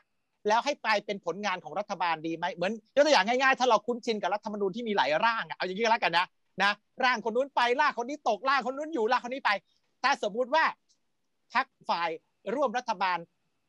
[0.48, 6.26] แล้วให้ไปเป็นผลงานของรัฐบาลดีไหมเหมือนยกตัวอย่างง่ายๆ ถ้าเราคุ้นชินกับรัฐธรรมนูญที่มีหลายร่างอะเอาอย่างนี้ก็แล้วกันนะ
[6.62, 6.72] นะ
[7.04, 9.50] ร่างคนนู้นไปร่างคนนี้ตกร่างคนนู้นอยู่ร่างคนนี้ไป
[10.02, 10.64] ถ้าสมมุติว่า
[11.54, 12.10] พักฝ่าย
[12.54, 13.18] ร่วมรัฐบาล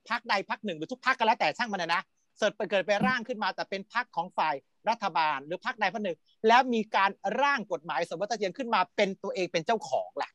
[0.09, 2.01] พักใดพักหนึ่งหรือทุกพักก็แล้วแต่ช่างมันนะนะ
[2.37, 4.55] เสร็จเกิดไปร่างขึ้นมา แต่เป็นพักของฝ่าย
[4.89, 6.17] รัฐบาล หรือพักใดพักหนึ่ง
[6.47, 7.11] แล้วมีการ
[7.41, 10.31] ร่างกฎหมายสมรสเท่าเทียมขึ้นมาเป็นตัวเองเป็นเจ้าของแหละ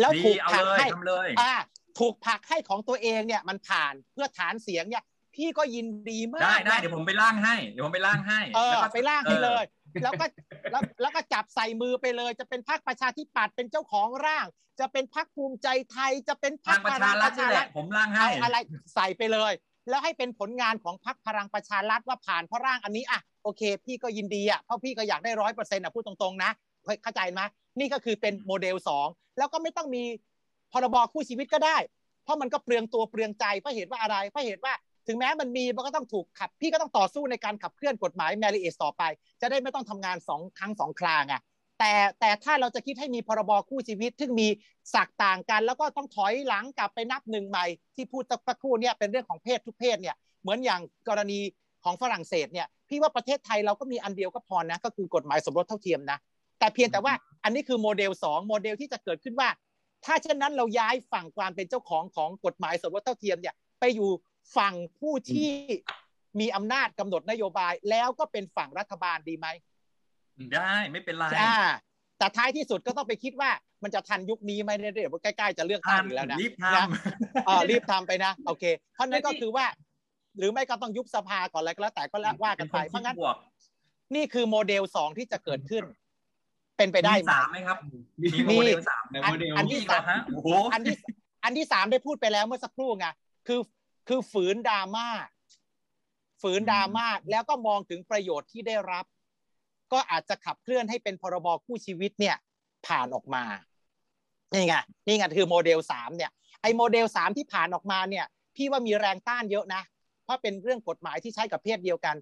[0.00, 1.54] แล้วดีถูกเอาผลักเลยให้ทำเลยอ่า
[1.98, 9.64] ถูกผลักให้ของตัวเองเนี่ยมันผ่านเพื่อฐานเสียงเนี่ย พี่ก็ยินดีมากได้ได้นะเดี๋ยวผมไปร่างให้เดี๋ยวผมไปร่างให้เออแล้วก็ไปล่างให้ออเลย
[10.02, 10.26] แล้วก็
[10.72, 14.46] แล้วแล้วก็จับใส่มือไปเลย จะเป็นพรรคประชาธิปัตย์เป็นเจ้าของร่าง
[14.80, 18.56] จะเป็นพรรคภูมิใจไทยจะเป็นพรทารงคประพชาลังรัปฐระนี่ชาแหรัละฐผมร่างให้เอาอะไร
[18.94, 19.52] ใส่ไปเลย
[19.88, 26.50] แล้วให้เป็นผลงานของพรรคพลังประชารัฐว่าผ่านเพราะร่างอันนี้อะโอเค พี่ก็ยินดีอะเพราะพี่ก็อยากได้ร้อยเปอร์เซ็นต์อะพูดตรงๆนะ
[27.02, 27.40] เข้าใจไหม
[27.78, 29.06] นี่ก็คือเป็นโมเดลสอง
[29.38, 30.02] แล้วก็ไม่ต้องมี
[30.72, 31.76] พรบคู่ชีวิตก็ได้
[32.24, 34.74] เพราะมันก็เปลืองตัวเปลืองใจเพราะเหตุว่าอะไรเพราะเหตุว่า
[35.06, 39.02] ถึงแม้มันมีมันก็ต้องถูกขับ พี่ก็ต้องต่อสู้ในการขับเคลื่อนกฎหมาย marriage ต่อไป
[39.40, 41.40] จะได้ไม่ต้องทำงานสองครั้งสองคราอะ
[41.78, 44.48] แต่แต่ถ้าเราจะคิดให้มีพรบคู่ชีวิตซึ่งมี
[44.94, 47.66] ศักดิ์ต่างกัน แล้วก็ต้องถอยหลังกลับไปนับหนึ่งใหม่
[47.96, 51.40] ที่พูดตะกี้เนี่ยเป็นเรื่องของเพศทุกเพศเนี่ยเหมือนอย่างกรณี
[51.84, 56.18] ของฝรั่งเศสเนี่ยพี่ว่าประเทศไทยเราก็มีอันเดียวก็พอนะ ก็คือกฎหมายสมรสเท่าเทียมนะ
[56.58, 59.48] แต่เพียงแต่ว่าอันนี้คือโมเดลสองโมเดลที่จะเกิดขึ้นว่า
[60.04, 64.10] ถ้าเช่นนั้นเราย้ายฝั่งความเป็นเจ้าของของกฎหมายสมรสเท่าเทียมเนี่ยไปอยู่
[64.56, 65.50] ฝั่งผู้ที่
[66.40, 69.46] มีอำนาจกำหนดนโยบายแล้วก็เป็นฝั่งรัฐบาลดีไหม
[70.54, 71.56] ได้ไม่เป็นไรอ่า
[72.18, 73.50] แต่ท้ายที่สุดก็ต้องไปคิดว่า
[73.82, 76.86] มันจะทันยุคนี้ไหมเนี่ยเดี๋ยวใกล้ๆจะเลือกตั้งอยู่แล้วนะรีบทนะ
[77.48, 79.66] อ่ารีบทำไปนะโอเค เพราะนั้นก็คือว่า
[80.38, 83.36] หรือไม่ก็ต้องยุบสภาก่อนอะไรก็แล้วแต่ก็แล้วำว่ากันไปป็เพราะงั้นบวก
[84.14, 85.84] นี่คือโมเดลสองที่จะเกิดขึ้น
[86.78, 87.78] เป็นไปได้มีไหมสามไหมครับ
[88.20, 90.96] มีมีโมเดลสามในโมเดลอันที่มีเหรอฮะโอ้โหอันที่
[91.44, 93.06] อันที่สามได้พูดไปแล้วเมื่อสักครู่ไง
[93.46, 93.60] คือ
[94.08, 95.08] คือฝืนดราม่า
[96.42, 99.04] ฝืนดราม่าแล้วก็มองถึงประโยชน์ที่ได้รับ
[99.92, 102.36] ก็อาจจะขับเคลื่อนให้เป็นพรบคู่ชีวิตเนี่ย
[102.86, 103.44] ผ่านออกมา
[104.52, 104.74] นี่ไง
[105.06, 106.30] นี่ไงคือโมเดลสามเนี่ย
[106.62, 108.26] ไอ้โมเดลสามที่ผ่านออกมาเนี่ย
[108.56, 109.82] พี่ว่ามีแรงต้านเยอะนะ
[110.24, 112.16] เพราะเป็นเรื่องกฎหมายที่ใช้กับเพศเดียวกัน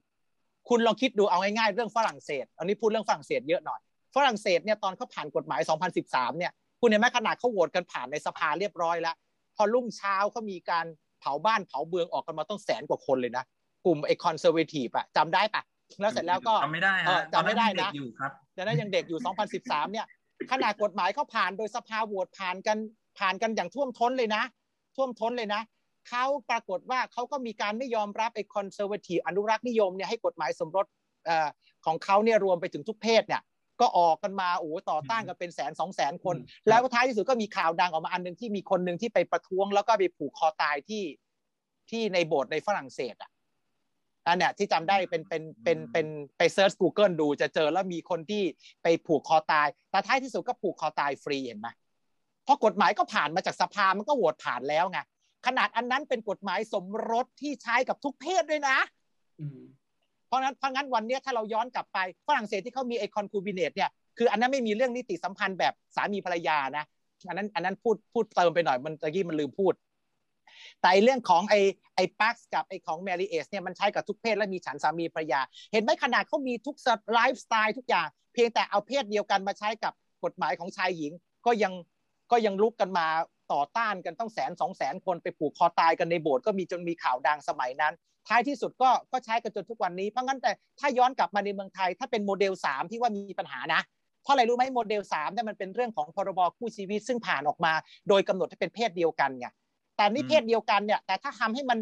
[0.68, 3.80] คุณลองคิดดูเอาง่ายๆเรื่องฝรั่งเศสอันนี้พูดเรื่องฝรั่งเศสเยอะหน่อย
[4.16, 5.60] ฝรั่งเศสเนี่ยตอนเขาผ่านกฎหมาย
[6.00, 9.16] 2013 เนี่ยคุณเห็นไหมขนาดเขาโหวตกันผ่านในสภาเรียบร้อยแล้ว
[9.56, 10.86] พอรุ่งเช้าเขามีการ
[11.20, 13.44] เผาบ้านเผาเมืองออกกันมาต้องแสนกว่าคนเลยนะ
[13.84, 15.62] กลุ่มไอ้ conservative อะจำได้ปะ
[16.00, 19.20] แล้วเสร็จแล้วก็จำไม่ได้เอฮะอจำไม่ได้นะตอยังเกอยู่ครับแต่นั้นยังเด็กอยู่
[19.56, 20.06] 2013 เนี่ย
[20.52, 22.78] ขนาดกฎหมายเขาผ่านโดยสภาโหวตผ่านกัน
[23.18, 24.42] ผ่านกันอย่างท่วมท้นเลยนะ
[24.96, 25.62] ท่วมท้นเลยนะ
[26.08, 30.86] เขาปรากฏว่าเขาก็มีการไม่ยอมรับไอ้ conservative อนุรักษ์นิยมเนี่ยให้กฎหมายสมรส
[31.26, 31.48] เอ่อ
[31.86, 33.42] ของเขาเนี่ยรวมไปถึงทุกเพศเนี่ย
[33.80, 36.36] ก็ออกกันมาโอ้โหต่อต้านกันเป็นแสนสองแสนคน
[36.68, 41.04] แล้วท้ายที่สุดก็มีข่าวดังออกมาอันหนึ่งที่มีคนหนึ่งที่ไปประท้วง แล้วก็ไปผูกคอตายที่
[41.90, 43.30] ที่ในโบสถ์ในฝรั่งเศสอะ
[44.26, 46.06] อันเนี้ยที่จำได้เป็นเป็นเป็นเป็น
[46.38, 48.42] ไปเซิร์ช Google ดูจะเจอแล้วมีคนที่
[48.82, 51.68] ไปผูกคอตาย แต่ท้ายที่สุดก็ผูกคอตายฟรีเห็นไหม
[52.44, 54.98] เพราะกฎหมายก็ผ่านมาจากสภามันก็โหวตผ่านแล้วไง
[55.46, 58.78] ขนาดอันนั้นเป็นกฎหมายสมรสที่ใช้กับทุกเพศด้วยนะ
[59.40, 59.60] อืม
[60.26, 61.98] เพราะงั้นเพราะงั้นวันนี้ถ้าเราย้อนกลับไป
[62.28, 66.84] ฝรั่งเศสที่เขามีไอ้ concubinage เนี่ยคืออันนั้นไม่มีเรื่องนิติสัมพันธ์แบบสามีภรรยานะ
[67.28, 69.74] อันนั้นอันนั้นพูดพูดเติมไปหน่อยมันตะกี้มันลืมพูด
[70.82, 71.54] แต่เรื่องของไอ้
[71.96, 75.40] ไอ้ PACS กับไอ้ของ marriage เนี่ยมันใช้กับทุกเพศและมีฉันสามีภรรยา
[75.72, 76.76] เห็นไหมขนาดเขามีทุก
[77.12, 79.92] ไลฟ์สไตล์ทุกอย่าง เพียงแต่เอาเพศเดียวกันมาใช้กับ
[80.24, 81.12] กฎหมายของชายหญิง
[81.46, 81.72] ก็ยัง
[82.32, 83.06] ก็ยังลุกกันมา
[83.52, 87.94] ต่อต้านกันต้องแสนสองแสนคนไปผูกคอตายกันในโบสถ์ก็มีจนมีข่าวดังสมัยนั้น
[88.28, 93.80] ท้ายที่สุดก็ก็ใช้กันจนทุกวันนี้เพราะงั้นแต่ถ้าย้อนกลับมาในเมืองไทย ถ้าเป็นโมเดลสามที่ว่ามีปัญหานะ
[94.22, 97.72] เพราะอะไรรู้ไหมโมเดลสามเนี่ยมันเป็นเรื่องของพรบคู่ชีวิตซึ่งผ่านออกมา
[98.08, 99.46] โดยกำหนดให้เป็นเพศเดียวกันไง
[99.96, 101.78] แต่นี่เพศเดียวกันเนี่ยแต่ถ้าทำให้มัน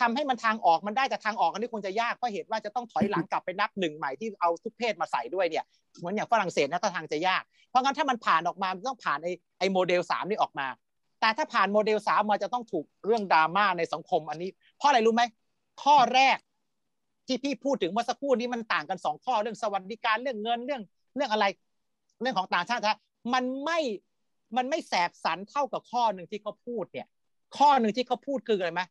[0.00, 5.64] ทำให้มันทางออกมันได้แต่ทางออกอันนี้คงจะยากเพราะเหตุว่าจะต้องถอยหลังกลับไปนับหนึ่งใหม่ที่เอาทุกเพศมาใส่ด้วยเนี่ย
[5.98, 10.66] เหมือนอย่างฝรั่งเศสนะทางจะยาก เพราะงั้นถ้ามันผ่านออกมาต้องผ่านไอ้ไอ้โมเดลสามนี่ออกมา
[11.20, 15.22] แต่ถ้าผ่านโมเดลสามมาจะต้องถูกเรื่องดราม่าในสังคมอันนี้ เพราะอะไรรู้ไหม
[15.82, 16.38] ข้อแรก
[17.26, 20.82] ที่พี่พูดถึงเมื่อสักครู่นี้มันต่างกันสองข้อเรื่องสวัสดิการเรื่องเงินเรื่อง
[21.16, 21.44] เรื่องอะไร
[22.22, 22.98] เรื่องของต่างชาตินะ
[23.34, 23.78] มันไม่
[24.56, 27.06] มันไม่แสบสันเท่ากับข้อหนึ่งที่เขาพูดเนี่ย
[27.58, 28.82] ข้อหนึ่งที่เขาพูดคืออะไรไหม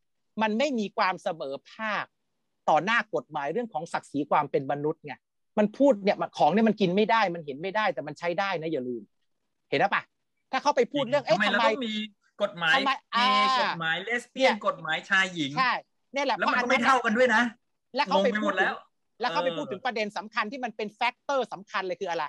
[0.41, 2.05] มันไม่มีความเสมอภาค
[2.69, 5.13] ต่อหน้ากฎหมายเรื่องของศักดิ์ศรีความเป็นมนุษย์ไง
[5.57, 9.01] มันพูดเนี่ยของเนี่ยมันกินไม่ได้ มันเห็นไม่ได้ แต่มันใช้ได้นะอย่าลืม
[9.69, 10.03] เห็นหรือปะ
[10.51, 11.93] ถ้าเขาไปพูดเรื่องเอ๊ะทำไมทำเราไมต้องมี
[12.41, 15.73] กฎหมายทำไมเกอ่าย์กฎหมายเลสเบี้ยนเนี่ยกฎหมายชายหญิงใช่
[16.13, 17.43] เนี่ยแหละแล้วเพราะมันอัก็นไม่นั้นเท่ากันด้วยนะ
[17.95, 18.75] แล้วเขาไปงงไปพูหมดดถึแล้งว
[19.19, 22.23] แล้วเขาไปเออพูดถึงประเด็นสำคัญที่มันเป็นแฟกเตอร์สำคัญเลยคืออะไร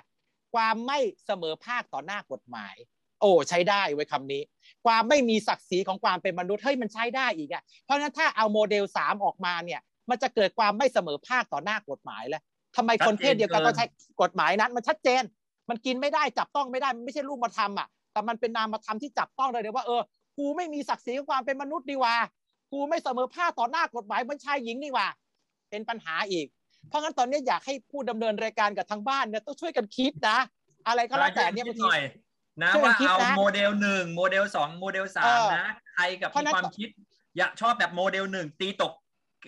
[0.53, 2.75] ความไม่เสมอภาคต่อหน้ากฎหมาย
[3.21, 4.41] โอ้ใช้ได้ไว้ยคำนี้
[4.85, 12.41] ความไม่มีศักดิ์ศรีของความเป็นมนุษย์เฮ้ยมันใช้ได้อีกอะเพราะฉะนั้นถ้าเอาโมเดลสามออกมาเนี่ย มันจะเกิดความไม่เสมอภาคต่อหน้ากฎหมายแล้ว
[12.75, 13.85] ทำไมคนเพศเดียวกันก็ใช้
[14.21, 15.23] กฎหมายนั้น มันชัดเจน
[15.69, 20.01] มันกินไม่ได้จับต้องไม่ได้มันไม่ใช่รูปธรรมอะแต่มันเป็นนามธรรมที่จับต้องได้เลยว่าเออ
[20.37, 22.15] กูไม่มีศักดิ์ศรีของความเป็นมนุษย์นี่หว่า
[22.71, 25.07] กูไม่เสมอภาคต่อหน้ากฎหมายเหมือนชายหญิงนี่หว่า
[25.69, 26.47] เป็นปัญหาอีก
[26.89, 30.39] เพราะงั้นตอนนี้อยากให้ผู้ดำเนินรายการกับทางบ้านเนี่ยต้องช่วยกันคิดนะ
[30.87, 32.01] อะไรก็แล้วแต่เนี่ยบางทีหน่อย
[32.61, 36.89] นะช่วยกันว่าคิดเอานะโมเดลหนึ่งโมเดลสองโมเดลสาเอมอนะใครกับเพราะมีฉะนั้นความคิด
[37.37, 38.93] อยากชอบแบบโมเดลหนึ่งตีตก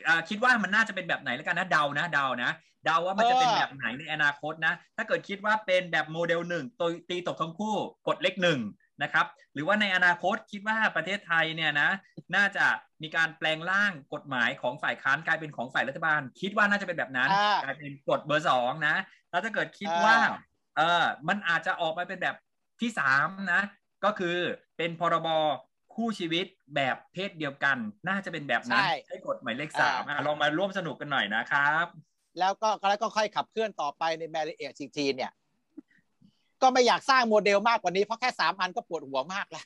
[0.07, 2.51] อ่าคิดว่ามันน่าจะเป็นแบบไหนแล้วกันนะเดานะเดานะ
[2.86, 7.76] เดาว่ามันจะเป็นแบบไหนในอนาคตนะ ถ้าเกิดคิดว่าเป็นแบบโมเดลหนึ่งตัวตีตกทั้งคู่
[8.07, 8.59] กดเลขหนึ่ง
[9.03, 11.89] นะครับ หรือว่าในอนาคตคิดว่าประเทศไทยเนี่ยนะ
[12.36, 12.65] น่าจะ
[13.04, 18.95] มีการแปลงร่างกฎหมายของฝ่ายค้านกลายเป็นของฝ่ายรัฐบาล คิดว่าน่าจะเป็นแบบนั้นอ่ากลายเป็นกฎเบอร์สองนะ
[19.32, 20.18] แล้วถ้าเกิดคิดอ่าว่า
[20.78, 22.36] เออมันอาจจะออกมาเป็นแบบ
[22.82, 23.62] ที่สามนะ
[24.04, 24.38] ก็คือ
[24.78, 25.28] เป็นพรบ
[25.95, 26.45] คู่ชีวิต
[26.76, 27.78] แบบเพศเดียวกัน
[28.08, 31.86] น่าจะเป็นแบบนั้น ใช่ให้กฎหมายเลขสามอะลองมาร่วมสนุกกันหน่อยนะครับ
[32.39, 35.32] แล้วก็แล้วก็ค่อยขับเคลื่อนต่อไปในแมรี่เอจทีเนี่ย
[36.62, 39.66] ก็ไม่อยากสร้างโมเดลมากกว่านี้เพราะแค่สามอันก็ปวดหัวมากแล้ว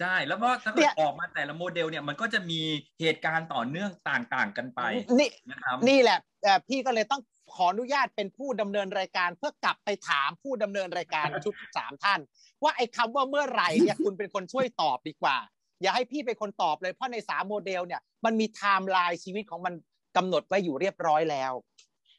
[0.00, 2.60] ใช่แล้วก็ถ้าเนี่เกิดยออกมาแต่ละโมเดลเนี่ยมันก็จะมี
[3.00, 4.80] เหตุการณ์ต่อเนื่องต่างๆกันไป
[5.18, 7.22] นี่นะครับนี่แหละเอ่อพี่ก็เลยต้อง
[7.54, 12.20] ขออนุญาตเป็นผู้ดำเนินรายการเพื่อกลับไปถามผู้ดำเนินรายการชุดสามท่าน
[12.62, 15.36] ว่าไอ้คำว่าเมื่อไหร่เนี่ยคุณเป็นคนช่วยตอบดีกว่า
[15.82, 19.74] อย่าให้พี่เป็นคนตอบเลยเพราะในสามโมเดลเนี่ยมันมีไทม์ไลน์ชีวิตของมัน
[20.16, 21.52] กำหนดไว้อยู่เรียบร้อยแล้ว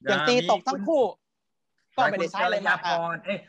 [0.04, 1.04] อย่างตีตกทั้งคู่
[1.98, 3.40] ก็ไม่ได้ใช้อะไรมากตุลยากอะรเอ้ย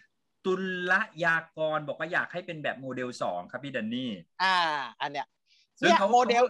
[0.44, 0.52] ตุ
[0.90, 0.92] ล
[1.24, 4.10] ยากรบอกว่าอยากให้เป็นแบบโมเดลสองครับพี่แดันนี่
[4.42, 4.56] อ่า
[5.00, 5.26] อันเนี้ย
[5.80, 6.44] ซึ่งเนี่ยเขาโมเดล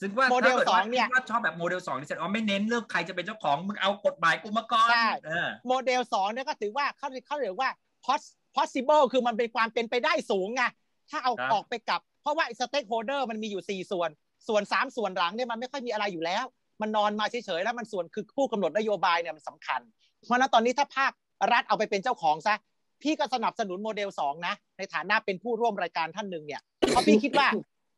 [0.00, 7.70] ซึ่งว่าโมเดลถ้ากิสองว่าเนี่ยคิดว่าชอบแบบโมเดลสองนี่เสร็จอ๋อไม่เน้นเรื่องใครจะเป็นเจ้าของมึงเอากฎหมายกูมาก่อนใช่เออโมเดลสองเนี่ยก็ถือว่าเขาเขาเรียกว่า
[8.04, 10.62] pos- possible คือมันเป็นความเป็นไปได้สูงไง
[11.10, 14.10] ถ้าเอาครับออกไปกับ เพราะว่า stakeholder มันมีอยู่4ส่วน
[14.48, 16.44] ส่วน3ส่วนหลังเนี่ยมันไม่ค่อยมีอะไรอยู่แล้ว
[16.80, 19.80] มันนอนมาเฉยๆแล้วมันส่วนคือผู้กำหนดนโยบายเนี่ยมันสำคัญ
[20.26, 21.12] เพราะฉะนั้นตอนนี้ถ้าภาค
[21.52, 22.54] รัฐเอาไปเป็นเจ้าของซะ
[23.02, 27.48] พี่ก็สนับสนุนโมเดลสองนะ ในฐานะเป็นผู้ร่วมรายการท่านหนึ่งเนี่ยเพราะพี่คิดว่า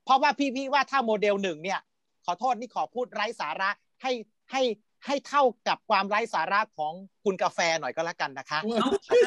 [0.04, 1.80] เพราะว่าพี่พี่ว่าถ้าโมเดลหนึ่งเนี่ย
[2.26, 3.70] ขอโทษนี่ขอพูดไร้สาระ
[4.02, 4.12] ให้
[4.52, 4.62] ให้
[5.06, 6.92] ให้เท่ากับความไร้สาระของ
[7.24, 8.58] คุณกาแฟหน่อยก็แล้วกันนะคะ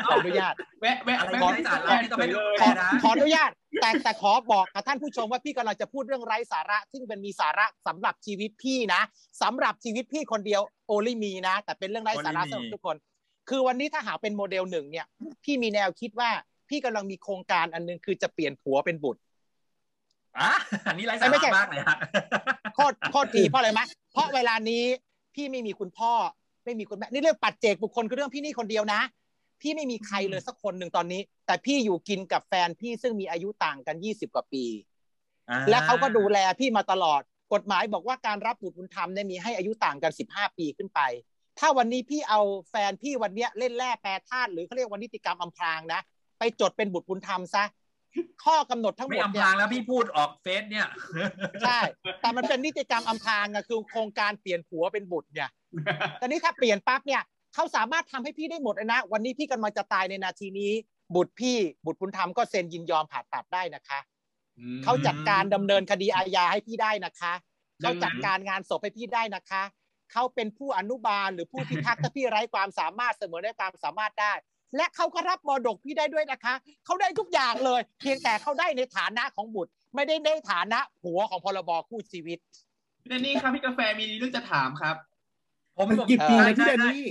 [0.07, 3.51] ขออนุญาตแวะแวะอะไรแวะไร้สาระนี่ต้องไปดูขอนะขออนุญาต
[3.81, 9.01] แต่แต่ขอบอกกับท่านผู้ชมว่าพี่กำลังจะพูดเรื่องไร้สาระ ซึ่งเป็นมีสาระสำหรับชีวิตพี่นะ
[9.41, 12.95] สำหรับชีวิตพี่คนเดียวโอลิมีนะ แต่เป็นเรื่องไร้สาระ Only me สำหรับทุกคน
[13.49, 15.05] คือวันนี้ถ้าหากเป็นโมเดลหนึ่งเนี่ย
[15.43, 16.29] พี่มีแนวคิดว่า
[16.69, 19.21] พี่กำลังมีโครงการอันหนึงคือจะเปลี่ยนผัวเป็นบุตร
[20.39, 20.51] อะ
[20.87, 21.97] อันนี้ไร้สาไม่ระใช่มากเลยฮะ
[22.75, 23.81] โคตรโคตรทีเพราะอะไรไหม
[24.13, 24.83] เพราะเวลานี้
[25.35, 26.13] พี่ไม่มีคุณพ่อ
[26.65, 29.01] ไม่มีคุณแม่นี่เรื่องปัจเจกบุคคลคือเรื่องพี่นี่คนเดียวนะ
[29.61, 34.65] พี่ไม่มีใครเลยสักคนหนึ่งตอนนี้ แต่พี่อยู่กินกับแฟนพี่ซึ่งมีอายุต่างกันยี่สิบกว่าปี
[35.49, 37.21] อ่าและเขาก็ดูแลพี่มาตลอด
[37.53, 40.99] กฎหมายบอกว่าการรับบุตรบุญธรรมเนี่ยมีให้อายุต่างกัน15ปีขึ้นไป
[41.59, 46.01] ถ้าวันนี้พี่เอาแฟนพี่วันเนี้ยเล่นแร่แปรธาตุหรือเขาเรียกว่านิติกรรมอำพรางนะ
[46.39, 47.63] ไปจดเป็นบุตรบุญธรรมซะ
[48.45, 50.87] ข้อกำหนดทั้งหไม่มดอำพเนี่ยรางแล้วพี่พูดออกเฟซเนี่ย
[51.61, 51.79] ใช่
[52.21, 55.49] แต่มันเป็นนิติกรรมอำพรางอะคือโครงการเปลี่ยนผัวเป็นบุตรเนี่ย
[56.21, 57.21] ตอนนี้ถ้าเปลี่ยนปั๊บเนี่ย
[57.53, 60.71] เขาสามารถทำให้พี่ได้หมดเลยนะ วันนี้พี่กำลังจะตายในนาทีนี้
[61.15, 63.99] บุตรพี่บุตรบุญธรรมก็เซ็นยินยอมผ่าตัดได้นะคะ
[64.83, 67.33] เขาจัดการดำเนินคดีอาญาให้พี่ได้นะคะ
[67.81, 69.63] เขาจัดการงานศพให้พี่ได้นะคะ
[70.11, 74.33] เขาเป็นผู้อนุบาลหรือผู้พิทักษ์ถ้าพี่ไร้ความสามารถเสมอได้ความสามารถได้
[74.75, 76.53] และเขาก็รับมรดกพี่ได้ด้วยนะคะ
[76.85, 82.39] เขาได้ทุกอย่างเลย เพียงแต่เขาได้ในฐานะของบุตร ไม่ได้ในฐานะผัวของพรบคู่ชีวิต
[83.01, 84.95] พี่แดนนี่ครับพี่กาแฟมีเรื่องจะถามครับ
[85.77, 87.07] ผมมันผมกี่ปีได้นะพี่แดนได้นี่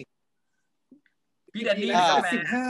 [1.54, 2.64] พี่แดนนี่เอ่อกาแฟสิบห้า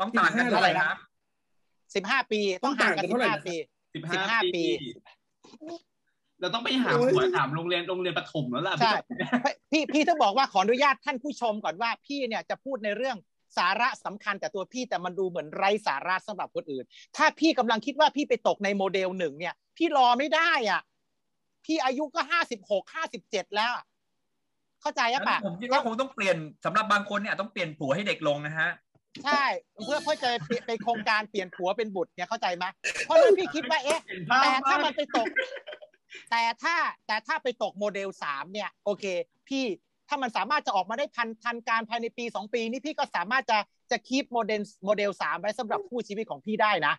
[0.00, 0.96] ต้องต่างกันเท่าไหร่ครับ
[1.94, 3.56] สิบห้าปี ต้องห่างกันต้องสิต่างบกันห้าเท่าไหร่ปี
[3.94, 4.64] สิบสิบห้าห้าปี
[6.40, 8.94] เราต้องไปหาโอ้ยหัวถามโรงเรียนโรงเรียนประถมแล้วล่ะใช่
[9.70, 13.16] พี่พี่ต้องบอกว่าขออนุญาตท่านผู้ชมก่อนว่าพี่เนี่ยจะพูดในเรื่อง
[13.56, 16.84] สาระสำคัญแต่ตัวพี่แต่มันดูเหมือนไร้สาระสำหรับคนอื่น
[17.16, 20.82] ถ้าพี่กำลังคิดว่าพี่ไปตกในโมเดลหนึ่งเนี่ย พี่รอไม่ได้อะ
[21.64, 23.84] พี่อายุก็ห้าสิบหกห้าสิบเจ็ดแล้วอะ
[24.82, 28.70] เข้าใจอะปะผมคิดว่าคงต้องเปลี่ยนสำหรับบางคนเนี่ยต้องเปลี่ยนผัวให้เด็กลงนะฮะ
[29.24, 29.44] ใช่
[29.84, 30.28] เพื่อเพื่อจะ
[30.66, 32.64] ไปโครงการเปลี่ยนผัวเป็นบุตรเนี่ยเข้าใจไหม
[33.04, 35.26] เพราะฉะนั้นพี่คิดว่าเอ๊ะเห็นภาพแต่ถ้ามามักนไปตก
[36.30, 36.74] แต่ถ้า
[37.06, 39.04] แต่ถ้าไปตกโมเดลสามเนี่ยโอเค
[39.48, 39.64] พี่
[40.08, 43.58] ถ้ามันสามารถจะออกมาได้ทันทันการภายในปีสองปีนี่พี่ก็สามารถจะ
[43.90, 46.94] จะ keep โมเดลโมเดลสามไว้สำหรับคู่ชีวิตของพี่ได้นะ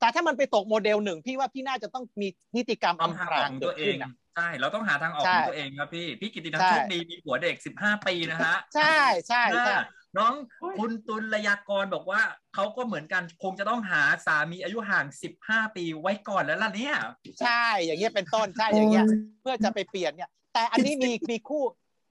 [0.00, 8.96] แต่ถ้ามันไปตกโมเดลหนึ่งพี่ว่าพี่น่าจะต้องมีนิติกรรมต้องอำพหาทางรางของเกิตัวดเอขึ้งนอะใช่ เราต้องหาทางออกใช่ของตัวเองครับพี่ พี่กิตินันใช่โชคดีมีผัวเด็กสิบห้าปีนะฮะ ใช่
[9.28, 9.80] ใช่ใช่อ่า
[10.18, 10.34] น้อง
[10.78, 12.22] คุณตุลยากรบอกว่า
[12.54, 16.96] เขาก็เหมือนกันคงจะต้องหาสามีอายุห่างสิบห้าปีไว้ก่อนแล้วล่ะเนี่ย
[17.42, 19.06] ใช่อย่างเงี้ยเป็นต้นใช่อย่างเงี้ย
[19.42, 21.62] เพื่อจะไปเปลี่ยนเนี่ย แต่อันนี้มีมีคู่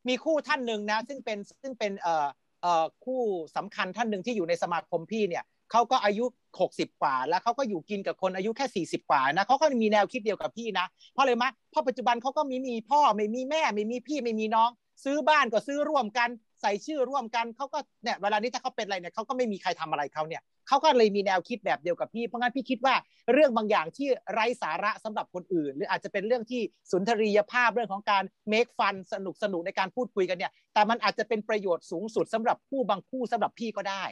[0.08, 2.28] มีคู่ท่านหนึ่งนะ ซึ่งเป็นซึ่งเป็นเอ่อ
[2.62, 3.22] เอ่อคู่
[3.56, 6.26] สำคัญท่านหนึ่งที่อยู่ในสมาคมพี่เนี่ยเขาก็อายุ
[6.64, 14.70] 60 กว่า แล้วเขาก็อยู่กินกับคนอายุแค่ 40 กว่านะเขาก็มีแนวคิดเดียวกับพี่นะ เพราะเลยมะเพราะปัจจุบันเขาก็มีมีพ่อไม่มีแม่ไม่มีพี่ไม่มีน้อง
[15.04, 16.30] ซื้อบ้านก็ซื้อร่วมกัน
[16.62, 22.95] ใส่ชื่อร่วมกันเขาก็เนี่ยเวลานี้ถ้าเขาเป็นอะไรเนี่ยเขาก็ไม่มีใครทำอะไรเขาเนี่ยเขาก็เลยมีแนวคิดแบบเดียวกับพี่ เพราะงั้นพี่คิดว่า
[23.34, 34.03] เรื่องบางอย่างที่ไร้สาระสำหรับคนอื่น หรืออาจจะเป็นเรื่องที่สุนทรียภาพเรื่องของการ make fun สนุกสนุกในการพูดคุยกันเนี่ย แต่มันอาจจะเป็นประโยชน์สูงสุดสำหรับผู้บางคู่สำหรับพี่ก็ได้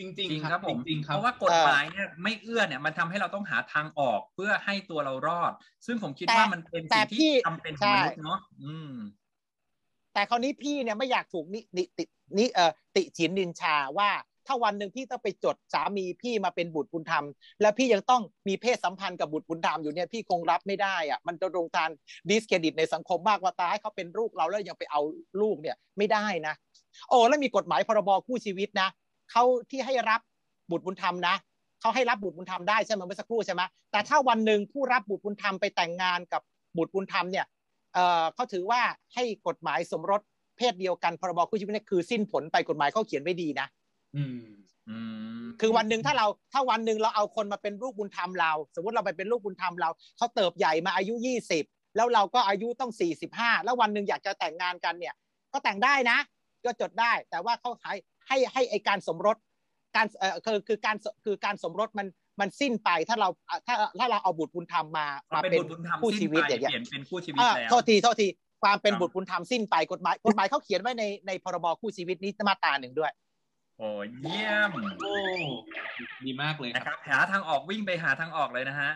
[0.00, 5.52] จริงจริงๆครับผมจริงๆคเพรับราะว่ากฎหมายเนี่ยไม่เอื้อเนี่ยมันทำให้เราต้องหาทางออกเพื่อให้ตัวเรารอด
[5.86, 8.92] ซึ่งผมคิดแต่ว่ามันเป็นแต่สิ่งพี่ที่จำเป็นของมนุษย์ใช่เนาะอืม
[10.16, 12.04] แต่คราวนี้พี่เนี่ยไม่อยากถูกนินิติ
[12.38, 14.10] นิเอ่อติฉินนินชาว่า
[14.46, 17.24] ถ้าวันหนึ่งพี่ต้องไปจดสามีพี่มาเป็นบุตรบุญธรรม
[17.60, 21.88] แล้วพี่ยังต้องมีเพศสัมพันธ์กับบุตรบุญธรรมอยู่เนี่ยพี่คงรับไม่ได้อะมันจะโรงการ
[22.30, 25.00] ดิสเครดิตในสังคมมากว่าตายเขาเป็นลูกเราแล้วยังไปเอา
[25.40, 26.54] ลูกเนี่ยไม่ได้นะ
[27.08, 28.88] โอ้แล้วมีกฎหมายพรบคู่ชีวิตนะ
[29.30, 30.20] เขาที่ให้รับ
[30.70, 31.34] บุตรบุญธรรมนะ
[31.80, 33.62] เขาให้รับบุตรบุญธรรมได้ใช่ไหมเมื่อสักครู่ใช่ไหม
[33.92, 36.42] แต่ถ้าวันหนึ่งผู้รับบุตรบุญธรรมไปแต่งงานกับ
[36.76, 37.46] บุตรบุญธรรมเนี่ย
[37.96, 38.80] เอ่อเขาถือว่า
[39.14, 40.20] ให้กฎหมายสมรส
[40.58, 43.66] เพศเดียวกันพรบคู่ชีวิตเนี่ยคือสิ้นผลไปกฎหมายเขาเขียนไว้ดีนะ
[44.16, 44.40] อืม
[44.88, 44.96] อื
[45.42, 51.64] มคือวันหนึ่งถ้าเราถ้าวันหนึ่งเราเอาคนมาเป็นลูกบุญธรรมเรา สมมติเราไปเป็นลูกบุญธรรมเราเขาเติบใหญ่มาอายุยี่สิบ
[51.96, 55.14] แล้วเราก็อายุต้องสี่สิบห้าแล้ววันหนึ่งอยากจะแต่งงานกันเนี่ย
[55.52, 56.18] ก็แต่งได้นะ
[56.64, 59.36] ก็จดได้ แต่ว่าเขาให้ให้ให้ไอการสมรส
[59.96, 62.06] การเอ่อคือคือการคือการสมรสมัน
[62.40, 63.28] มันสิ้นไปถ้าเรา
[63.66, 68.26] ถ้าถ้าเราเอาบุตรบุญธรรมมามามาเป็นเป็นบุตรบุญธรรมคู่สิ้นชีวิตไปอย่างเงี้ยเปลี่ยนเป็นคู่ชีวิตอ่าแล้วโทษทีโทษที
[68.62, 73.12] ความเป็นครับบุตรบุญธรรมสิ้นไปกฎหมายกฎหมายเขาเขียนไว้ในในพรบคู่ชีวิตนี้มาตราหนึ่งด้วย
[73.78, 73.88] โอ้
[74.22, 74.70] เยี่ยม
[75.00, 75.14] โอ้
[76.24, 78.90] ดีมากเลยนะคครัรับบหาทางออกวิ่งไปหาทางออกเลยนะฮะ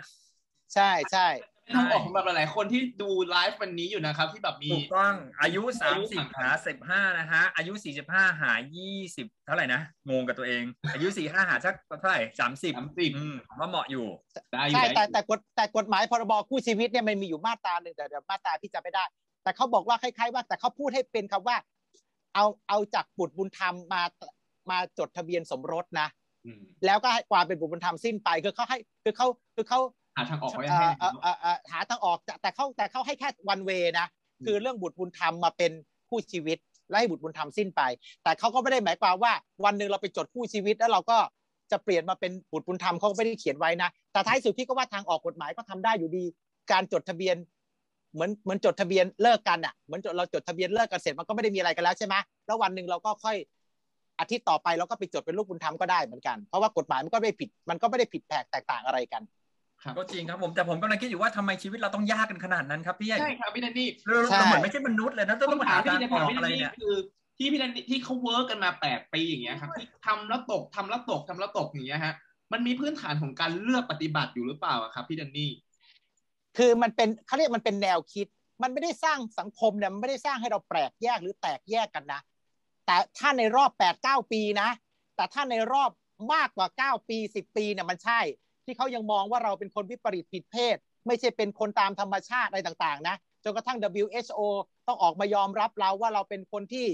[0.74, 1.26] ใช่ใช่
[1.59, 9.80] เป็น ทางออกสำหรับหลายๆคนที่ดูไลฟ์วันนี้อยู่นะครับ ที่แบบมีถูกต้องอายุอายุสามสิบห่างกันหาสิบห้านะฮะอายุสี่สิบห้าหายี่สิบเท่าไหร่นะ
[10.10, 14.06] งงกับตัวเอง อายุสี่ห้าหาสักเท่าไหร่สามสิบสามสิบอืมผมว่าเหมาะอยู่
[14.52, 19.04] ได้อยู่ใช่ได้แต่อยู่แต่กฎแต่กฎหมายพรบคู่ชีวิตเนี่ยมันมีอยู่มาตราหนึ่งแต่เดี๋ยวมาตราพี่จำไม่ได้
[19.42, 21.56] แต่เขาบอกว่าคล้ายๆ ว่าแต่เขาพูดให้เป็นคำว่า
[22.34, 24.02] เอาเอาจากบุตรบุญธรรมมา
[24.70, 26.08] มาจดทะเบียนสมรสนะ
[26.46, 29.26] อืมแล้วก็ให้ความเป็นบุตรบุญธรรมสิ้นไปคือเขาให้คือเขา
[29.56, 29.80] คือเขา
[30.16, 34.06] หาทางออกไว้เอ่ให้อเอ่อเอ่อเอ่อหาทางออกแต่แต่เขาแต่เขาให้แค่วันเวนะ
[34.46, 35.72] คือเรื่องบุตรบุญธรรมมาเป็น
[36.08, 36.58] คู่ชีวิต
[36.88, 37.82] และให้บุตรบุญธรรมสิ้นไป
[38.22, 39.32] แต่เขาก็ไม่ได้หมายความว่า
[39.64, 41.18] วันหนึ่งเราไปจดคู่ชีวิตแล้วเราก็
[41.72, 46.24] จะเปลี่ยนมาเป็นบุตรบุญธรรมเขาก็ไม่ได้เขียนไว้นะ แต่ท้ายสุดพี่ก็ว่าทางออกกฎหมายก็ทำได้อยู่ดี
[46.72, 47.36] การจดทะเบียน
[48.14, 52.14] เหมือนเหมือนจดทะเบียนเลิกกันอะ เหมือนจดเราจดทะเบียนเลิกกันเสร็จมันก็ไม่ได้มีอะไรกันแล้วใช่ไหม
[52.46, 53.36] แล้ววันหนึ่งเราก็ค่อย
[54.20, 59.39] อาทิตย์ต่อไปเราก็ไปจดเป็นลูกบุญธรรมก็ได้เหมือนกัน เพราะว่ากฎหมายมันก็ไม่ได้ผิด มันก็ไม่ได้ผิดแผกแตกต่างอะไรกันครับ
[59.96, 66.94] ก็จริงครับผมแต่ผมกำลังคิดอยู่ว่าทำไมชีวิตเราต้องยากกันขนาดนั้นครับพี่ใหญ่ใช่ครับพี่แดนนี่เราใช่เราเหมือนไม่ใช่มนุษย์เลยนะต้องคำมาถาหามที่ทางจะอถามอกพี่อะไรแดนนี่เนี่ยคือ
[67.38, 72.14] ที่พี่แดนนี่ที่เขาเวิร์กกันมาแปดปีอย่างเงี้ยครับที่ทำแล้วตกทำแล้วตกทำแล้วตกอย่างเงี้ยฮะ
[72.52, 75.50] มันมีพื้นฐานของการเลือกปฏิบัติอยู่หรือเปล่าอะครับพี่แดนนี่
[76.58, 78.26] คือมันเป็นเขาเรียกมันเป็นแนวคิด
[78.62, 82.20] มันไม่ได้สร้างสังคมเนี่ยมันไม่ได้สร้างให้เราแปลกแยกหรือแตกแยกกันนะ
[82.86, 84.68] แต่ถ้าในรอบแปดเก้าปีนะ
[85.16, 85.90] แต่ถ้าในรอบ
[86.34, 88.20] มากกว่าเก้าปีสิบปีเนี่ยมันใช่
[88.70, 90.76] ที่เขายังมองว่าเราเป็นคนวิปริตผิดเพศ
[91.06, 94.40] ไม่ใช่เป็นคนตามธรรมชาติอะไรต่างๆนะจนกระทั่ง WHO
[94.86, 96.86] ต้องออกมายอมรับเราว่าเราเป็นคนที่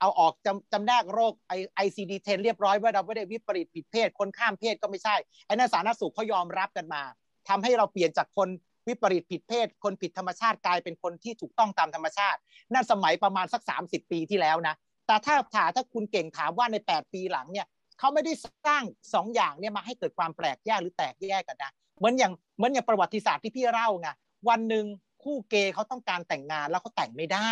[0.00, 5.16] เอาออกจำจำแนกโรคไอไอซีดีเทนเรียบร้อยว่าเราไม่ได้วิปริตผิดเพศ คนข้ามเพศก็ไม่ใช่
[5.46, 7.02] ไอ้นั่นสาธารณสุขเขายอมรับกันมา
[7.48, 8.48] ทำให้เราเปลี่ยนจากคน
[8.88, 12.38] วิปริตผิดเพศ คนผิดธรรมชาติกลายเป็นคนที่ถูกต้องตามธรรมชาติ
[12.72, 14.74] นั่นสมัยประมาณสัก 30 ปีที่แล้วนะ
[15.06, 17.66] แต่ถ้าถามถ้าคุณเก่งถามว่าใน 8 ปีหลังเนี่ย
[17.98, 18.32] เขาไม่ได้
[18.66, 24.08] สร้างสองอย่างเนี่ยมาให้เกิดความแปลกแยกหรือแตกแยกกันนะเหมือนอย่างเหมือนอย่างประวัติศาสตร์ที่พี่เล่าไง
[24.48, 24.84] วันหนึ่ง
[25.22, 27.50] คู่เกย์เขาต้องการแต่งงานแล้วเขาแต่งไม่ได้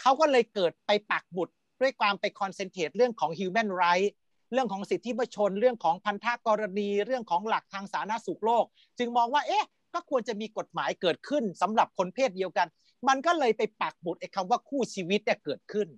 [0.00, 4.10] เขาก็เลยเกิดไปปักบุตรด้วยความไปคอนเซนเทรตเรื่องของ human right
[4.52, 8.64] เรื่องของสิทธิมนุษยชนเรื่องของพันธกรณีเรื่องของหลักทางสาธารณสุขโลก
[8.98, 12.68] จึงมองว่าเอ๊ะก็ควรจะมีกฎหมายเกิดขึ้นสำหรับคนเพศเดียวกัน
[13.08, 15.88] มันก็เลยไปปักบุตรไอ้คำว่าคู่ชีวิตเนี่ยเกิดขึ้น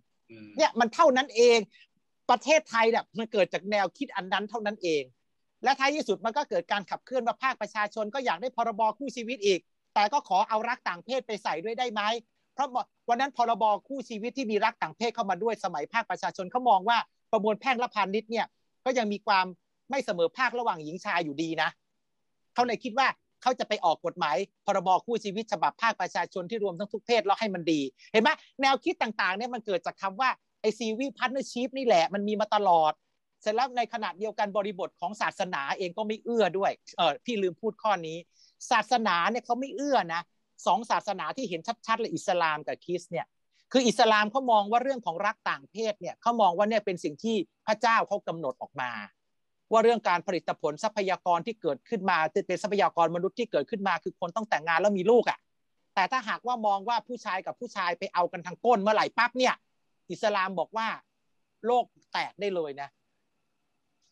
[0.56, 1.58] เนี่ยมันเท่านั้นเอง
[2.31, 5.03] ประเทศไทยเนี่ยมันเกิดจากแนวคิดอันนั้นเท่านั้นเอง
[5.65, 9.61] และท้ายที่สุดมันก็เกิดการขับเคลื่อนว่าภาคประชาชนก็อยากได้พรบคู่ชีวิตอีก
[9.94, 12.03] แต่ก็ขอเอารักต่างเพศไปใส่ด้วยได้ไหม
[12.55, 12.69] เพราะ
[13.09, 16.98] วันนั้นพรบคู่ชีวิตที่มีรักต่างเพศเข้ามาด้วยสมัยภาคประชาชนเขามองว่า
[17.32, 18.47] ประมวลแพ่งและพาณิชย์เนี่ย
[18.85, 19.47] ก็ยังมีความ
[19.90, 21.69] ไม่เสมอภาคระหว่างหญิงชายอยู่ดีนะ
[22.55, 23.07] เขาเลยคิดว่า
[23.43, 24.36] เขาจะไปออกกฎหมาย
[24.66, 27.81] พรบคู่ชีวิตฉบับภาคประชาชนที่รวมทั้งทุกเพศแล้วให้มันดี
[28.12, 28.31] เห็นไหม
[28.62, 30.31] แนวคิดต่างๆเนี่ยมันเกิดจากคำว่า
[30.66, 32.93] อซีวีพัฒน์ชีพนี่แหละมันมีมาตลอด
[33.43, 38.16] เสร็จแล้วในขณะเดียวกันบริบทของศาสนาเองก็ไม่เอื้อด้วยเออพี่ลืมพูดข้อนี้
[38.70, 40.22] ศาสนาเนี่ยเขาไม่เอื้อนะ
[40.66, 43.26] สองศาสนาที่เห็นชัดๆเลยอิสลามกับคริสเนี่ย
[43.72, 47.36] คืออิสลามเขามองว่าเรื่องของรักต่างเพศเนี่ยเขามองว่าเนี่ยเป็นสิ่งที่
[47.66, 48.90] พระเจ้าเขากำหนดออกมา
[49.72, 55.38] ว่าเรื่องการผลิตผลทรัพยากรที่เกิดขึ้นมาเป็นทรัพยากรมนุษย์ที่เกิดขึ้นมา คือคนต้องแต่งงานแล้วมีลูกอะ่ะ
[55.94, 59.55] แต่ถ้าหากว่ามองว่าผู้ชายกับผู้ชายไปเอากันทางก้นเมื่อไหร่ปั๊บเนี่ย
[60.11, 60.89] อิสลามบอกว่า
[61.66, 62.89] โลกแตกได้เลยนะ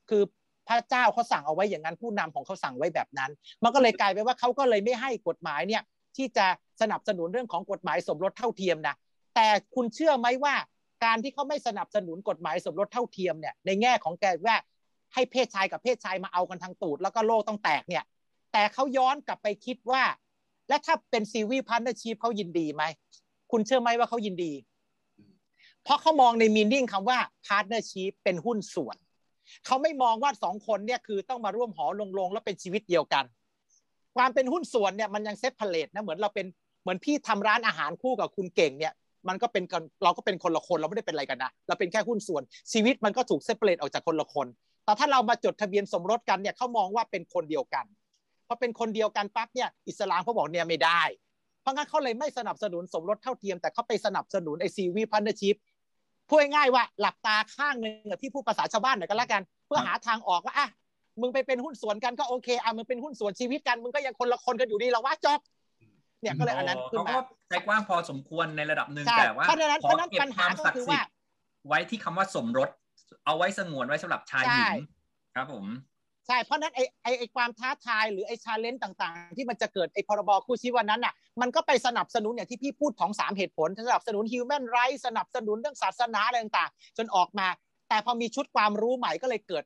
[0.09, 0.23] คือ
[0.69, 3.31] พระเจ้าเขาสั่งเอาไว้อย่างนั้นผู้นำของเขาสั่งไว้แบบนั้น
[3.63, 5.83] มันก็เลยกลายเป็นว่าเขาก็เลยไม่ให้กฎหมายเนี่ย
[6.17, 6.47] ที่จะ
[6.81, 8.95] สนับสนุนเรื่องของกฎหมายสมรสเท่าเทียมนะ
[9.35, 10.55] แต่คุณเชื่อไหมว่า
[11.05, 14.57] การที่เขาไม่สนับสนุนกฎหมายสมรสเท่าเทียมเนี่ยในแง่ของแกว่า
[15.15, 18.05] ให้เพศชายกับเพศชายมาเอากันทางตูด แล้วก็โลกต้องแตกเนี่ย
[18.53, 20.03] แต่เขาย้อนกลับไปคิดว่า
[20.69, 22.83] และถ้าเป็น civil partnership เขายินดีไหม
[23.53, 24.53] คุณเชื่อไหมว่าเขายินดี
[25.85, 28.97] เพราะเขามองใน meaning คำว่า partnership เป็นหุ้นส่วน
[29.67, 33.25] เขาไม่มองว่าสองคนเนี่ยคือต้องมาร่วมหอลงลงแล้วเป็นชีวิตเดียวกัน
[34.17, 36.47] ความเป็นหุ้นส่วนเนี่ยมันยัง separate นะเหมือนเราเป็น
[36.83, 38.93] เหมือนพี่ทำร้านอาหารคู่กับคุณเก่งเนี่ย
[39.29, 39.65] มันก็เป็น
[40.05, 42.43] เราก็เป็นคนละคนเราไม่ได้เป็นอะไรกันนะเราเป็นแค่หุ้นส่วน
[42.73, 44.47] ชีวิตมันก็ถูก separate ออกจากคนละคน
[44.85, 47.85] แต่ถ้าเรามาจดทะเบียนสมรสกันเนี่ยเขามองว่าเป็นคนเดียวกัน
[48.47, 51.03] พอเป็นคนเดียวกันปั๊บเนี่ยอิสลามเขาบอกเนี่ยไม่ได้
[51.63, 55.55] เพราะงั้นเขาเลยไม่สนับสนุนสมรสเท่าเทียมแต่เขาไปสนับสนุนไอซีวีพันธชิพ
[56.29, 60.69] พูดง่ายว่า หลับตาข้างหนึ่งที่พูดภาษาชาวบ้านหน่อยก็แล้วกัน เพื่อหาทางออกว่าอะ
[61.21, 65.41] มึงไปเป็นหุ้นส่วนกันก็โอเคอะมึงเป็นหุ้นส่วนชีวิตกันมึงก็ยังคนละคนกันอยู่ดีเราว่าจบ
[66.21, 67.15] เนี่ยก็เลยอันนั้นขึ้นมา
[67.49, 71.01] ใจกว้างพอสมควรในระดับหนึ่งแต่ว่าเพราะนั้นเพราะนั้นปัญหาก็คือว่า
[71.69, 72.69] ไว้ที่คำว่าสมรส
[73.27, 74.73] เอาไว้สงวนไว้สำหรับชายหญิง
[75.35, 75.65] ครับผม
[76.27, 87.47] ใช่เพราะนั้นไอไอไอความท้าทายหรือไอ challenge ต่าง ๆ ที่มันจะเกิดไอพรบคู่ชีวิตนั้นน่ะมันก็ไปสนับสนุนอย่างที่พี่พูดของสามเหตุผล สนับสนุน human rights สนับสนุนเรื่องศาสนาอะไรต่างๆ จนออกมา
[87.89, 89.65] แต่พอมีชุดความรู้ใหม่ก็เลยเกิด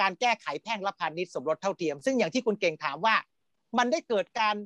[0.00, 3.14] การแก้ไขแพ่งและพาณิชย์สมรสเท่าเทียม ซึ่งอย่างที่คุณเก่งถามว่า
[3.78, 4.56] มันได้เกิดการ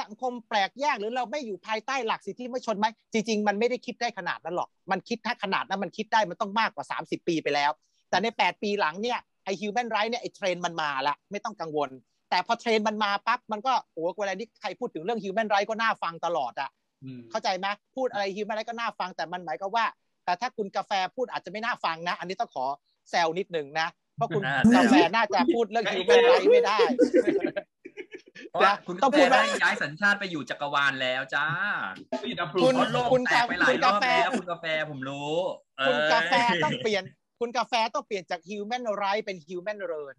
[0.00, 7.70] สังคมแปลกแยกหรือเราไม่อยู่ภายใต้หลักสิทธิมนุษยชนไหมจริงๆ มันไม่ได้คิดได้ขนาดนั้นหรอก มันคิดถ้าขนาดนั้นมันคิดได้มันต้องมากกว่า 30 ปีไปแล้ว
[8.08, 11.90] แต่ใน 8 ปีหลังเนี่ย ไอ human rights เนี่ยไอเทรนมันมาละไม่ต้องกังวล
[12.30, 16.70] แต่พอเทรนมันมาปั๊บมันก็โอ้เวลาที่ใครพูดถึงเรื่อง human rights ก็น่าฟังตลอดอะ
[17.30, 17.66] เข้าใจไหม
[17.96, 19.86] พูดอะไร human rights ก็น่าฟังแต่มันหมายก็ว่า
[20.24, 22.64] แต่ถ้าคุณกาแฟพูดอาจจะไม่น่าฟังนะ อันนี้ต้องขอ
[23.10, 24.42] แซวนิดหนึ่งนะเพราะคุณ
[24.74, 26.78] กาแฟน่าจะพูดเรื่อง human rights ไม่ได้
[28.86, 31.46] คุณต้องพูดว่าย้ายสัญชาติไปอยู่จักรวาลแล้วจ้า
[32.64, 32.74] คุณ
[33.12, 35.32] คุณกาไปหลายรอบแล้วคุณกาแฟผมรู้
[35.88, 36.34] คุณกาแฟ
[36.64, 37.04] ต้องเปลี่ยน
[37.46, 40.16] คุณกาแฟต้องเปลี่ยนจากฮิวแมนไรท์เป็นฮิวแมนเริน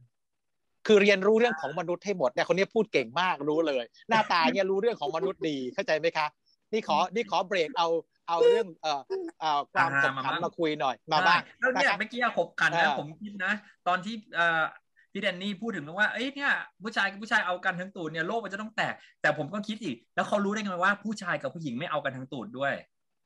[0.88, 6.28] คือเรียนรู้เรื่องของมนุษย์ให้หมดเนี่ยคนนี้พูดเก่งมากรู้เลย หน้าตาเนี่ยรู้เรื่องของมนุษย์ดีเข้าใจไหมคะ
[6.72, 7.88] นี่ขอนี่ขอเบรกเอา
[8.30, 9.02] เอาเรื่องเอ่อ
[9.40, 13.54] เอ่อความขบขันมาคุยหน่อยมาบ้างแล้วเนี่ยเมื่อกี้ขบขันนะผมคิดนะ
[13.88, 14.64] ตอนที่เอ่อ
[15.12, 16.52] พี่แดนนี่พูดถึงว่า เอ้ยเนี่ย
[16.84, 22.74] ผู้ชายกับผู้ชายเอากันทั้งตูดเนี่ยโลกมันจะต้องแตก แต่ผมก็คิดอีก แล้วเขารู้ได้ไงว่าผู้ชายกับผู้หญิงไม่เอากันทั้งตูดด้วย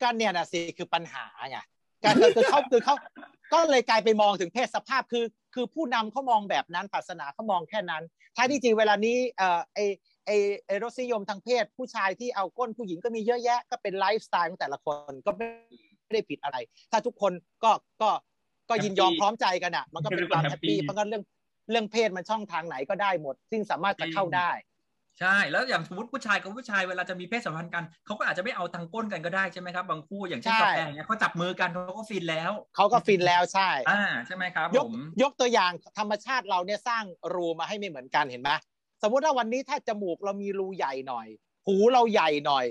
[0.03, 1.59] กันเนี่ยนะสิคือปัญหาไง
[2.03, 2.95] การคือเขาคือเขา
[3.53, 8.03] ก็เลยกลายไปมองถึงเพศสภาพคือ คือผู้นำเขามองแบบนั้นศาสนาเขามองแค่นั้น
[8.35, 9.79] ท้ายที่จริงเวลานี้เอ่อไอ
[10.25, 10.31] ไอ
[10.65, 15.47] ไอรสนิยมทางเพศ ผู้ชายที่เอาก้นผู้หญิงก็มีเยอะแยะ ก็เป็นไลฟ์สไตล์ของแต่ละคนก็ไม่
[16.13, 16.57] ได้ผิดอะไร
[16.91, 17.31] ถ้าทุกคน
[17.63, 17.71] ก็
[18.01, 18.09] ก็
[18.69, 21.23] ก็ยินยอมพร้อมใจกันอะ มันก็เป็นความแฮปปี้เพราะงั้นเรื่อง
[21.71, 24.51] เรื่องเพศมันช่องทางไหนก็ได้หมด ซึ่งสามารถจะเข้าได้
[25.21, 38.51] ใช่แล้วอย่างสมมติผู้ชายกับผู้ชายเวลาจะมีเพศสัมพันธ์กันเขาก็อาจจะไม่เอาทางก้นกันก็ได้ใช่ไหมครับบางคู่อย่างเช่นใช่กาแฟเนี่ยเขาจับมือกันเขาก็ฟินแล้วเขาก็ฟินแล้วใช่อ่าใช่ไหมครับยผกมยกตัวอย่างธรรมชาติเราเนี่ยสร้างรูมาให้ไม่เหมือนกันเห็นไหม
[39.01, 41.27] สมมุติว่าวันนี้ถ้าจมูกเรามีรูใหญ่หน่อย
[41.67, 42.65] หูเราใหญ่หน่อย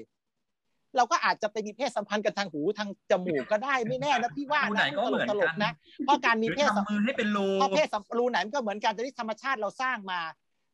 [0.96, 5.72] เราก็อาจจะไปมีเพศสัมพันธ์กันทางหูทางจมูกก็ได้ไม่แน่นะพี่ว่ารูไหนนะก็เหมือนตลกักนๆนะ
[6.04, 10.20] เพราะการหมีรือเพศสัมทำมือให้เป็นรูเพราะเพศสัมรูไหนมันก็เหมือนกันแต่ที่ธรรมชาติเราสร้างมา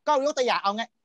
[0.07, 1.04] ก็ยกตัวอย่างเอาไงครับ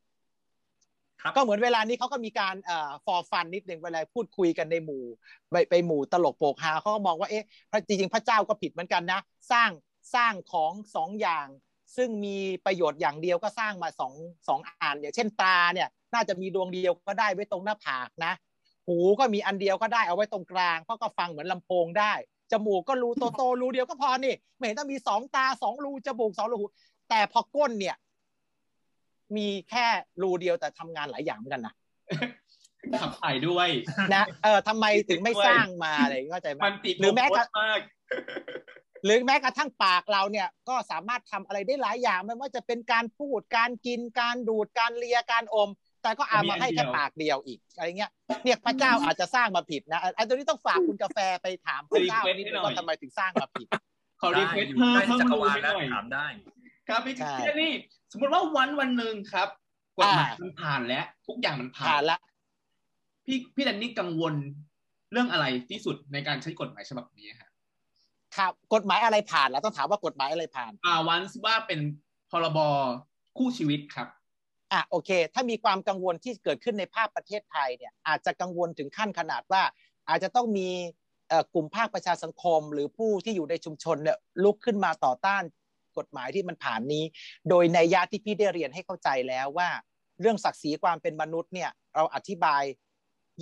[1.36, 5.04] ก็เหมือนเวลานี้เขาก็มีการเอ่อฟอร์ฟันนิดหนึ่งเวลาพูดคุยกันในหมู่
[5.50, 9.20] ไปไปหมู่ตลกโปกฮาเขาก็มองว่าเอ๊ะพระจริงพระเจ้าก็ผิดเหมือนกันนะ
[9.52, 9.70] สร้าง
[10.14, 11.46] สร้างของสองอย่าง
[11.96, 14.12] ซึ่งมีประโยชน์อย่างเดียวก็สร้างมาสอง
[14.48, 18.32] สองอันอย่างเช่นตาเนี่ยน่าจะมีดวงเดียวก็ได้ไว้ตรงหน้าผากนะ
[18.86, 22.12] หูก็มีอันเดียวก็ได้เอาไว้ตรงกลางเพราะก็ฟังเหมือนลำโพงได้
[22.52, 26.66] จมูกก็รูโตโตรูเดียวก็พอนี่ไม่เห็นต้องมีสองตาสองรูจมูกสองรูหู
[27.10, 27.96] แต่พอก้นเนี่ย
[29.36, 29.86] มีแค่
[30.22, 31.74] รูเดียวแต่ทำงานหลายอย่างเหมือนกันนะ
[33.00, 33.68] ขับถ่ายด้วย
[34.14, 37.80] นะเออทำไมถึงไม่สร้างมาอะไรเข้าใจไหมมันติดหรือแม้กระโพสต์มาก
[39.04, 45.70] หรือแม้กระทั่งปากเราเนี่ยก็สามารถทำอะไรได้หลายอย่างไม่ว่าจะเป็นการพูดการกินการดูดการเลียการอม
[46.02, 48.10] แต่ก็เอามาให้แค่ปากเดียวอีกอะไรเงี้ย
[48.44, 53.68] เนี่ยพระเจ้าอาจจะสร้างมาผิดนะอันนี้ต้องฝากคุณกาแฟไปถามพระเจ้านิดนึงว่าทำไมถึงสร้างมาผิด
[54.20, 56.26] ขอรีได้เควสอยู่เพิ่มใกล้เพิ่มจักรรูวาลให้แล้วหน่อยถามได้
[56.88, 57.72] ครับพี่ใช่พี่เจนนี่
[58.12, 59.48] สมมติว่าวันวันหนึ่งครับ
[59.98, 62.18] กฎหมายอ่ามัมันผ่านแล้ว ทุกอย่างมันผ่าผ่านนละ
[63.24, 64.34] พี่พี่แดนนี่กังวล
[65.12, 67.50] เรื่องอะไรที่สุดในการใช้กฎหมายฉบับนี้ฮะ
[68.36, 71.80] ครับกฎหมายอะไรผ่านแล้วต้องถามว่ากฎหมายอะไรผ่าน อ่าวันว่าเป็น
[72.30, 72.58] พรบ
[73.38, 74.08] คู่ชีวิตครับ
[74.72, 79.62] อะโอเค ถ้ามีความกังวลที่เกิดขึ้นในภาพประเทศไทยเนี่ย อาจจะกังวลถึงขั้นขนาดว่า
[80.08, 80.68] อาจจะต้องมี
[81.28, 85.42] เอ่อกลุ่มภาคประชาสังคม หรือผู้ที่อยู่ในชุมชนเนี่ยลุกขึ้นมาต่อต้าน
[86.00, 87.04] กฎหมายที่มันผ่านนี้
[87.48, 89.68] โดยในยะที่พี่ได้เรียนให้เข้าใจแล้วว่า
[90.20, 92.62] เรื่องศักดิ์ศรีความเป็นมนุษย์เนี่ยเราอธิบาย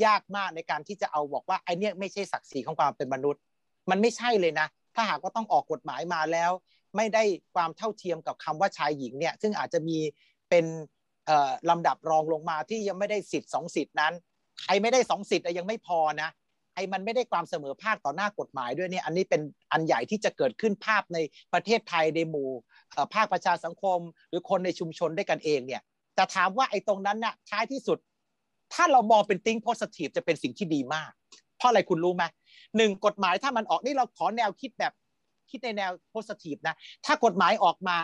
[0.05, 3.41] ยากมากในการที่จะเอาบอกว่าไอเนี่ยไม่ใช่ศักดิ์ศรีของความเป็นมนุษย์
[3.91, 6.51] มันไม่ใช่เลยนะ ถ้าหากว่าต้องออกกฎหมายมาแล้ว
[6.97, 7.23] ไม่ได้
[7.55, 9.99] ความเท่าเทียมกับคำว่าชายหญิงเนี่ยซึ่งอาจจะมี
[10.51, 10.65] เป็น
[11.71, 14.13] ลำดับรองลงมาที่ยังไม่ได้สิทธิ์สองสิทธินั้น
[14.67, 16.29] ไอ้ไม่ได้สองสิทธิ์ยังไม่พอนะ
[16.79, 19.43] อ้มันไม่ได้ความเสมอภาคต่อหน้ากฎหมายด้วยเนี่ยอันนี้เป็น
[19.73, 21.19] อันใหญ่ที่จะเกิดขึ้นภาพใน
[21.53, 22.51] ประเทศไทยในหมู่
[23.15, 25.83] ภาคประชาสังคม หรือคนในชุมชนด้วยกันเองเนี่ย
[26.15, 27.99] แต่ถามว่าไอ้ตรงนั้นน่ะท้ายที่สุด
[28.75, 31.11] ถ้าเรามองเป็นติ้งโพสทีฟจะเป็นสิ่งที่ดีมาก
[31.57, 32.25] เพราะอะไรคุณรู้ไหม
[32.77, 34.93] หนึ่งกฎหมายถ้ามันออกนี่เราขอแนวคิดแบบ
[35.51, 36.75] คิดในแนวโพสทีฟนะ
[37.05, 37.99] ถ้ากฎหมายออกมา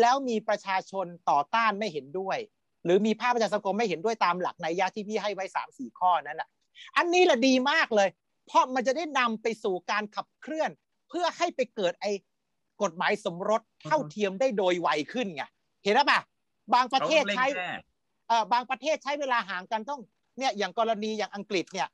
[0.00, 2.38] แล้วมีประชาชนต่อต้านไม่เห็นด้วย
[2.84, 6.48] หรือมีภาคประชาสังคมไม่เห็นด้วยตามหลักในยะที่พี่ให้ไว้สามสี่ข้อนั้นอะ
[6.96, 8.08] อันนี้แหละดีมากเลย
[8.46, 10.70] เพราะมันจะได้นำไปสู่การขับเคลื่อน
[11.08, 12.12] เพื่อให้ไปเกิดไอ้
[12.82, 15.44] กฎหมายสมรสเท่าเทียมได้โดยไวขึ้นไง
[15.82, 16.20] เห็นแล้วปะ
[16.74, 17.78] บางประเทศใช้เขาเร่งแก้
[18.28, 20.00] เอ่อบางประเทศใช้เวลาห่างกันต้อง
[20.38, 21.88] เนี่ยอย่างกรณีอย่างอังกฤษเนี่ย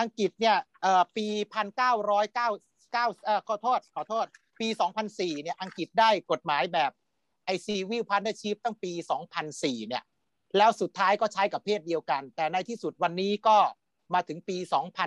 [0.00, 2.48] อังกฤษเนี่ยเอ่อปีพันเก้าร้อยเก้า
[2.92, 4.26] เก้าเอ่อขอโทษขอโทษ
[4.60, 6.90] ปีสองพันสี่เนี่ยอังกฤษได้กฎหมายแบบ
[7.44, 10.04] ไอซีวิลพันธชีพตั้งปีสองพันสี่เนี่ย
[10.56, 13.58] แล้วสุดท้ายก็ใช้กับเพศเดียวกัน แต่ในที่สุดวันนี้ก็
[14.14, 14.56] มาถึงปี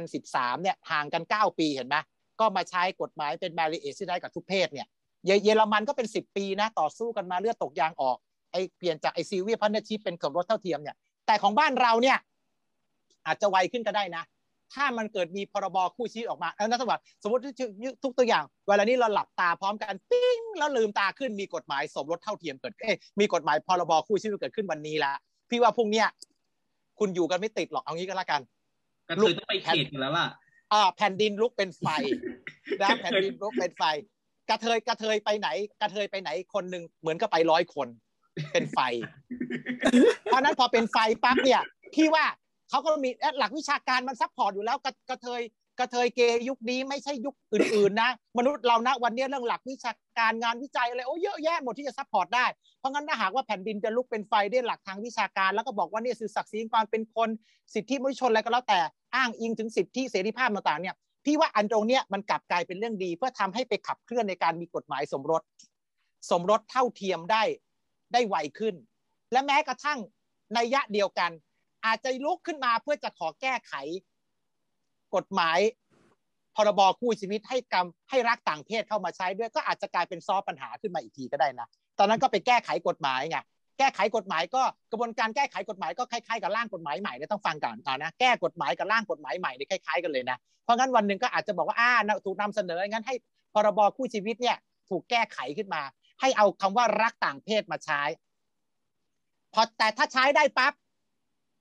[0.05, 1.95] 2013 เนี่ยห่างกัน 9 ปีเห็นไหม
[2.39, 4.88] ก็มาใช้กฎหมายเป็น marriage ที่ได้กับทุกเพศเนี่ย
[5.25, 8.17] เยอรมันก็เป็น 10 ปีนะต่อสู้กันมาเลือดตกยางออก
[8.51, 10.95] ไอเปลี่ยนจากไอซีวิพันธชีพเป็นสมรสเท่าเทียมเนี่ย
[11.27, 12.17] แต่ของบ้านเราเนี่ย
[13.25, 14.23] อาจจะไวขึ้นก็ได้นะ
[14.73, 17.41] ถ้ามันเกิดมีพรบคู่ชีวิตออกมาแล้วนะสมมติสมมติ
[18.03, 25.11] ทุกตัวอย่าง เวลานี้เราหลับตาพร้อมกันปิ้งแล้วลืมตาขึ้นมีกฎหมายสมรสเท่าเทียมเกิดเอ้มีกฎหมายพรบคู่ชีวิตเกิดขึ้นวันนี้ละ
[25.49, 26.07] พี่ว่าพรุ่งเนี้ย
[26.99, 28.41] คุณอยู่กันไม่ติดหรอกเอางี้ก็แล้วกัน
[29.09, 30.27] กระเทยต้องไปเขตกันแล้วล่ะ
[30.73, 31.88] อ่าแผ่นดินลุกเป็นไฟ
[32.81, 33.84] นะแผ่นดินลุกเป็นไฟ
[34.49, 35.49] กระเทยกระเทยไปไหน
[35.81, 37.88] กระเทยไปไหนคนหนึ่งเหมือนก็ไปร้อยคน
[38.51, 38.80] เป็นไฟ
[40.23, 41.61] เพราะฉะนั้นพอเป็นไฟปั๊บเนี่ย
[41.95, 42.25] พี่ว่า
[42.69, 45.41] เขาก็มีหลักวิชาการมัน support อยู่แล้วกระกระเทย
[45.79, 52.45] กระเทยเกย์ยุคนี้ไม่ใช่ยุคอื่นๆนะ มนุษย์เรานะวันนี้เรื่องหลักวิชาการงานวิจัยอะไรโอ้เยอะแยะหมดที่จะ support ได้
[52.79, 57.29] เพราะงั้นถ้าหากว่าแผ่นดินจะลุกเป็นไฟด้วยหลักทางวิชาการ แล้วก็บอกว่านี่คือศักดิ์ศรีความเป็นคน
[57.73, 58.79] สิทธิมนุษยชนอะไรก็แล้วแต่
[59.15, 60.95] อ้างอิงถึงสิทธิเสรีภาพต่างๆเนี่ย
[61.25, 65.41] พี่ว่าอันตรงเนี้ยมันกลับกลายเป็นเรื่องดี เพื่อทำให้ไปขับเคลื่อนในการมีกฎหมายสมรส
[66.31, 67.43] สมรสเท่าเทียมได้
[68.13, 68.75] ได้ไวขึ้น
[69.31, 69.99] และแม้กระทั่ง
[70.53, 71.31] ในยะเดียวกัน
[71.85, 73.73] อาจจะลุกขึ้นมาเพื่อจะขอแก้ไข
[75.15, 75.60] กฎหมาย
[76.56, 81.68] พรบคู่ชีวิตให้กรรมให้รักต่างเพศเข้ามาใช้ด้วยก็อาจจะกลายเป็นซอปัญหาขึ้นมาอีกทีก็ได้นะ
[81.99, 83.38] ตอนนั้นก็ไปแก้ไขกฎหมายไง
[83.77, 84.61] แก้ไขกฎหมายก็
[84.91, 91.91] กระบวนการแก้ไขกฎหมายก็คล้ายๆกับร่างกฎหมายใหม่เนี่ยต้องฟังก่อนนะแก้กฎหมายกับร่างกฎหมายใหม่เนี่ยคล้ายๆกันเลยนะเพราะงั้นวันหนึ่งก็อาจจะบอกว่าอ่า
[92.26, 93.15] ถูกนำเสนองั้นให้
[93.53, 94.57] พรบคู่ชีวิตเนี่ย
[94.90, 95.81] ถูกแก้ไขขึ้นมา
[96.22, 98.02] ให้เอาคำว่ารักต่างเพศมาใช้
[99.53, 100.73] พอแต่ถ้าใช้ได้ปั๊บ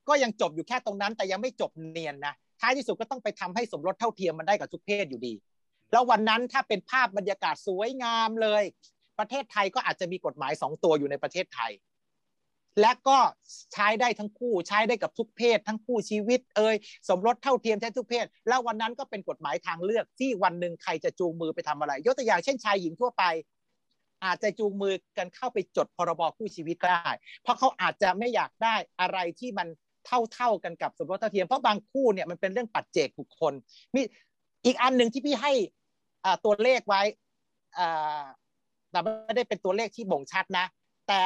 [0.08, 5.34] ก็ยังจบอยู่แค่ตรงนั้น แต่ยังไม่จบเนียนนะ ท้ายที่สุดก็ต้องไปทำให้สมรสเท่าเทียมมันได้กับทุกเพศอยู่ดี
[5.92, 8.62] แล้ววันนั้นถ้าเป็นภาพบรรยากาศสวยงามเลย
[9.18, 11.72] ประเทศไทยก็อาจจะมีกฎหมายสองตัวอยู่ในประเทศไทย
[12.80, 13.18] และก็
[13.72, 16.76] ใช้ได้ทั้งคู่ใช้ได้กับทุกเพศ ทั้งคู่ชีวิต เอ่ย
[17.08, 23.24] สมรสเท่าเทียมใช้ทุกเพศ แล้ววันนั้นก็เป็นกฎหมายทางเลือกที่วันหนึ่งใครจะจูงมือไปทำอะไร ยกตัวอย่างเช่นชายหญิงทั่วไป
[24.24, 27.12] อาจจะจูงมือกันเข้าไปจดพรบคู่ชีวิตก็ได้
[27.42, 29.68] เพราะเขาอาจจะไม่อยากได้อะไรที่มัน
[30.06, 33.52] เท่าเท่าๆกันกับสมรสเท่าเทียมเพราะบางคู่เนี่ยมันเป็นเรื่องปัจเจกบุคคล
[33.94, 34.00] มี
[34.64, 35.52] อีกอันหนึ่งที่พี่ให้
[36.44, 37.02] ตัวเลขไว้
[38.90, 40.66] แต่ไม่ได้เป็นตัวเลขที่บ่งชัดนะ
[41.08, 41.20] แต่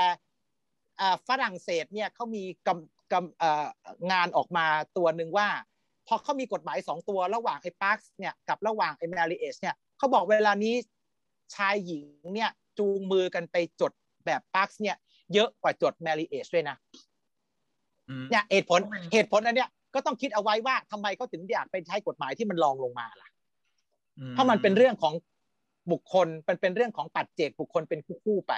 [1.28, 4.66] ฝรั่งเศสเนี่ยเขามีกำกำงานออกมา
[4.96, 5.48] ตัวหนึ่งว่า
[6.06, 10.74] พอเขามีกฎหมายสองตัวระหว่างไอ้ปาร์คเนี่ยกับระหว่างไอ้แมรี่เอชเนี่ยเขาบอกเวลานี้
[11.54, 12.04] ชายหญิง
[12.34, 13.92] เนี่ยจูงมือกันไปจด
[14.26, 14.96] แบบปาร์คเนี่ย
[15.34, 16.76] เยอะกว่าจดแมรี่เอชด้วยนะ
[18.30, 23.28] เนี่ยเหตุผลก็เป็นเหตุผลอันเนี้ยก็ต้องคิดเอาไว้ว่าทำไมเขาถึงอยากไปใช้กฎหมายที่มันรองลงมาล่ะ
[24.18, 25.14] อืเพราะมันเป็นเรื่องของ
[25.92, 28.54] บุคคลเป็นเป็นเรื่องของปัจเจกบุคคลเป็นคู่คู่ๆไป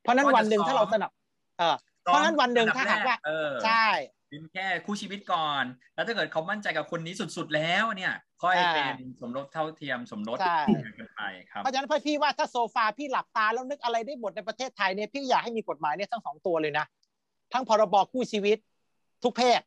[0.00, 1.10] เพราะฉะนั้นวันหนึ่งถ้าเราสนับ
[1.58, 3.86] เออเพราะฉะนั้นวันหนึ่งถ้าหากว่าเออใช่
[4.28, 10.58] เป็นแค่คู่ชีวิตก่อน แล้วถ้าเกิดเขามั่นใจกับคนนี้สุดๆแล้วเนี่ยค่อยอ่าเป็นสมรสเท่าเทียมสมรสใช่
[10.98, 11.20] กันไป
[11.50, 16.86] ครับเพราะฉะนั้นพี่ว่าถ้าโซฟาพี่หลับตาแล้วนึกอะไรได้หมดในประเทศไทยเนี่ยพี่อยากให้มีกฎหมายเนี่ยทั้งสองตัวเลยนะ
[17.52, 18.58] ทั้งพรบคู่ชีวิต
[19.24, 19.60] ทุกเพศ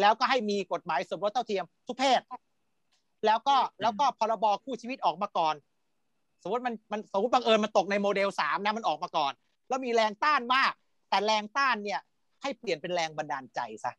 [0.00, 2.20] แล้วก็ให้มีกฎหมายสมรสเท่าเทียม ทุกเพศ
[3.26, 5.54] แล้วก็แล้วก็พรบคู่ชีวิตออกมาก่อน
[6.42, 9.32] สมมติมันมันสมมติบังเอิญมันตกในโมเดลสามนะมันออกมาก่อน
[9.68, 10.72] แล้วมีแรงต้านมาก
[11.08, 12.00] แต่แรงต้านเนี่ย
[12.42, 13.92] ให้เปลี่ยนเป็นแรงบันดาลใจซะ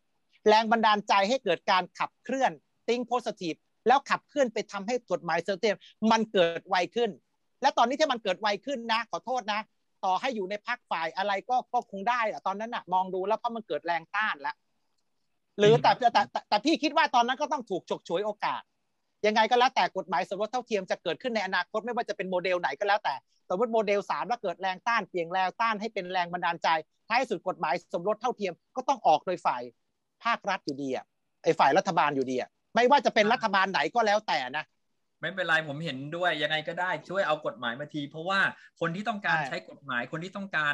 [0.48, 2.52] แรงบันดาลใจให้เกิดการขับเคลื่อน
[2.88, 3.58] think positive
[3.88, 5.78] แล้วขับเคลื่อนไปทำให้กฎหมายเท่าเทียม
[6.12, 7.10] มันเกิดไวขึ้น
[7.62, 9.60] และตอนนี้ที่มันเกิดไวขึ้นนะ ขอโทษนะ
[10.06, 14.56] ต่อให้อยู่ในพรรคฝ่ายอะไรก็ก็คงได้อะตอนนั้นอะมองดูแล้วเพราะมันเกิดแรงต้านแล้ว
[15.62, 18.62] หรือแต่แต่แต่แต่แต่พี่คิดว่าตอนนั้นก็ต้องถูกฉกฉวยโอกาส
[19.26, 23.16] ยังไงก็แล้วแต่กฎหมายสมรสเท่าเทียมจะเกิดขึ้นในอนาคตไม่ว่าจะเป็นโมเดลไหนก็แล้วแต่
[23.50, 26.68] สมมติโมเดลสามว่าเกิดแรงต้านเปลี่ยนแรงต้านให้เป็นแรงบันดาลใจ
[27.10, 29.62] ท้ายสุดกฎหมายสมรสเท่าเทียมก็ต้องออกโดยฝ่าย
[30.24, 31.06] ภาครัฐอยู่ดีอะ
[31.44, 34.66] ไอ้ฝ่ายรัฐบาลอยู่ดีอะไม่ว่าจะเป็นรัฐบาลไหนก็แล้วแต่นะ
[35.22, 38.40] ไม่เป็นไรผมเห็นด้วยยังไงก็ได้ช่วยเอากฎหมายมาที เพราะว่า
[38.80, 40.74] คนที่ต้องการใช่ใช้กฎหมายคนที่ต้องการ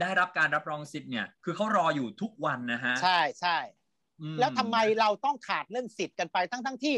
[0.00, 3.81] ได้รับการรับรองสิทธิ์เนี่ย คือเขารออยู่ทุกวันนะฮะ ใช่ใช่อืม
[4.38, 6.96] แล้วทำไมเราต้องขาดเรื่องสิทธิ์กันไปทั้งทั้งที่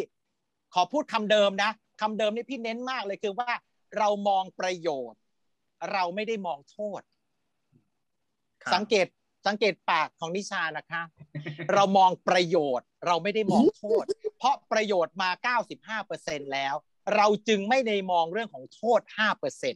[0.74, 1.70] ขอพูดคำเดิมนะ
[2.00, 3.52] คำเดิมนี่พี่เน้นมากเลยคือว่า
[3.98, 5.20] เรามองประโยชน์
[5.92, 7.00] เราไม่ได้มองโทษ
[8.62, 9.06] ครับสังเกต
[9.46, 11.02] สังเกตปากของนิชานะคะ
[11.72, 14.04] เรามองประโยชน์ เราไม่ได้มองโทษ
[14.38, 15.30] เพราะประโยชน์มา
[16.10, 16.74] 95%แล้ว
[17.16, 19.12] เราจึงไม่ได้มองเรื่องของโทษ5%
[19.60, 19.70] ใช่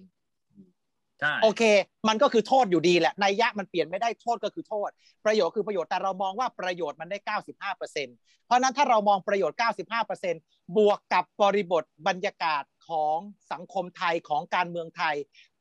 [1.43, 1.63] โอเค
[2.09, 4.91] มันก็คือโทษอยู่ดีแหละในยยะมันเปลี่ยนไม่ได้โทษก็คือโทษ
[5.25, 7.19] ประโยชน์คือประโยชน์แต่เรามองว่าประโยชน์มันได้
[7.67, 9.59] 95%เพราะฉะนั้นถ้าเรามองประโยชน์
[10.17, 13.17] 95%บวกกับบริบทบรรยากาศของ
[13.53, 15.17] สังคมไทยของการเมืองไทย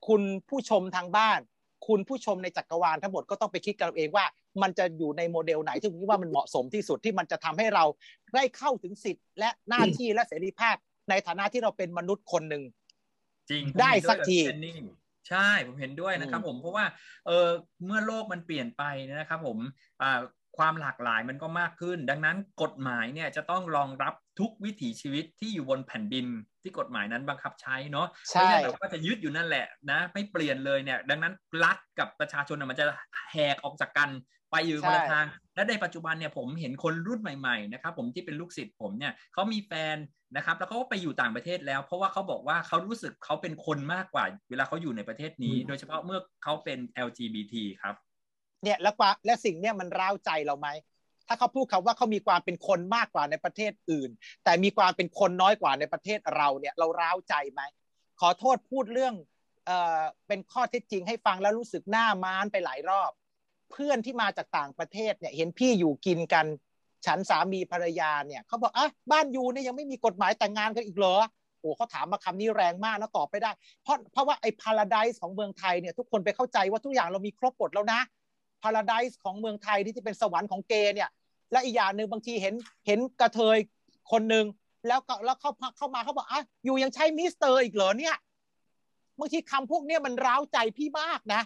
[0.08, 1.40] คุณผู้ชมทางบ้าน
[1.88, 4.26] คุณผู้ชมในจักรวาลทั้งหมดก็ต้องไปคิดกันเอาเองว่า
[4.62, 7.86] มันจะอยู่ในโมเดลไหนที่คุณคิดว่ามันเหมาะสมที่สุดที่มันจะทำให้เรา
[8.36, 10.76] ได้เข้าถึงสิทธิ์และหน้าที่และเสรีภาพ
[11.10, 12.64] ในฐานะที่เราเป็นมนุษย์คนหนึ่ง
[13.50, 14.40] จริงได้สักที
[15.68, 16.86] ผมเห็นด้วยกับพี่เจนนี่ใช่ผมเห็นด้วยนะครับอืมผมเพราะว่า
[17.28, 17.48] เออ
[17.86, 19.58] เมื่อโลกมันเปลี่ยนไปนะครับผม
[20.02, 20.22] อ่า
[20.58, 26.26] ความหลากหลายมันก็มากขึ้น ดังนั้นกฎหมายเนี่ยจะต้องรองรับทุกวิถีชีวิตที่อยู่บนแผ่นดิน
[26.64, 31.34] ที่กฎหมายนั้นบังคับใช้เนาะใช่ไม่ใช่แบบว่าจะยึดอยู่นั่นแหละนะ ไม่เปลี่ยนเลยเนี่ย ดังนั้น
[31.64, 32.86] รัฐกับประชาชนน่ะมันจะ
[33.32, 34.10] แหกออกจากกัน
[34.52, 35.26] ไปอยู่คนละทาง
[35.56, 39.98] และในปัจจุบันเนี่ยผมเห็นคนรุ่นใหม่ๆนะครับผมที่เป็นลูกศิษย์ผมเนี่ยเขามีแฟน
[40.36, 47.96] นะครับแล้วเขาก็ไปอยู่ต่างประเทศแล้ว เพราะว่าเขาบอกว่าเขารู้สึกเขาเป็นคนมากกว่า เวลาเขาอยู่ในประเทศนี้อืมโดยเฉพาะเมื่อเขาเป็น LGBT ครับ
[48.64, 50.70] เนี่ยแล้วกว่าและสิ่งเนี่ยมันร้าวใจเราไหม
[51.28, 54.10] ถ้าเขาพูดคำว่าเขามีความเป็นคนมากกว่าในประเทศอื่น
[54.44, 57.62] แต่มีความเป็นคนน้อยกว่าในประเทศเราเนี่ยเราร้าวใจไหม
[58.20, 59.14] ขอโทษพูดเรื่อง
[59.66, 63.12] เอ่อเป็นข้อเท็จจริงให้ฟังแล้วรู้สึกหน้าม้านไปหลายรอบ
[63.72, 66.46] เพื่อนที่มาจากต่างประเทศเนี่ยเห็นพี่อยู่กินกัน
[67.06, 71.16] ฉันสามีภรรยาเนี่ยเขาบอกอะบ้านยูเนี่ยยังไม่มีกฎหมายแต่งงานกันอีกเหรอ
[71.60, 73.52] โอ้เขาถามมาคำนี้แรงมากนะตอบไปได้
[73.84, 78.00] เพราะเพราะว่าไอ้พาราไดส์ของเมืองไทยเนี่ยทุกคนไปเข้าใจว่าทุกอย่างเรามีครบหมดแล้วนะ
[78.64, 81.10] พาราไดส์ของเมืองไทยที่ที่เป็นสวรรค์ของเกย์เนี่ย
[81.52, 82.54] และอีกอย่างหนึ่งบางทีเห็น
[82.88, 83.58] เห็นกระเทย
[84.12, 84.46] คนหนึ่ง
[84.88, 88.16] แล้วก็แล้วเข้าเข้ามาเขาบอกอะอยู่ยังใช้มิสเตอร์อีกเหรอเนี่ย
[89.20, 91.42] บางทีคำพวกเนี้ยมันร้าวใจพี่มากนะ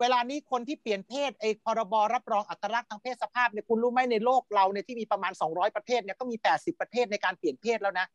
[0.00, 8.06] เวลานี้คนที่เปลี่ยนเพศไอ้พรบรับรองอัตลักษณ์ทางเพศสภาพเนี่ยคุณรู้ไหมในโลกเราเนี่ยที่มีประมาณ 200 ประเทศเนี่ยก็มี 80 ประเทศในการเปลี่ยนเพศแล้วนะ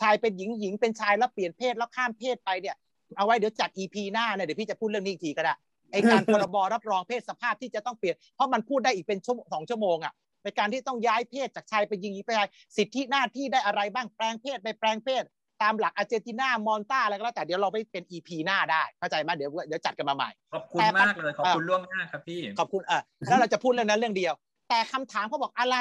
[0.00, 2.76] ชายเป็นหญิงหญิงเป็นชายแล้วเปลี่ยนเพศแล้วข้ามเพศไปเนี่ย
[3.16, 5.54] เอาไว้เดี๋ยวจัด EP หน้าเนี่ยเดี๋ยวพี่จะพูดเรื่องนี้อีกทีก็ได้
[5.92, 10.12] ไอการพรบรับรองเพศสภาพที่จะต้องเปลี่ยน เพราะมันพูดได้อีกเป็นชั่วโมงสองชั่วโมงอะ
[10.44, 15.22] ในการที่ต้องย้ายเพศจากชายไปหญิงหญิงไปชายสิทธิหน้าที่ได้อะไรบ้างแปลงเพศไปแปลงเพศ
[15.62, 24.34] ตามหลักอาร์เจนตินามอลตาอะไรก็แล้วแต่เดี๋ยวเราไปเป็น EP หน้าได้เข้าใจไหมเดี๋ยวเดี๋ยวจัดกันมาใหม่ ขอบคุณมากเลยขอบคุณล่วงหน้าครับพี่ ขอบคุณเออแล้วเราจะพูดเรื่องนั้นเรื่องเดียว
[24.68, 25.76] แต่คำถามเขาบอกอะไร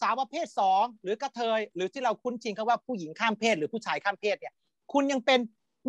[0.00, 4.54] สาวประเภทสองหรือกระเทย หรือที่เราคุ้นชินคำว่าผู้หญิงข้ามเพศหรือผู้ชายข้ามเพศเนี่ย
[4.92, 5.40] คุณยังเป็น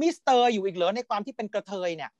[0.01, 2.11] มิสเตอร์อยู่อีกเหรอในความที่เป็นกระเทยเนี่ย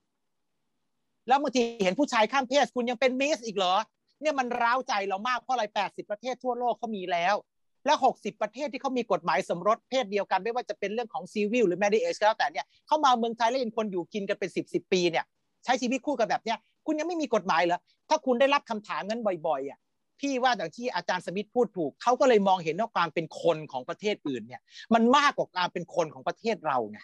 [1.28, 3.76] แล้วบางทีเห็นผู้ชายข้ามเพศ คุณยังเป็นมิสอีกเหรอ
[4.22, 7.36] เนี่ยมันร้าวใจเรามากเพราะอะไรแปดสิบประเทศทั่วโลกเขามีแล้ว
[7.85, 15.26] แล้วหกสิบประเทศที่เขามีกฎหมายสมรสเพศเดียวกัน ไม่ว่าจะเป็นเรื่องของซีวิลหรือแมด a เอชก็แล้วแต่เนี่ยเข้ามาเมืองไทยแล้วยังคนอยู่กินกันเป็นสิบสิบปีเนี่ย
[15.64, 17.80] ใช้ชีวิตคู่กันแบบเนี้ยคุณยังไม่มีกฎหมายเหรอ
[18.10, 19.80] ถ้าคุณได้รับคำถามนั้นบ่อยๆอะ
[20.19, 24.61] พี่ว่าอย่างที่อาจารย์สมิธพูดถูกเขาก็เลยมองเห็นว่าความเป็นคนของประเทศอื่นเนี่ย
[24.93, 26.99] มันมากกว่าการเป็นคนของประเทศเราไง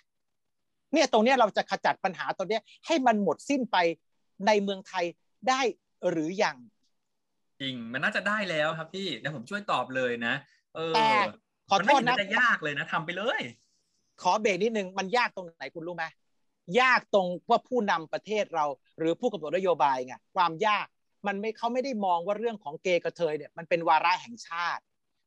[0.93, 3.77] เนี่ยตรงเนี้ยเราจะขจัดปัญหาตรงเนี้ยให้มันหมดสิ้นไป
[4.47, 5.05] ในเมืองไทย
[5.49, 5.61] ได้
[6.09, 6.57] หรือยัง
[7.61, 10.33] จริงมันน่าจะได้แล้วครับพี่เดี๋ยวผมช่วยตอบเลยนะ
[10.95, 11.09] แต่
[11.69, 13.41] ขอมันโทไม่ษเห็นนะจะยากเลยนะทำไปเลย
[14.21, 16.05] ขอเบรกนิดนึงมันยากตรงไหนคุณรู้ไหม
[16.81, 18.65] ยากตรงว่าผู้นำประเทศเรา
[18.99, 20.85] หรือผู้กำหนดนโยบายไงความยาก
[21.27, 24.81] มันไม่เขาไม่ได้มองว่าเรื่องของเกย์กระเทยเนี่ยมันเป็นวาระแห่งชาติ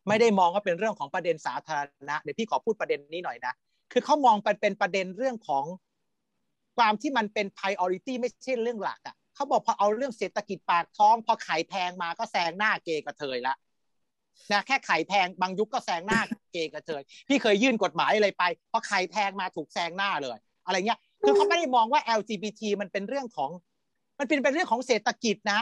[0.09, 3.55] ไม่ได้มองว่าเป็นเรื่องของประเด็นสาธารณะเดี๋ยวพี่ขอพูดประเด็นนี้หน่อยนะ
[3.93, 5.64] คือเขามองเป็นเป็นประเด็นเรื่องของ
[6.77, 13.55] ความที่มันเป็น priority ไม่ใช่เรื่องหลักอะเขาบอกพอเอาเรื่องเศรษฐกิจปากท้อง พอไข่แพงมาก็แซงหน้าเกย์กระเทยละ
[14.52, 16.20] นะแค่ไข่แพงบางยุคก็แซงหน้า
[16.52, 23.50] เกย์กระเทยพี่เคยยื่นกฎหมายอะไรไปพอไข่แพงมาถูกแซงหน้าเลย อะไรเงี้ยคือเขาไม่ได้มองว่า LGBT มันเป็นเรื่องของ
[24.18, 25.60] มันเป็นเป็นเรื่องของเศรษฐกิจนะ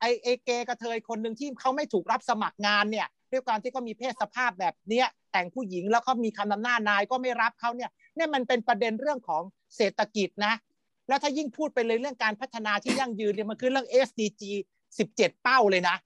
[0.00, 9.42] ไอเอเกย์กระเทยคนหนึ่งที่เขาไม่ถูกรับสมัครงานเนี่ยด้วยการที่เขามีเพศสภาพแบบเนี้ยแต่งผู้หญิงแล้วเขามีคำนำหน้านายก็ไม่รับเขาเนี่ยเนี่ยมันเป็นประเด็นเรื่องของ
[9.76, 10.54] เศรษฐกิจนะ
[11.08, 14.42] แล้วถ้ายิ่งพูดไปเลยเรื่องการพัฒนาที่ยั่งยืนเนี่ยมันคือเรื่อง SDG
[14.92, 15.96] 17 เป้าเลยนะ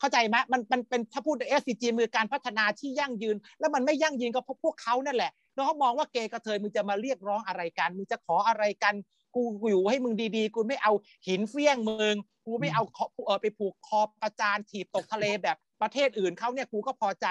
[0.00, 8.94] เข้าใจไหมมันมันเป็นถ้าพูด SDG มือการพัฒนาที่ยั่งยืน แล้วมันไม่ยั่งยืนก็เพราะพวกเขานั่นแหละแล้วเขามองว่าเกย์กระเทยมึงจะมาเรียกร้องอะไรกันมึงจะขออะไรกัน
[9.34, 10.92] กูอยู่ให้มึงดีๆ กูไม่เอา
[11.28, 12.14] หินเฟี้ยงมึง
[12.46, 12.82] กูไม่เอา
[13.26, 17.26] เออไปผูกคอประจานถีบตกทะเลแบบประเทศอื่นเขาเนี่ยกูก็พอใจ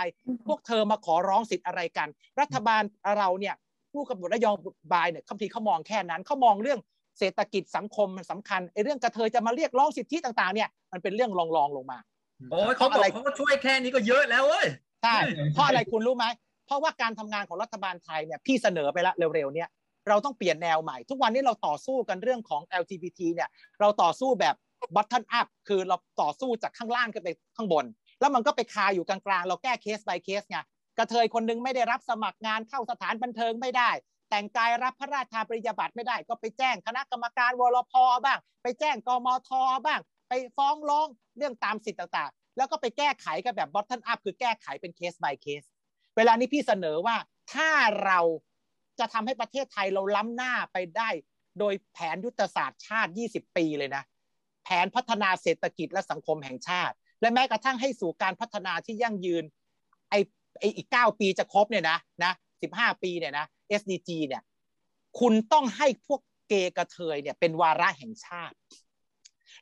[0.47, 2.07] พวกเธอมาขอร้องสิทธิ์อะไรกัน
[2.41, 2.83] รัฐบาล
[3.17, 3.55] เราเนี่ย
[3.93, 4.47] ผู้กำหนดนโย
[4.93, 6.79] บายเนี่ยคำทีเขามองแค่นั้นเขามองเรื่อง
[7.19, 11.97] เศรษฐกิจสังคมมันสำคัญไอ้เรื่องกระเทยจะมาเรียกร้องสิทธิต่างๆเนี่ยมันเป็นเรื่องรองๆลงมา
[12.51, 14.67] โอ้ยเขาบอกเขาก็ช่วยแค่นี้ก็เยอะแล้วเว้ย
[15.03, 15.17] ใช่
[15.53, 16.25] เพราะอะไรคุณรู้ไหม
[16.65, 19.69] เพราะว่าการทำงานของรัฐบาลไทยเนี่ยพี่เสนอไปแล้วเร็วๆเนี่ย
[20.09, 23.49] เราต้องเปลี่ยนแนวใหม่ ทุกวันนี้เราต่อสู้กันเรื่องของ LGBT เนี่ย
[23.79, 24.55] เราต่อสู้แบบ
[24.95, 27.85] bottom up คือเราต่อสู้จากข้างล่างขึ้นไปข้างบน
[28.19, 30.57] แล้วมันก็ไปคาอยู่กลางๆ เราแก้เคส by เคสไง
[30.97, 33.89] กระเทยคนหนึงไม่ได้รับสมัครงานเข้าสถานบันเทิงไม่ได้
[34.29, 37.93] แต่งกายรับพระราชทานปริญญาบัตรไม่ได้ ก็ไปแจ้งคณะกรรมการวรพ
[38.25, 39.49] บ้าง ไปแจ้งกมท
[39.85, 41.07] บ้าง ไปฟ้องร้อง
[41.38, 45.64] เรื่องตามสิทธิ์ต่างๆ แล้วก็ไปแก้ไขกันแบบ bottom up คือแก้ไขเป็นเคส by เคส
[46.18, 47.18] เวลานี้พี่เสนอว่า
[47.53, 47.69] ถ้า
[48.06, 48.19] เรา
[48.99, 51.10] จะทำให้ประเทศไทยเราล้ำหน้าไปได้
[51.60, 54.03] โดยแผนยุทธศาสตร์ชาติ 20 ปีเลยนะ
[54.64, 59.43] แผนพัฒนาเศรษฐกิจและสังคมแห่งชาติ และแม้กระทั่งให้สู่การพัฒนาที่ยั่งยืน
[60.10, 60.15] ไอ
[60.60, 62.34] ไออีก 9 ปีจะครบเนี่ยนะนะ
[62.68, 63.45] 15 ปีเนี่ยนะ
[63.80, 64.41] SDG เนี่ย
[65.19, 68.56] คุณต้องให้พวกเกย์กระเทยเนี่ยเป็นวาระแห่งชาติ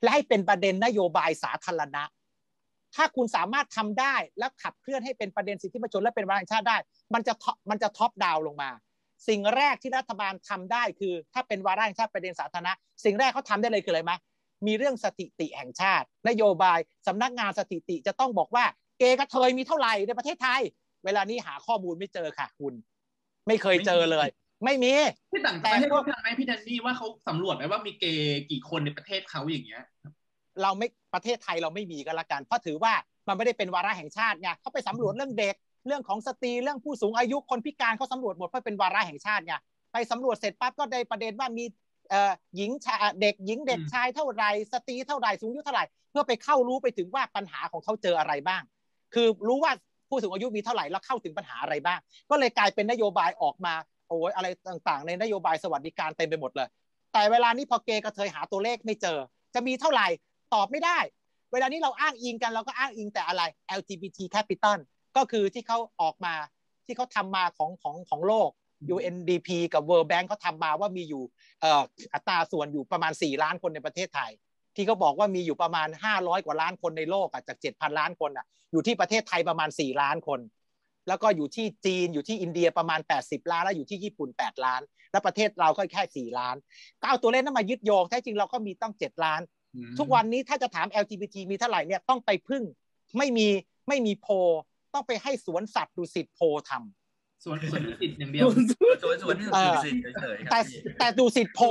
[0.02, 2.04] และให้เป็นประเด็นนโยบายสาธารณะ
[2.96, 6.78] ถ้าคุณสามารถทำได้และขับเคลื่อนให้เป็นประเด็นสิทธิมนุษยชนและเป็นวาระชาติได้
[7.14, 7.34] มันจะ
[7.70, 8.70] มันจะท็อปดาวลงมา
[9.28, 14.14] สิ่งแรกที่รัฐบาลทำได้คือ ถ้าเป็นวาระชาติประเด็นสาธารณะ สิ่งแรกเขาทำได้เลยคืออะไรไหม
[14.68, 18.66] มีเรื่องสถิติแห่งชาติ นโยบายสำนักงานสถิติจะต้องบอกว่า
[19.00, 20.62] เกย์กระเทยมีเท่าไหร่ในประเทศไทย
[21.06, 22.74] เวลานี้หาข้อมูลไม่เจอค่ะ คุณ
[23.48, 24.28] ไม่เคยเจอเลย
[24.66, 24.94] ไม่มี
[25.32, 29.84] ที่ต่างประเทศเขาทำไหมพี่แดนนี่ว่าเขาสำรวจไหมว่ามีเกย์กี่คนในประเทศเขาอย่างเงี้ย
[30.62, 32.94] เราไม่ประเทศไทยเราไม่มีกันละกัน เพราะถือว่า
[33.28, 35.56] มันไม่ได้เป็นวาระแห่งชาติไงเขาไปสำรวจเรื่องเด็ก
[35.88, 39.54] เรื่องของสตรีเรื่องผู้สูงอายุคนพิการเขาสำรวจหมดเพราะเป็นวาระแห่งชาติไง
[39.92, 41.66] ไปสำรวจเสร็จปั๊บก็ได้ประเด็นว่ามี
[42.10, 48.62] เอ่อหญิงชายเด็กหญิงเด็กชายเท่าไรสตรีเท่าไรสูงอายุเท่าไหร่เพื่อไปเข้ารู้ไปถึงว่าปัญหาของเขาเจออะไรบ้าง
[49.14, 49.72] คือรู้ว่า
[50.10, 52.00] ผู้สูงอายุมีเท่าไหร่แล้วเข้าถึงปัญหาอะไรบ้าง
[52.30, 53.74] ก็เลยกลายเป็นนโยบายออกมา
[54.14, 56.68] โอ้ยอะไรต่างๆ ในนโยบายสวัสดิการเต็มไปหมดเลย
[57.14, 59.18] แต่เวลานี้พอเกย์กระเทยหาตัวเลขไม่เจอ
[59.54, 60.08] จะมีเท่าไหร่
[60.54, 60.98] ตอบไม่ได้
[61.52, 63.44] เวลานี้เราอ้างอิงกันเราก็อ้างอิงแต่อะไร
[63.80, 64.78] LGBT capital
[65.16, 66.34] ก็คือที่เขาออกมา
[66.86, 68.50] ที่เขาทำมาของของของโลก
[68.96, 71.24] UNDP กับ World Bank เขาทำมาว่ามีอยู่
[72.14, 74.32] อัตราส่วนอยู่ประมาณ 4 ล้านคนในประเทศไทย
[74.76, 75.88] ที่เขาบอกว่ามีอยู่ประมาณ
[76.18, 80.40] 500 กว่าล้านคนในโลกอะจาก 7,000 ล้านคนอะอยู่ที่ประเทศไทยประมาณ 4 ล้านคน
[81.08, 84.82] แล้วก็อยู่ที่จีนอยู่ที่อินเดียประมาณ 80 ล้าน แล้วอยู่ที่ญี่ปุ่น 8 ล้าน
[85.12, 86.56] แล้วประเทศเราก็แค่ 4 ล้าน
[87.02, 89.42] ก็เอาตัวเลขนั้นมายึดโยงแท้จริงเราก็มีต้อง7 ล้าน
[90.00, 92.64] ทุกวันนี้ถ้าจะถาม LGBT มีเท่าไหร่เนี่ยต้องไปพึ่ง
[93.18, 93.48] ไม่มี
[93.88, 94.52] ไม่มีโพล
[94.94, 98.44] ต้องไปให้สวนสัตว์ดุสิตโพลทำส่วนส่วนที่ติดอย่างเดียว
[99.04, 99.90] ส่วนส่วนที่เออสิ
[100.22, 101.66] เฉยๆคแต่รับพี่แต่ดูสิทธิ์โพล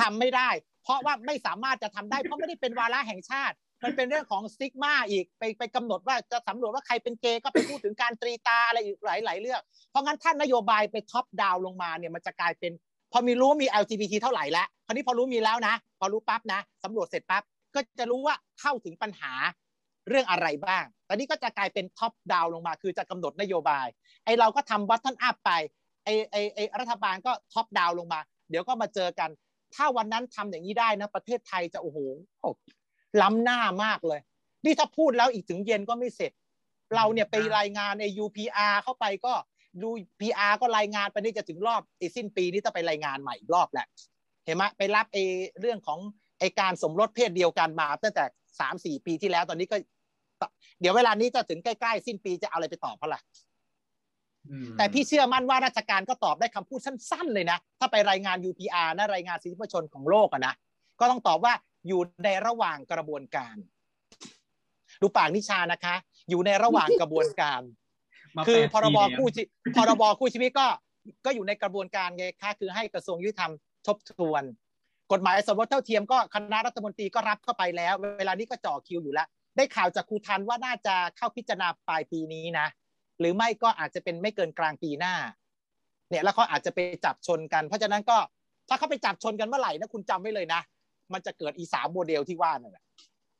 [0.00, 0.50] ทำไม่ได้
[0.84, 9.60] เพราะว่าไม่สามารถจะทำได้เพราะไม่ได้เป็นวาระแห่งชาติ มันเป็นเรื่องของสติ๊กมาอีกไปไปกำหนดว่าจะสำรวจว่าใครเป็นเกย์ก็ไปพูดถึงการตรีตาอะไรอีกหลายหลายเรื่อง
[9.90, 12.72] เพราะงั้นท่านนโยบายไป top down ลงมาเนี่ยมันจะกลายเป็น
[13.12, 17.42] พอมีรู้มี LGBT เท่าไหร่แล้วคราวนี้พอรู้มีแล้วนะ พอรู้ปั๊บนะสำรวจเสร็จปั๊บ
[17.74, 19.32] ก็จะรู้ว่าเข้าถึงปัญหา
[20.08, 23.86] เรื่องอะไรบ้าง ตอนนี้ก็จะกลายเป็น top down ลงมา คือจะกำหนดนโยบาย
[24.24, 25.50] ไอเราก็ทำ bottom up ไป
[26.04, 29.30] ไอไอไอรัฐบาลก็ top down ลงมา เดี๋ยวก็มาเจอกัน
[29.74, 31.98] ถ้าวันนั้นทำอย่างนี้ได้นะ ประเทศไทยจะโอ้โห
[33.22, 34.20] ล้ำหน้ามากเลย
[34.64, 36.32] นี่ถ้าพูดแล้วอีกถึงเย็นก็ไม่เสร็จ
[36.96, 39.34] เราเนี่ยไปรายงานใน UPR เข้าไปก็
[39.82, 39.90] ดู
[40.20, 43.86] PR ก็รายงานไปนี่จะถึงรอบไอ้สิ้นปีนี้ต้องไปรายงานใหม่อีกรอบแหละ
[44.44, 45.22] เห็นไหมไปรับไอ้
[45.60, 45.98] เรื่องของ
[46.40, 48.24] ไอ้การสมรสเพศเดียวกันมาตั้งแต่
[48.60, 49.76] สามสี่ปีที่แล้วตอนนี้ก็
[50.80, 53.20] เดี๋ยวเวลานี้จะถึงใกล้ๆสิ้นปีจะเอาอะไรไปตอบเขาล่ะ
[54.48, 60.54] อืมแต่พี่เชื่อมั่นว่าราชการก็ตอบได้คำพูดสั้น ๆ เลยนะ ถ้าไปรายงาน UPR นะรายงานสิทธิประชนของโลกอะนะ
[61.00, 61.54] ก็ต้องตอบว่า
[61.88, 63.56] อยู่ในระหว่างกระบวนการ
[65.00, 65.94] ดูปากนิชานะคะ
[66.30, 67.60] อยู่ในระหว่างกระบวนการ
[68.36, 69.42] มาคือแปดพรบปีเนี่ยคู่ชี
[69.76, 70.66] พรบคู่ชีวิตก็
[71.24, 73.52] ก็อยู่ในกระบวนการไงคะคือให้กระทรวงยุติธรรม
[73.86, 74.42] ทบทวน
[75.12, 82.66] กฎหมายสมรสเท่าเทียมก็คณะรัฐมนตรีก็รับเข้าไปแล้ว เวลานี้ก็จ่อคิวอยู่แล้ว ได้ข่าวจากครูทันว่าน่าจะเข้าพิจารณาปลายปีนี้นะ
[83.20, 85.14] หรือไม่ก็อาจจะเป็นไม่เกินกลางปีหน้า
[86.10, 88.18] เนี่ยแล้วเขาอาจจะไปจับชนกัน เพราะฉะนั้นก็
[88.68, 90.60] ถ้าเขาไปจับชนกันเมื่อไหร่นะคุณจำไว้เลยนะ
[91.12, 92.84] มันจะเกิดอีสามโมเดลที่ว่านั่นแหละ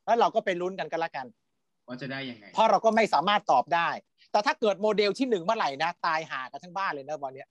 [0.05, 1.25] แล้วเราก็ไปลุ้นกันกันละกัน
[1.87, 3.89] ว่าจะได้ยังไงเพราะเราก็ไม่สามารถตอบได้
[4.31, 7.47] แต่ถ้าเกิดโมเดลที่หนึ่งเมื่อไหร่นะตายห่ากันทั้งบ้านเลยนะวันเนี้ย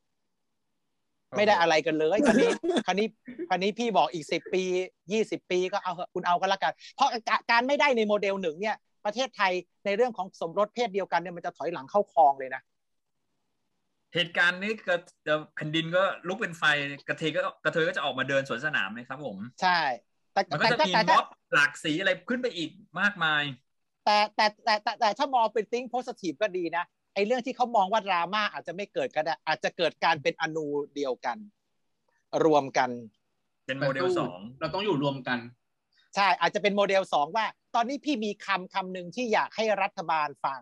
[1.36, 2.48] ไม่ได้อะไรกันเลยคันนี้
[2.86, 3.06] คันนี้
[3.50, 4.62] คันนี้พี่บอกอีกสิบปี
[5.12, 9.52] ยี่สิบปีก็เอาเถอะคุณเอากันละกัน เพราะกาการไม่ได้ในโมเดลหนึ่งเนี่ย ประเทศไทย
[9.84, 12.62] ในเรื่องของสมรสเพศเดียวกันเนี่ยมันจะถอยหลังเข้าคลองเลยนะ
[14.14, 14.94] เหตุการณ์นี้ก็
[15.24, 16.62] เอ่อแผ่นดินก็ลุกเป็นไฟ
[17.08, 19.80] กระเทยก็กระเทยก็จะออกมาเดินสวนสนามเลยครับผม ใช่
[20.32, 22.70] แต่มันก็แต่จะแต่มีแต่ม็อบหลากสีอะไรขึ้นไปอีก
[23.00, 23.42] มากมาย
[24.04, 31.38] แต่แต่แต่แต่แต่ถ้ามองเป็น thinking positive ก็ดีนะไอ้เรื่องที่เขามองว่าดราม่าอาจจะไม่เกิดก็ได้อาจจะเกิดการเป็นอนูเดียวกัน
[32.44, 32.90] รวมกัน
[33.66, 35.38] เป็นโมเดลสองเราต้องอยู่รวมกัน
[36.14, 40.60] ใช่อาจจะเป็นโมเดลสองว่า ตอนนี้พี่มีคำคำหนึ่งที่อยากให้รัฐบาลฟัง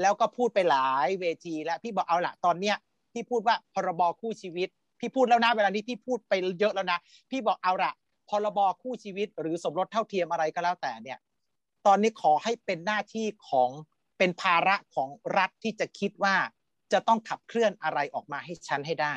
[0.00, 2.76] แล้วก็พูดไปหลายเวทีแล้วพี่บอกเอาละตอนเนี้ย
[3.12, 4.68] พี่พูดว่าพรบคู่ชีวิต
[5.00, 6.98] พี่พูดแล้วนะเวลานี้พี่พูดไปเยอะแล้วนะ
[7.30, 7.92] พี่บอกเอาละ
[8.28, 11.18] พรบคู่ชีวิต หรือสมรสเท่าเทียมอะไรก็แล้วแต่เนี่ย
[11.86, 13.70] ตอนนี้ขอให้เป็นหน้าที่ของ
[14.18, 15.08] เป็นภาระของ
[15.38, 16.36] รัฐที่จะคิดว่า
[16.92, 19.14] จะต้องขับเคลื่อนอะไรออกมาให้ฉันให้ได้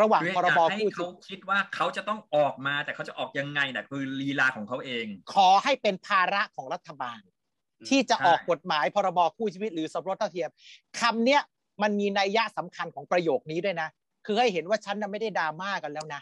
[0.00, 7.33] ระหว่างคือพรอยากบให้คู่ชีเขาวิตคิดว่าเขาจะต้องออกมาแต่เขาจะออกยังไงน่ะคือลีลาของเขาเอง ขอให้เป็นภาระของรัฐบาลอืม
[7.88, 10.50] ที่จะใช่ออกกฎหมายพรบคู่ชีวิตหรือสมรสเท่าเทียม
[11.00, 11.40] คำเนี้ย
[11.82, 13.88] มันมีนัยยะสำคัญของประโยคนี้ด้วยนะ
[14.26, 16.20] คือให้เห็นว่าฉันน่ะไม่ได้ดราม่ากันแล้วนะ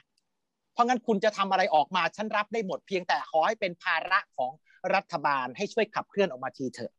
[0.73, 4.51] เพราะงั้นคุณจะทำอะไรออกมาฉันรับได้หมดเพียงแต่ขอให้เป็นภาระของ
[4.95, 6.93] รัฐบาลให้ช่วยขับเคลื่อนออกมาทีเถอะ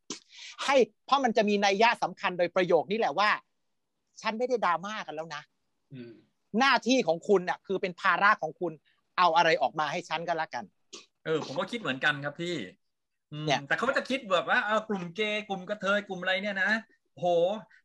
[0.65, 0.75] ให้
[1.05, 3.29] เพราะมันจะมีนัยยะสำคัญโดยประโยคนี้แหละว่า
[4.21, 5.41] ฉันไม่ได้ดราม่ากันแล้วนะ
[5.93, 6.13] อืม
[6.59, 8.73] หน้าที่ของคุณน่ะ คือเป็นภาระของคุณ
[9.17, 10.63] เอาอะไรออกมาให้ฉันก็แล้วกัน
[11.25, 12.82] เออ ผมก็คิดเหมือนกันครับพี่อืม
[13.45, 16.71] เนี่ยแต่เขาก็จะคิดแบบว่าเออกลุ่มเกย์กลุ่มกระเทยกลุ่มอะไรเนี่ยนะ
[17.19, 17.25] โห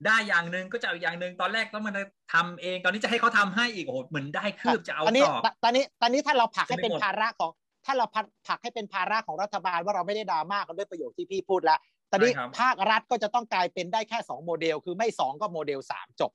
[0.07, 1.93] ได้อย่างหนึ่งก็จะเอาอย่างหนึ่งตอนแรกต้องมา
[2.33, 7.51] ทำเองตอนนี้จะให้เขาทำให้อีกโอ้โหเหมือนได้คืบจะเอาตอนนี้ต่อตอนนี้ตอนนี้ถ้าเราผลักให้จะไม่เป็นหมดภาระของ
[7.87, 11.79] ถ้าเราผลักผลักให้เป็นภาระของรัฐบาลว่าเราไม่ได้ดราม่ากันด้วยประโยคที่พี่พูดแล้ว
[12.11, 16.33] ตอนนี้ภาครัฐก็จะต้องกลายเป็นได้แค่สองโมเดล คือไม่สองก็โมเดลสามจบ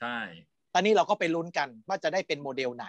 [0.00, 0.18] ใช่
[0.74, 2.86] ตอนนี้เราก็ไปลุ้นกันว่าจะได้เป็นโมเดลไหน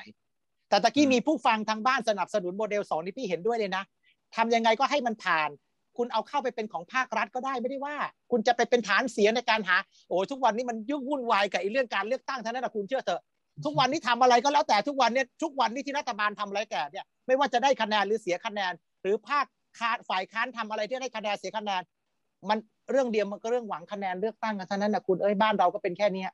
[0.69, 3.83] แต่ตะกี้มีผู้ฟังทางบ้านสนับสนุนโมเดลสองนี่พี่เห็นด้วยเลยนะ
[4.35, 5.49] ทำยังไงก็ให้มันผ่าน
[5.97, 7.95] คุณเอาเข้าไปเป็นของภาครัฐก็ได้ไม่ได้ว่า
[8.31, 9.77] คุณจะไปเป็นฐานเสียงในการหา
[10.07, 13.21] โอ้ทุกวันนี้มันยุ่งวุ่นวายกับไอ้เรื่องการเลือกตั้งเท่านั้นนะคุณเชื่อเถอะ
[13.65, 19.45] ทุกวันนี้ทำอะไรก็แล้วแต่ทุกวันเนี่ยทุกวันนี้ที่รัฐบาลทำอะไรแก่เนี่ยไม่ว่าจะได้คะแนนหรือเสียคะแนน หรือภาค
[19.79, 21.81] ค้านฝ่ายค้านทำอะไรที่ได้คะแนนเสียคะแนน
[22.49, 22.57] มัน
[22.91, 26.31] เรื่องเดียวมันก็เรื่องหวังคะแนนเลือกตั้งกันเท่านั้นนะคุณเอ้ยบ้านเราก็เป็นแค่เนี้ย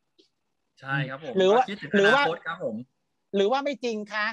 [0.80, 2.76] ใช่ครับผมหรือว่าคิดถึงหรือว่าอนาคตครับผม
[3.36, 4.26] หรือว่าไม่จริงคะ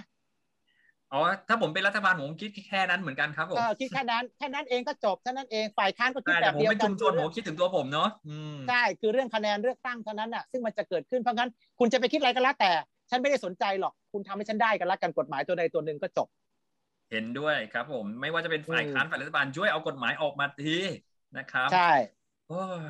[1.10, 1.16] อ๋อ
[1.48, 12.70] ถ้าผมเป็นรัฐบาลผมคิดแค่นั้นเหมือนกันครับผมเออคิดแค่นั้นแค่นั้นเองก็จบแค่นั้นเองฝ่ายค้านก็คิดใช่แบแต่บผมเดียวเป็นกัชุนมชนผมคิดถึงตัวผมเนาะอืมใช่คือเรื่องคะแนนเลือกตั้งเท่านั้นน่ะซึ่งมันจะเกิดขึ้นเพราะงั้นคุณจะไปคิดอะไรก็แล้วแต่
[13.10, 16.28] ฉันไม่ได้สนใจหรอก คุณทำให้ฉันได้กันละกันกฎหมายตัวใดตัวหนึ่งก็จบ
[17.10, 20.70] เห็นด้วยครับ ผมไม่ว่าจะเป็นฝ่ายค้านฝ่ายรัฐบาลช่วยเอากฎหมายออกมาที
[21.36, 21.78] นะครับ ใช่
[22.46, 22.82] โอ้ย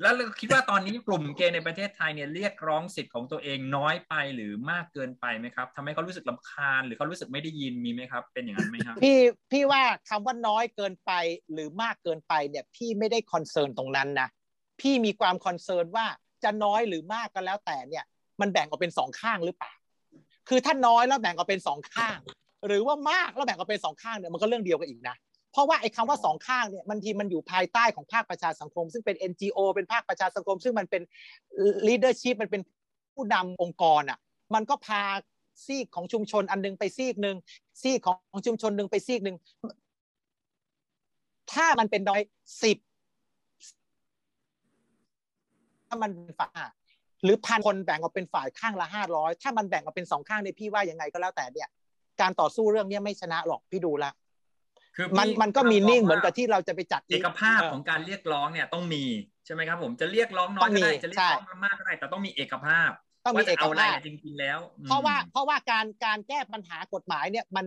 [0.00, 9.18] แล้วคิดว่าตอนนี้กลุ่มเกย์ในประเทศไทยเนี่ยเรียกร้องสิทธิ์ของตัวเองน้อยไปหรือมากเกินไปไหมครับทำให้เขารู้สึกรำคาญหรือเขารู้สึกไม่ได้ยินมีไหมครับ เป็นอย่างนั้นไหมครับ พี่
[9.52, 11.12] พี่ว่าคำว่าน้อยเกินไป
[11.52, 14.28] หรือมากเกินไปเนี่ยพี่ไม่ได้ concern ตรงนั้นนะ
[14.80, 16.06] พี่มีความ concern ว่า
[16.44, 18.04] จะน้อยหรือมากก็แล้วแต่เนี่ย
[18.40, 19.72] มันแบ่งออกเป็นสองข้างหรือเปล่า
[20.48, 22.18] คือถ้าน้อยแล้วแบ่งออกเป็นสองข้าง
[22.66, 25.16] หรือว่ามากแล้วแบ่งออกเป็นสองข้างเนี่ยมันก็เรื่องเดียวกันอีกนะ
[25.52, 31.02] เพราะว่าไอ้คำว่าสองข้างเนี่ยมันทีมันอยู่ภายใต้ของภาคประชาสังคม ซึ่งเป็น NGO เป็นภาคประชาสังคม ซึ่งมันเป็น
[31.86, 32.62] leadership มันเป็น
[33.14, 34.18] ผู้นำองค์กรอะ
[34.54, 35.02] มันก็พา
[35.66, 37.36] ซีกของชุมชนอันหนึงไปซีกหนึ่ง
[37.82, 39.36] ซีกของชุมชนหนึ่งไปซีกหนึ่ง
[41.52, 42.20] ถ้ามันเป็นน้อย
[42.62, 42.78] สิบ
[45.86, 46.68] ถ้ามันเป็นฝ่าย
[47.22, 51.68] หรือพันคนแบ่งออกเป็นฝ่ายข้างละห้าร้อยถ้ามันแบ่งออกเป็นสองข้างเนี่ยพี่ว่ายังไงก็แล้วแต่เนี่ย
[52.20, 54.10] การต่อสู้เรื่องเนี้ยไม่ชนะหรอกพี่ดูละ
[54.98, 59.04] คือมันพี่มันก็มีนิ่งเหมือนกับราที่เราจะไปจัดเอกภาพของการเรียกร้องเนี่ยต้องมี
[59.46, 62.90] ใช่ไหมครับผมจะเรียกร้องน้อยก็ได้จะเรียกร้องมากก็ได้แต่ต้องมีเอกภาพ
[63.24, 67.66] ต้องมีว่าเอจะกเอาอะไรภาพจริงๆแล้วอืมเพราะว่าเพราะว่าการการแก้ปัญหากฎหมายเนี่ยมัน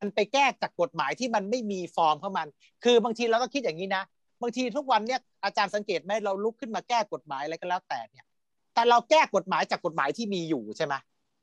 [0.00, 2.48] มันไปแก้จากกฎหมายที่มันไม่มีฟอร์มเข้ามัน
[2.84, 4.04] คือบางทีเราก็คิดอย่างนี้นะ
[4.42, 8.26] บางทีทุกวันเนี่ยอาจารย์สังเกตไหมเราลุกขึ้นมาแก้กฎหมายอะไรก็แล้วแต่เนี่ย
[8.74, 10.94] แต่เราแก้กฎหมายจากกฎหมายที่มีอยู่ใช่ไหม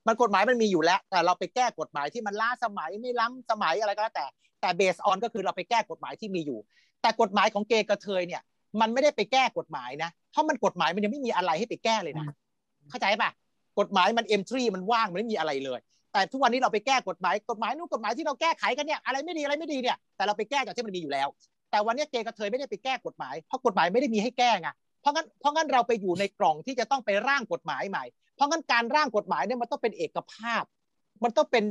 [0.08, 4.26] มันกฎหมายมันมีอยู่แล้ว แต่เราไปแก้กฎหมายที่มันล้าสมัยไม่ล้ำสมัยอะไรก็แล้วแต่
[4.62, 6.60] แต่เบสออนก็คือเราไปแก้กฎหมายที่มีอยู่
[7.02, 8.42] แต่กฎหมายของเกย์กระเทยเนี่ย
[8.82, 12.26] มันไม่ได้ไปแก้กฎหมายนะเพราะมันกฎหมายมันยังไม่มีอะไรให้ไปแก้เลยนะ
[12.90, 13.32] เข้าใจปะ
[13.80, 15.80] กฎหมายมันเอ็มทรีมันว่างมันไม่มีอะไรเลย
[16.14, 21.28] แต่ทุกวันนี้เราไปแก้กฎหมายกฎหมายนู้นกฎหมายที่เราแก้ไขกันเนี่ยอะไรไม่ดีอะไรไม่ดีเนี่ยแต่เราไปแก้จากที่มันมีอยู่แล้ว
[21.72, 24.70] แต่วันนี้เกย์กระเทยไม่ได้ไปแก้กฎหมายเพราะกฎหมายไม่ได้มีให้แก้ไง
[25.02, 28.04] เพราะงั้นเพราะงั้นเราไปอยู่ในกล่องที่จะต้องไปร่างกฎหมายใหม่
[28.42, 30.64] เพราะงั้นการร่างกฎหมายเนี่ยมันต้องเป็นเอกภาพ
[31.24, 31.64] มันต้องเป็น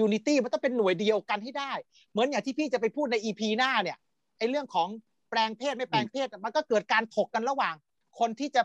[0.00, 1.72] unity มันต้องเป็นหน่วยเดียวกันให้ได้
[2.12, 3.98] เหมือนอย่างที่พี่จะไปพูดใน EP หน้าเนี่ย
[4.38, 4.88] ไอ้เรื่องของ
[5.30, 7.74] แปลงเพศไม่แปลงเพศมันก็เกิดการถกกันระหว่าง
[8.18, 8.62] คนที่จะ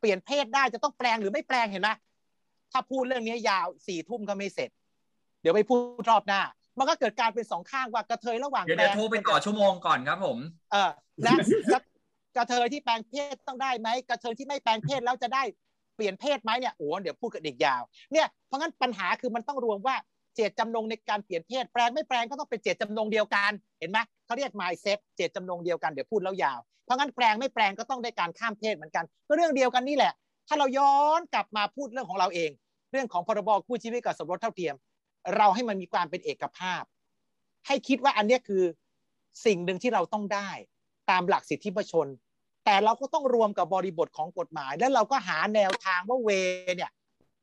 [0.00, 1.90] เปลี่ยนเพศได้จะต้องแปลงหรือไม่แปลงเห็นไหม
[2.72, 4.70] ถ้าพูดเรื่องนี้ยาวสี่ทุ่มก็ไม่เสร็จ
[5.40, 6.40] เดี๋ยวไปพูดรอบหน้า
[6.78, 10.38] มันก็เกิดการเป็นสองข้างว่ากระเทยระหว่างเดี๋ยวแปลเดี๋ยวงโทรไปต่อชั่วโมงก่อนครับผม
[10.72, 10.90] เออ
[11.22, 11.32] และ
[11.70, 11.78] และ
[12.36, 17.82] กระเทยที่แปลงเพศต้องได้ไหมกระเทยที่ไม่แปลงเพศแล้วจะได้เปลี่ยนเพศไหมเนี่ยโอ้เดี๋ยวพูดกันอีกยาว
[18.12, 19.96] เนี่ยเพราะงั้นปัญหาคือมันต้องรวมว่า
[20.36, 30.12] เจตจำนงในการเปลี่ยนเพศแปลงไม่แปลงก็ต้องเป็นเจตจำนงเดียวกันเห็นไหมเขาเรียก mindset เจตจำนงเดียวกันเดี๋ยวพูดแล้วยาวเพราะงั้นแปลงไม่แปลงก็ต้องได้การข้ามเพศเหมือนกันก็เรื่องเดียวกันนี่แหละ
[30.48, 32.50] ถ้าเราย้อนกลับมาพูดเรื่องของเราเอง
[32.92, 34.74] เรื่องของพรบคู่ชีวิตกับสมรสเท่าเทียม
[35.36, 36.82] เราให้มันมีความเป็นเอกภาพ
[37.66, 38.62] ให้คิดว่าอันนี้คือ
[39.46, 40.50] สิ่งหนึ่งที่เราต้องได้
[41.10, 42.06] ตามหลักสิทธิประชน
[42.64, 46.30] แต่เราก็ต้องรวมกับบริบทของกฎหมาย แล้วเราก็หาแนวทางว่าเว
[46.76, 46.90] เนี่ย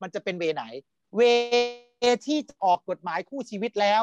[0.02, 0.64] มันจะเป็นเวไหน
[1.15, 1.22] เว
[2.26, 4.02] ที่ออกกฎหมายคู่ชีวิตแล้ว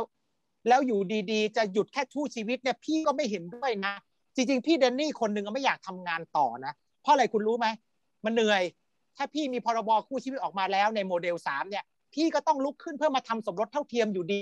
[0.68, 1.00] แล้วอยู่
[1.32, 3.94] ดีๆ จะหยุดแค่คู่ชีวิตเนี่ยพี่ก็ไม่เห็นด้วยนะ
[4.34, 6.72] จริงๆ พี่เดนนี่คนหนึ่งไม่อยากทำงานต่อนะ
[7.02, 7.66] เพราะอะไรคุณรู้ไหม
[8.24, 8.62] มันเหนื่อย
[9.16, 11.84] ถ้าพี่มีพรบคู่ชีวิตออกมาแล้วในโมเดลสามเนี่ย
[12.14, 14.40] พี่ก็ต้องลุกขึ้นเพื่อมาทำสมรสเท่าเทียมอยู่ดี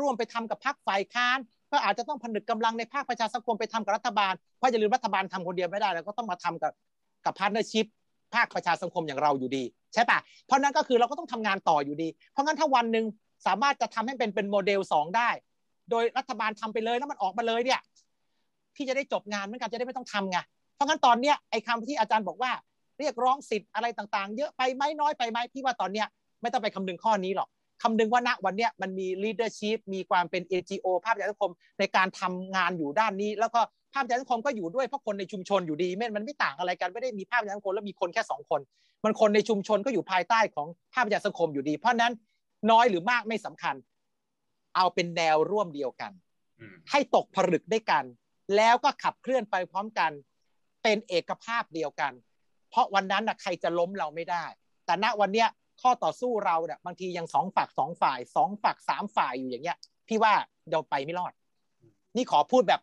[0.00, 1.38] ร่วมไปทำกับพรรคฝ่ายค้าน
[1.72, 6.72] ก็อาจจะต้องผนึกกำลังในภาคประชาสังคมไปทำกับรัฐบาลเพราะอย่าลืมรัฐบาลทำคนเดียวไม่ได้แล้วก็ต้องมาทำกับ
[7.24, 7.86] กับ partnership
[8.34, 9.64] ภาคประชาสังคมอย่างเราอยู่ดี
[9.94, 13.04] ใช่ปะเพราะนั้นก็คือเราก็ต้องทำงานต่ออยู่ดี เพราะงั้นถ้าวันหนึ่ง
[13.46, 15.28] สามารถจะทำให้เป็นเป็นโมเดลสองได้
[15.90, 17.80] โดยรัฐบาลทำไปเลยแล้วมันออกมาเลยเนี่ย
[18.74, 20.38] พี่จะได้จบงานเหมือนกันจะได้ไม่ต้องทำไง
[20.74, 22.50] เพราะงั้นตอนเนี้ยไอ้คำที่อาจารย์บอกว่า
[22.98, 26.06] เรียกร้องสิทธิ์อะไรต่างๆ เยอะไปไหมน้อยไปไหมพี่ว่าตอนเนี้ย
[26.42, 27.48] ไม่ต้องไปคำนึงข้อนี้หรอก
[27.82, 33.60] คำนึงว่าณวันเนี้ยมันมี leadership มีความเป็น NGO ภาพประชาสังคมในการทำงานอยู่ด้านนี้ แล้วก็
[33.92, 38.60] ภาพประชาสังคมก็อยู่ด้วยเพราะคนในชุมชนอยู่ดีไม่มันไม่ต่างอะไรกันไม่ได้มีภาพประชาสังคมแล้วมีคนแค่สองคน
[39.04, 42.12] มันคนในชุมชนก็อยู่ภายใต้ของภาพประชาสังคมอยู่ดี เพราะนั้น
[42.70, 43.74] น้อยหรือมากไม่สำคัญ
[44.76, 46.12] เอาเป็นแนวร่วมเดียวกัน
[46.60, 48.04] อืมให้ตกผลึกด้วยกัน
[48.56, 50.10] แล้วก็ขับเคลื่อนไปพร้อมกัน
[50.82, 52.12] เป็นเอกภาพเดียวกัน
[52.70, 54.44] เพราะวันนั้นนะใครจะล้มเราไม่ได้
[54.86, 55.48] แต่ณวันเนี้ย
[55.82, 59.78] ข้อต่อสู้เราเนี่ยบางทียังสองฝักสองฝ่ายสองฝักสามฝ่ายอยู่อย่างเงี้ย
[60.08, 60.32] พี่ว่า
[60.70, 61.32] เราไปไม่รอด
[62.16, 62.80] นี่ขอพูดแบบ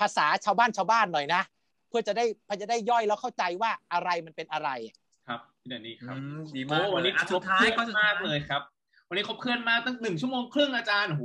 [0.00, 1.42] ภาษาชาวบ้านชาวบ้านหน่อยนะ
[1.88, 4.70] เพื่อจะได้เพื่อจะได้ย่อยแล้วเข้าใจว่าอะไรมันเป็นอะไร
[5.28, 8.62] ครับพี่แดนนี่ครับอืมดีโอ้มากวันนี้อะครสุบดท้ายเครื่ก็องสุดท้ามายกเลยครับ
[9.08, 11.24] วันนี้ครบเคลื่อนมากตั้งหนึ่งชั่วโมงครึ่งอาจารย์โอ้โห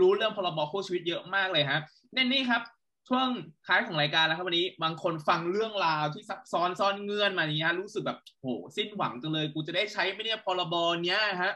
[0.00, 1.78] รู้เรื่องพรบคู่ชีวิตเยอะมากเลยฮะ
[2.14, 2.62] แน่นนี่ครับ
[3.08, 3.28] ช่วง
[3.66, 10.74] ท้ายของรายการแล้วครับวันนี้ บางคนฟังเรื่องราวที่ซับซ้อนซ่อนเงื่อนมาอย่างเนี้ยรู้สึกแบบโหสิ้นหวังจังเลย กูจะได้ใช้ไหมเนี่ยพรบ
[11.04, 11.52] เนี้ยฮะ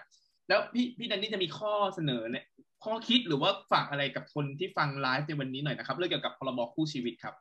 [0.49, 2.45] แล้วพี่พี่แดนนี่จะมีข้อเสนอเนี่ย
[2.85, 7.35] ข้อคิดหรือว่าฝากอะไรกับคนที่ฟังไลฟ์ในวันนี้หน่อยนะครับ เรื่องเกี่ยวกับพรบคู่ชีวิตครับ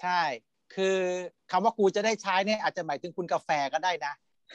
[0.00, 0.22] ใช่
[0.74, 0.98] คือ
[1.50, 4.12] คำว่ากูจะได้ใช้เนี่ยอาจจะหมายถึงคุณกาแฟก็ได้นะ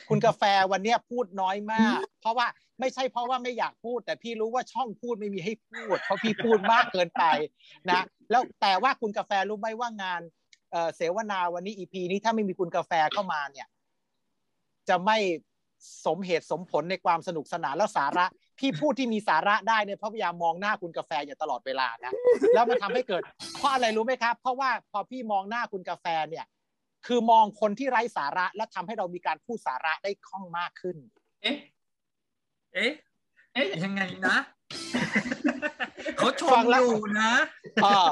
[0.10, 2.48] คุณกาแฟวันเนี้ยพูดน้อยมาก เพราะว่า
[2.80, 7.24] ไม่ใช่เพราะว่าไม่อยากพูด แต่พี่รู้ว่าช่องพูดไม่มีให้พูด เพราะพี่พูดมากเกินไป
[7.90, 8.02] นะ
[8.32, 10.22] แล้วแต่ว่าคุณกาแฟรู้ไหมว่างาน
[10.96, 13.68] เสวนาวันนี้อีพีนี้ถ้าไม่มีคุณกาแฟเข้ามาเนี่ย
[14.90, 15.18] จะไม่
[16.06, 18.26] สมเหตุสมผลในความสนุกสนานและสาระ
[18.60, 22.14] พี่พูดที่มีสาระได้เนี่ยพราะพยายามมองหน้าคุณกาแฟอยู่ตลอดเวลานะ
[22.54, 23.22] แล้วมันทำให้เกิด
[23.58, 26.46] เพราะอะไรรู้ไหมครับ เพราะว่าพอพี่มองหน้าคุณกาแฟเนี่ย
[27.08, 30.98] คือมองคนที่ไร้สาระและทำให้เรามีการพูดสาระได้คล่องมากขึ้น
[31.42, 31.58] เอ๊ะ
[32.74, 32.92] เอ๊ะ
[33.54, 34.38] เอ๊ะยังไงนะ
[36.18, 37.32] เขาชฟัมงแล้อวยู่นะ
[37.84, 38.10] เออ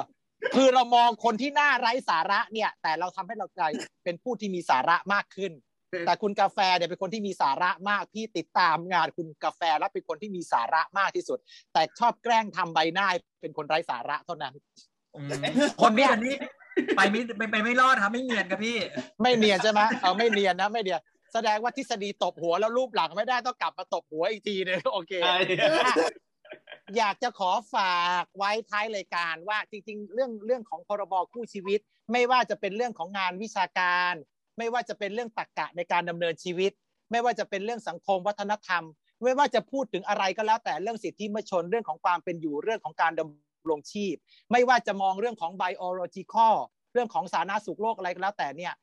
[0.55, 3.71] คือเรามองคนที่น่าไร้สาระเนี่ย แต่เราทำให้เรากลาย
[4.03, 5.51] เป็นผู้ที่มีสาระมากขึ้น
[6.05, 11.39] แต่คุณกาแฟเนี่ยเป็นคนที่มีสาระมากพี่ติดตามงานคุณกาแฟแล้วเป็นคนที่มีสาระมากที่สุด
[11.73, 14.53] แต่ชอบแกล้งทำใบหน้าให้เป็นคนไร้สาระเท่านั้น
[15.15, 15.29] อืม
[15.81, 16.35] คนเนี้ยนี่
[16.97, 18.77] ไปไม่ไปไปไม่รอดครับไม่เนียนครับพี่
[19.21, 21.01] ไม่เนียนใช่ไหมเออไม่เนียนนะไม่เนียน
[21.33, 25.95] แสดงว่าทฤษฎีตบหัวแล้วรูปหลังไม่ได้ต้องกลับมาตบหัวอีกทีนึงโอเคใช่อะ
[26.97, 31.79] อยากจะขอฝากไว้ท้ายรายการว่าจริง ๆ เรื่องเรื่องของพรบคู่ชีวิต
[32.11, 34.13] ไม่ว่าจะเป็นเรื่องของงานวิชาการ
[34.57, 36.71] ไม่ว่าจะเป็นเรื่องตรรกะในการดำเนินชีวิต
[37.11, 38.83] ไม่ว่าจะเป็นเรื่องสังคมวัฒนธรรม
[39.23, 44.15] ไม่ว่าจะพูดถึงอะไรก็แล้วแต่เรื่องสิทธิมนุษยชนเรื่องของความเป็นอยู่เรื่องของการดำ รงชีพ
[44.51, 46.55] ไม่ว่าจะมองเรื่องของ biological
[46.93, 48.73] เรื่องของสาธารณสุขโลกอะไรก็แล้วแต่เนี่ย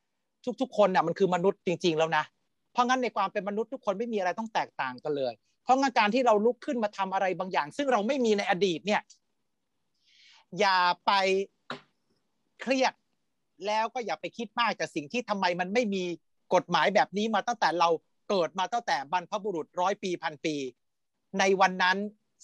[0.61, 2.25] ทุกๆ คนเนี่ยมันคือมนุษย์จริง ๆ แล้วนะ
[2.73, 5.33] เพราะงั้นในความเป็นมนุษย์ทุกคนไม่มีอะไรต้องแตกต่างกันเลย
[5.63, 9.03] เพราะงั้นการที่เราลุกขึ้นมาทำอะไรบางอย่าง ซึ่งเราไม่มีในอดีตเนี่ย
[10.61, 11.13] อย่าไป
[12.61, 12.93] เครียด
[13.67, 16.05] แล้วก็อย่าไปคิดมากจากสิ่งที่ทำไมมันไม่มี
[16.55, 17.89] กฎหมายแบบนี้มาตั้งแต่เรา
[18.31, 20.57] เกิดมาตั้งแต่บรรพบุรุษร้อยปีพันปี
[21.39, 21.97] ในวันนั้น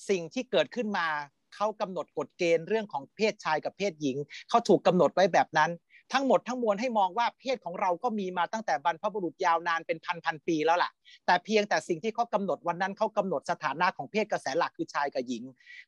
[0.08, 1.08] สิ่งที่เกิดขึ้นมา
[1.54, 4.16] เขากำหนดกฎเกณฑ์เรื่องของเพศชายกับเพศหญิง
[4.48, 5.70] เขาถูกกำหนดไว้แบบนั้น
[6.12, 10.90] ทั้งหมดทั้งมวลให้มองว่าเพศของเราก็มีมาตั้งแต่บรรพบุรุษยาวนานเป็นพันพันปีแล้วล่ะ
[11.26, 15.42] แต่เพียงแต่สิ่งที่เขากำหนดวันนั้นเขากำหนดสถานะของเพศกระแสหลักคือชายกับหญิง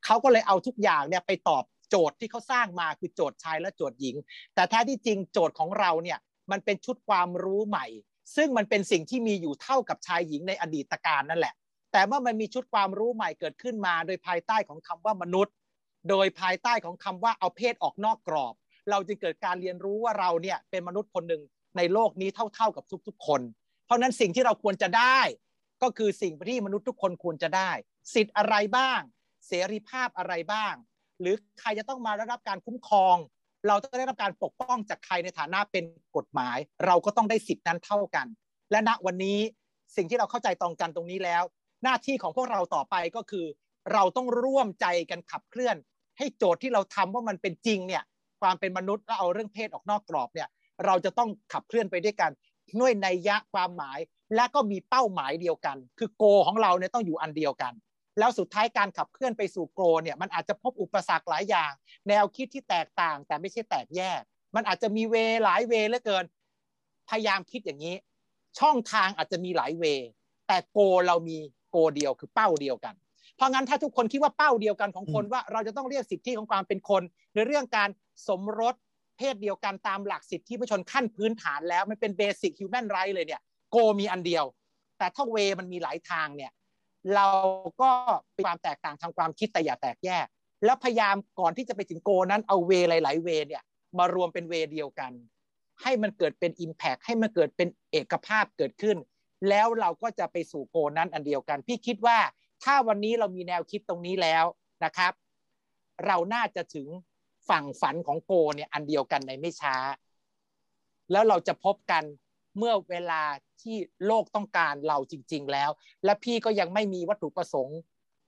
[0.04, 4.16] เขาก็เลยเอาทุกอย่างเนี่ยไปตอบโจทย์ที่เขาสร้างมาคือโจทย์ชายและโจทย์หญิง
[4.54, 6.18] แต่แท้ที่จริงโจทย์ของเราเนี่ย
[6.50, 7.86] มันเป็นชุดความรู้ใหม่
[8.36, 11.54] ซึ่งมันเป็นสิ่งที่มีอยู่เท่ากับชายหญิงในอดีตการนั่นแหละ
[11.92, 15.54] แต่เมื่อมันมีชุดความรู้ใหม่เกิดขึ้นมา โดยภายใต้ของคำว่ามนุษย์
[16.10, 18.54] โดยภายใต้ของคำว่าเอาเพศออกนอกกรอบ
[18.90, 21.42] เราจึงเกิดการเรียนรู้ว่าเราเนี่ยเป็นมนุษย์คนหนึ่ง
[21.76, 23.40] ในโลกนี้เท่าๆกับทุกๆคน
[23.84, 25.20] เพราะนั้นสิ่งที่เราควรจะได้
[25.82, 27.70] ก็คือสิ่งที่มนุษย์ทุกคนควรจะได้
[28.14, 29.00] สิทธิ์อะไรบ้าง
[29.46, 30.74] เสรีภาพอะไรบ้าง
[31.20, 33.16] หรือใครจะต้องมาได้รับการคุ้มครอง
[33.68, 35.84] เราต้องได้รับการปกป้องจากใครในฐานะเป็น
[36.16, 38.26] กฎหมาย เราก็ต้องได้สิทธินั้นเท่ากัน
[38.70, 39.38] และณวันนี้
[39.96, 41.42] สิ่งที่เราเข้าใจตรงกันตรงนี้แล้ว
[41.82, 43.46] หน้าที่ของพวกเราต่อไปก็คือ
[43.92, 45.76] เราต้องร่วมใจกันขับเคลื่อน
[46.18, 48.02] ให้โจทย์ที่เราทำว่ามันเป็นจริงเนี่ย
[48.40, 50.48] ความเป็นมนุษย์แล้วเอาเรื่องเพศออกนอกกรอบเนี่ย
[50.84, 52.30] เราจะต้องขับเคลื่อนไปด้วยกัน
[52.80, 53.98] ด้วยในยยะความหมาย
[54.34, 57.72] และก็มีเป้าหมายเดียวกัน คือ goal ของเราเนี่ยต้องอยู่อันเดียวกัน
[58.18, 61.72] แล้วสุดท้ายการขับเคลื่อนไปสู่ goal เนี่ยมันอาจจะพบอุปสรรคหลายอย่าง
[62.08, 64.20] แนวคิดที่แตกต่าง แต่ไม่ใช่แตกแยก
[64.54, 66.24] มันอาจจะมี way หลาย way เหลือเกิน
[67.08, 67.96] พยายามคิดอย่างนี้
[68.58, 69.84] ช่องทางอาจจะมีหลาย way
[70.48, 71.38] แต่โกเรามี
[71.70, 72.94] โกเดียวคือเป้าเดียวกัน
[73.36, 77.02] เพราะงั้นถ้าทุกคนคิดว่าเป้าเดียวกันของคนว่าเราจะต้องเรียกสิทธิของความเป็นคน
[77.34, 77.88] ในเรื่องการ
[78.28, 78.74] สมรส
[79.18, 83.40] เพศเดียวกันตามหลักสิทธิมนุษยชนขั้นพื้นฐานแล้วมันเป็น basic human rights เลยเนี่ย
[83.70, 84.44] โกมีอันเดียว
[84.98, 86.52] แต่ถ้าเวมันมีหลายทางเนี่ย
[87.14, 87.28] เรา
[87.82, 87.90] ก็
[88.34, 90.26] เป็นความแตกต่างทางความคิดแต่อย่าแตกแยก
[90.64, 93.62] แล้วพยายามก่อนที่จะไปถึงโกนั้นเอาเวหลาย ๆ เวเนี่ย
[93.98, 95.12] มารวมเป็นเวเดียวกัน
[95.82, 98.96] ให้มันเกิดเป็น Impact ให้มันเกิดเป็นเอกภาพเกิดขึ้น
[99.48, 102.18] แล้วเราก็จะไปสู่โกนั้นอันเดียวกัน พี่คิดว่า
[102.64, 104.44] ถ้าวันนี้เรามีแนวคิดตรงนี้แล้ว
[104.84, 105.12] นะครับ
[106.06, 106.88] เราน่าจะถึง
[107.48, 109.76] ฝั่งฝันของโกเนี่ยอันเดียวกันในไม่ช้า
[111.12, 112.04] แล้วเราจะพบกัน
[112.58, 113.22] เมื่อเวลา
[113.62, 113.76] ที่
[114.06, 115.70] โลกต้องการเราจริง ๆ แล้ว
[116.04, 117.78] และพี่ก็ยังไม่มีวัตถุประสงค์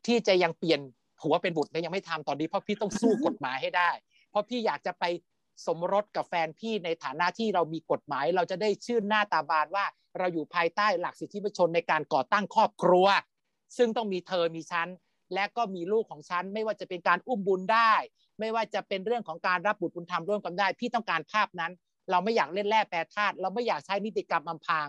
[0.06, 0.80] ที่จะยังเปลี่ยน
[1.20, 3.90] ผัวเป็นบุตรเนี่ยยังไม่ทำตอนนี้เพราะพี่ต้องสู้กฎหมายให้ได้
[4.30, 5.05] เพราะพี่อยากจะไป
[5.66, 9.84] สมรสกับแฟนพี่ในฐานะที่เรามีกฎหมาย เราจะได้ชื่นหน้าตาบานว่า
[10.18, 13.06] เราอยู่ภายใต้หลักสิทธิมนุษยชนในการก่อตั้งครอบครัว
[13.76, 14.89] ซึ่งต้องมีเธอมีฉัน
[15.34, 17.93] และก็มีลูกของฉันไม่ว่าจะเป็นการอุ้มบุญได้
[18.40, 21.72] ไม่ว่าจะเป็นเรื่องของการรับบุตรบุญธรรมร่วมกันได้ พี่ต้องการภาพนั้น
[22.10, 24.89] เราไม่อยากเล่นแร่แปรธาตุเราไม่อยากใช้นิติกรรมอำพราง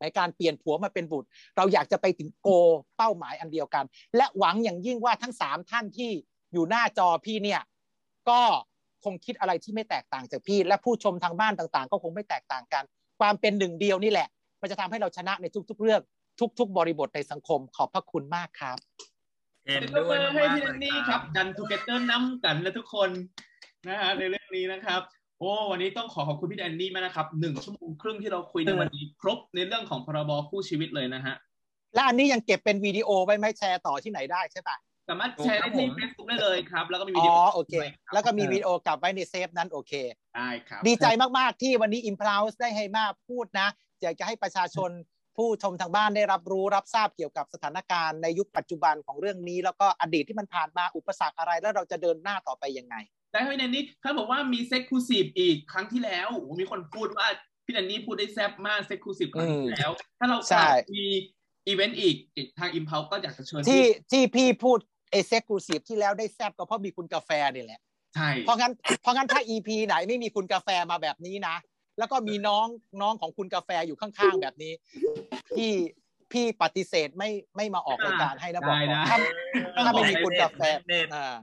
[0.00, 2.48] ในการเปลี่ยนผัวมาเป็นบุตร เราอยากจะไปถึงโก
[2.96, 3.84] เป้าหมายอันเดียวกัน
[4.16, 6.10] และหวังอย่างยิ่งว่าทั้งสามท่านที่
[6.52, 7.60] อยู่หน้าจอพี่เนี่ย
[8.28, 8.40] ก็
[9.04, 12.84] คงคิดอะไรที่ไม่แตกต่างจากพี่ และผู้ชมทางบ้านต่างๆ ก็คงไม่แตกต่างกัน
[13.20, 14.28] ความเป็นหนึ่งเดียวนี่แหละ
[14.60, 16.00] มันจะทำให้เราชนะในทุก ๆ เรื่อง
[16.58, 18.76] ทุก ๆ บริบทในสังคมขอบพระคุณมากครับ
[19.66, 23.10] เห็นก็ด้วยให้มากพี่ๆแนเลยนนี่คครัรับบกันทูเกเตอร์น้ำกันและทุกคน
[23.88, 25.00] นะฮะในเรื่องนี้นะครับ
[25.38, 31.34] โอ้วันนี้ต้องขอขอบคุณพี่แดนนี่มากนะครับหนึ่งชั่วโมงครึ่งที่เราคุยในวันนี้ ครบในเรื่องของพรบคู่ชีวิตเลยนะฮะ
[31.94, 34.76] และอันนี้ยังเก็บเป็นวิดีโอไว้ไหมแชร์ต่อที่ไหนได้ใช่ปะ
[35.08, 37.74] สามารถแชร์ได้ที่ Facebook ได้เลยครับ แล้วก็มีวิอ๋ดีอโอโอเค
[38.12, 39.92] แล้วก็มีวิดีโอกลับไว้ในเซฟนั้นโอเค
[40.36, 41.06] ได้ครับ ดีใจ
[41.38, 43.68] มาก ๆ ที่วันนี้ i m p u l s e ได้ให้มาพูดนะ
[44.02, 44.90] อยากจะให้ประชาชน
[45.36, 52.94] ผู้ชมทางบ้านได้รับรู้รับทราบเกี่ยวกับสถานการณ์ในยุคปัจจุบันของเรื่องนี้ แล้วก็อดีตที่มันผ่านมาอุปสรรคอะไรแล้วเราจะเดินหน้าต่อไปยังไง
[53.32, 57.26] ได้พี่แดนนี่เขาบอกว่ามี exclusive อีกครั้งที่แล้วโอ้โหมีคนพูดว่า
[57.64, 61.06] พี่แดนนี่พูดได้แซ่บมาก exclusive ครั้งที่แล้ว ถ้าเราใช่มี
[61.66, 62.16] อีเวนต์อีก
[62.58, 64.78] ทาง Impulse ก็อยากจะเชิญที่ที่พี่พูด
[65.10, 67.80] เอเซ็ก u s ซีฟที่แล้วได้แซบก็เพราะมีคุณกาแฟนี่แหละ
[68.14, 71.56] ใช่เพราะงั้นเพราะงั้นถ้า EP ไหนไม่มีคุณกาแฟมาแบบนี้นะ
[71.98, 72.66] แล้วก็มีน้อง
[73.02, 74.72] น้องของคุณกาแฟอยู่ข้างๆแบบนี้
[75.56, 75.72] พี่
[76.32, 79.18] พี่ปฏิเสธไม่ไม่มาออกรายการให้นะบอกก่อนถ้า
[79.84, 81.34] ถ้าไม่มีคุณกาแฟเน็ตอ่า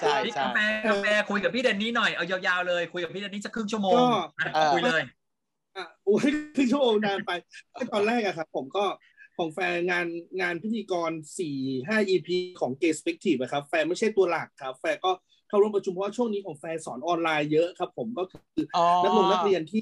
[0.00, 4.06] ใช่พี่ใช่กาแฟกาแฟคุยกับพี่แดนนี่หน่อยเอายาวๆเลยคุยกับพี่แดนนี่สักครึ่งชั่วโมงก็
[4.38, 5.02] อะเออคุยเลย
[5.76, 7.30] อะโอ้ยครึ่งชั่วโมงนานไป
[7.92, 8.84] ตอนแรกอะครับผมก็
[9.36, 10.06] ของแฟนงาน
[10.40, 11.56] งานพิธีกรสี่
[11.88, 12.28] ห้า EP
[12.60, 15.12] ของ g a y Perspective อะครับ แฟนไม่ใช่ตัวหลักครับ แฟนก็
[15.48, 19.80] เข้าร่วมประชุมเพราะว่าช่วงนี้ของแฟสอนออนไลน์เยอะครับ ผมก็คืออ๋อนักลงนักเรียนที่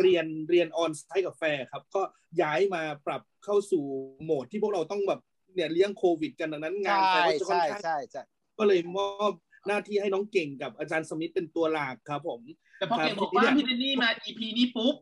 [0.00, 2.02] เรียนเรียน onsite กับแฟครับ ก็
[2.42, 3.84] ย้ายมาปรับเข้าสู่
[4.24, 5.20] โหมดที่พวกเราต้องแบบ
[5.54, 8.22] เนี่ยเลี้ยงโควิด กันดังนั้นงานใช่แฟร์ก็จะค่อนใช่ข้างใช่ใช่
[8.58, 9.32] ก็เลยมอบ
[9.66, 12.40] หน้าที่ให้น้องเก่งกับอาจารย์สมิธเป็นตัวหลักครับผม
[12.78, 14.94] แต่พอเก่งบอกว่าพี่แดนนี่มา EP นี้ปุ๊บ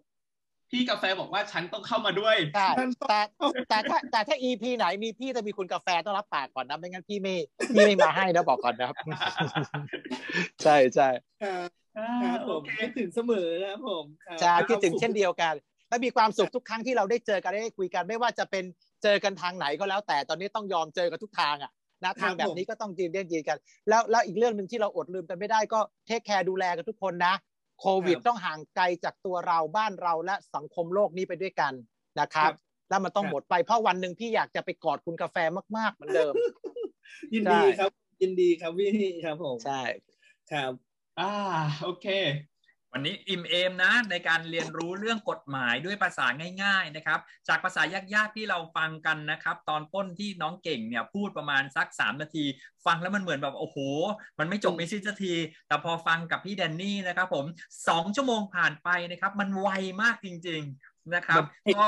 [0.70, 3.20] พี่กาแฟบอกว่าฉันต้องเข้ามาด้วยใช่ท่านต้องแต่
[3.68, 7.36] แต่ถ้าแต่ถ้า EP ไหนมีพี่จะมีคุณกาแฟต้องรับปากก่อนนะไม่งั้นพี่ไม่
[7.74, 8.96] พี่ไม่มาให้นะบอกก่อนนะครับ
[10.62, 11.08] ใช่ใช่
[11.42, 15.54] ครับคอ่ารับผโอมเคคิดถึงเสมอครับผมครับใช่คิดถึงเช่นเดียวกัน
[15.88, 18.64] และมีความสุขทุกครั้งที่เราได้เจอกันได้คุยกัน ไม่ว่าจะเป็น
[19.02, 21.72] เจอกันทางไหนก็แล้ว แต่ตอนนี้ต้องยอมเจอกันทุกทางอะ
[22.04, 23.58] นะทางแบบนี้ก็ต้องยืนเรียนยืนกัน
[23.88, 27.34] แล้วแล้วอีกเรื่องหนึ่งที่เราอดลืมกันไม่ได้ก็เทคแคร์ดูแลกันทุกคนนะ
[27.80, 31.72] โควิดต้องห่างไกลจากตัวเราบ้านเราและสังคมโลกนี้ไปด้วยกัน
[32.20, 32.52] นะครับ
[32.88, 35.36] แล้วมันต้องหมดไปเพราะวันหนึ่งพี่อยากจะไปกอดคุณกาแฟ
[35.76, 36.34] มากๆเหมือนเดิม
[37.34, 37.90] ยินดีครับ
[38.22, 38.90] ยินดีครับพี่
[39.24, 39.82] ครับผมใช่
[40.52, 40.72] ครับ
[41.20, 41.32] อ่า
[41.82, 42.06] โอเค
[42.92, 46.26] วันนี้อิ่มเอมนะในการเรียนรู้เรื่องกฎหมายด้วยภาษา
[46.62, 47.82] ง่าย ๆนะครับ จากภาษา
[48.14, 52.44] ยากๆที่เราฟังกันนะครับ ตอนต้นที่น้องเก่งเนี่ยพูดประมาณสัก 3 นาที
[52.86, 53.76] ฟังแล้วมันเหมือนแบบโอ้โห
[54.38, 55.34] มันไม่จบไม่สิ้นสักที
[55.68, 57.44] แต่พอฟังกับพี่แดนนี่นะครับผม
[57.84, 59.68] 2 ชั่วโมงผ่านไปนะครับ มันไว
[60.02, 61.42] มากจริง ๆนะครับ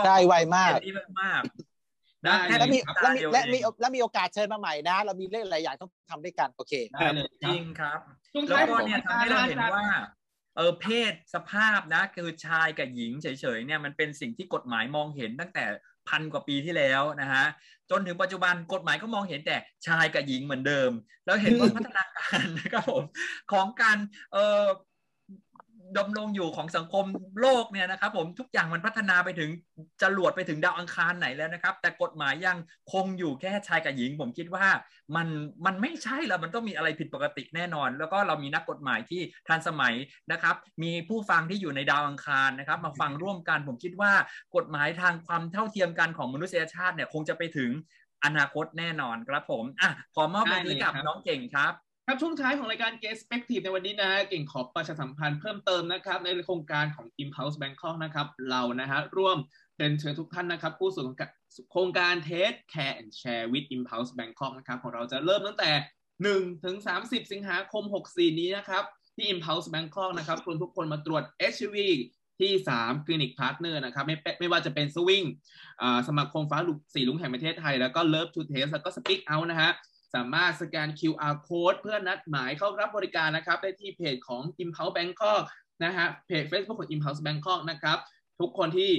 [0.06, 7.98] ใช่ไวมากแดนนี่มากๆนะได้แค่และมีสัปและดาห์มีเดียวและเอมีงและมีโอกาสเชิญมาใหม่นะ เรามีเรื่องหลายอย่างต้องทำด้วยกันโอเคได้เลยคจรับริงครับ
[8.32, 9.86] ช่วงแล้วท้ายก็เนี่ยทำให้เราเห็นอจย์ว่า
[10.56, 15.64] เออเพศสภาพนะคือชายกับหญิงเฉยๆเนี่ยมันเป็นสิ่งที่กฎหมายมองเห็นตั้งแต่
[16.08, 17.44] พันกว่าปีที่แล้วนะฮะ
[17.90, 19.56] จนถึงปัจจุบันกฎหมายก็มองเห็นแต่
[19.86, 20.90] ชายกับหญิงเหมือนเดิม
[21.24, 23.04] แล้วเห็นว่าพัฒนาการนะครับผม
[23.52, 23.98] ของการ
[24.32, 24.64] เออ
[25.98, 27.04] ดำรงอยู่ของสังคม
[27.40, 29.50] โลกเนี่ยนะครับผมทุกอย่างมันพัฒนาไปถึง
[30.02, 32.56] จรวดไปถึงดาวอังคารไหนแล้วนะครับ แต่กฎหมายยัง
[32.92, 34.66] คงอยู่แค่ชายกับหญิง ผมคิดว่า
[35.16, 35.28] มัน
[35.66, 39.94] มันไม่ใช่แล้วมันต้องมีอะไรผิดปกติแน่นอน แล้วก็เรามีนักกฎหมายที่ทันสมัย
[40.32, 44.12] นะครับ มีผู้ฟังที่อยู่ในดาวอังคารนะครับ มาฟังร่วมกันผมคิดว่า
[44.56, 47.70] กฎหมายทางความเท่าเทียมกันของมนุษยชาติเนี่ยคงจะไปถึง
[48.24, 51.72] อนาคตแน่นอนครับผมอะขอมอบไปนี้กับน้องเกเก่งครับ
[52.10, 59.36] ครับช่วงท้ายของรายการ g u e s t Perspective ในวันนี้นะฮะเก่งขอประชาสัมพันธ์เพิ่มเติมนะครับ ในโครงการของ Impulse Bangkok นะครับ เรานะฮะร่วม
[59.78, 61.04] เป็นเชิญทุกท่านนะครับ ผู้สู่
[61.72, 65.70] โครงการ Take Care and Share with Impulse Bangkok นะครับ ของเราจะเริ่มตั้งแต่
[66.16, 68.84] 1 ถึง 30 สิงหาคม 64 นี้นะครับ
[69.16, 71.22] ที่ Impulse Bangkok นะครับชวนทุกคนมาตรวจ
[71.54, 71.76] HIV
[72.40, 75.24] ที่ 3 คลินิก partner นะครับไม่ไม่ว่าจะเป็นสวิง
[76.08, 79.72] สมาคมฟ้าสีรุ้งแห่งประเทศไทย แล้วก็ Love to Test แล้วก็ Speak Out นะฮะ
[80.14, 85.42] สามารถสแกน QR code เพื่อนัดหมายเข้ารับบริการนะครับ ได้ที่เพจของ Impulse Bangkok
[85.84, 87.98] นะฮะเพจ Facebook ของ Impulse Bangkok นะครับ
[88.40, 88.92] ทุกคนที่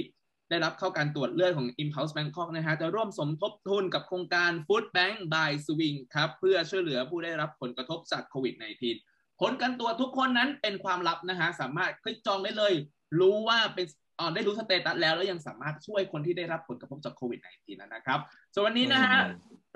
[0.50, 8.54] ได้รับเข้าการตรวจเลือดของ Impulse Bangkok นะฮะจะร่วมสมทบทุนกับโครงการ Food Bank by Swing ครับ เพื่อช่วยเหลือผู้ได้รับผลกระทบจากโควิด
[8.98, 12.72] -19 ผลการตรวจทุกคนนั้นเป็นความลับนะฮะสามารถคลิกจองได้เลย
[13.20, 13.86] รู้ว่าเป็น
[14.34, 18.20] ได้รู้สเตตัสแล้วแล้วยังสามารถช่วยคนที่ได้รับผลกระทบจากโควิด -19 นะครับ
[18.52, 19.18] ส่วนวันนี้นะฮะ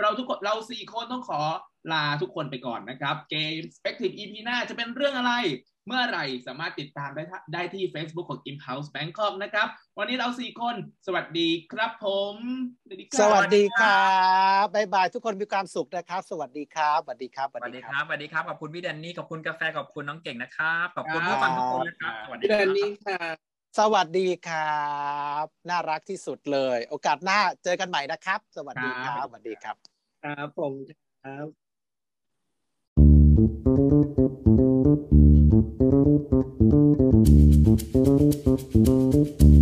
[0.01, 1.41] เราทุกคนเราสี่คนต้องขอ
[1.93, 5.33] ลาทุกคนไปก่อนนะครับเกม Spective EP หน้าจะเป็นเรื่องอะไร
[5.87, 9.67] เมื่อไหร่สามารถติดตามได้ทได้ที่ Facebook ของ Impulse Bangkok นะครับ
[9.99, 10.75] วันนี้เราสี่คน
[11.07, 12.35] สวัสดีครับผม
[12.87, 14.11] สวัสดีครับสวัสดีครั
[14.63, 24.86] บบ๊ายบายทุกคนมีความสุขนะครับ สวัสดีครับสวัสดีครับสวัสดีครับสวัสดีครับขอบคุณพี่แดนนี่ขอบคุณกาแฟขอบคุณน้องเก่งนะครับขอบคุณผู้ฟังทุกคนนะครับสวัสดีพี่คแดรับนนี่ค่ะ สวัสดีครั
[25.44, 29.77] บ น่ารักที่สุดเลย โอกาสหน้าเจอกันใหม่นะครับ สวัสดีครับ สวัสดีครับ
[30.24, 30.73] ครับผม
[31.23, 31.47] ครับ
[33.36, 34.27] Thank
[38.77, 39.56] Thank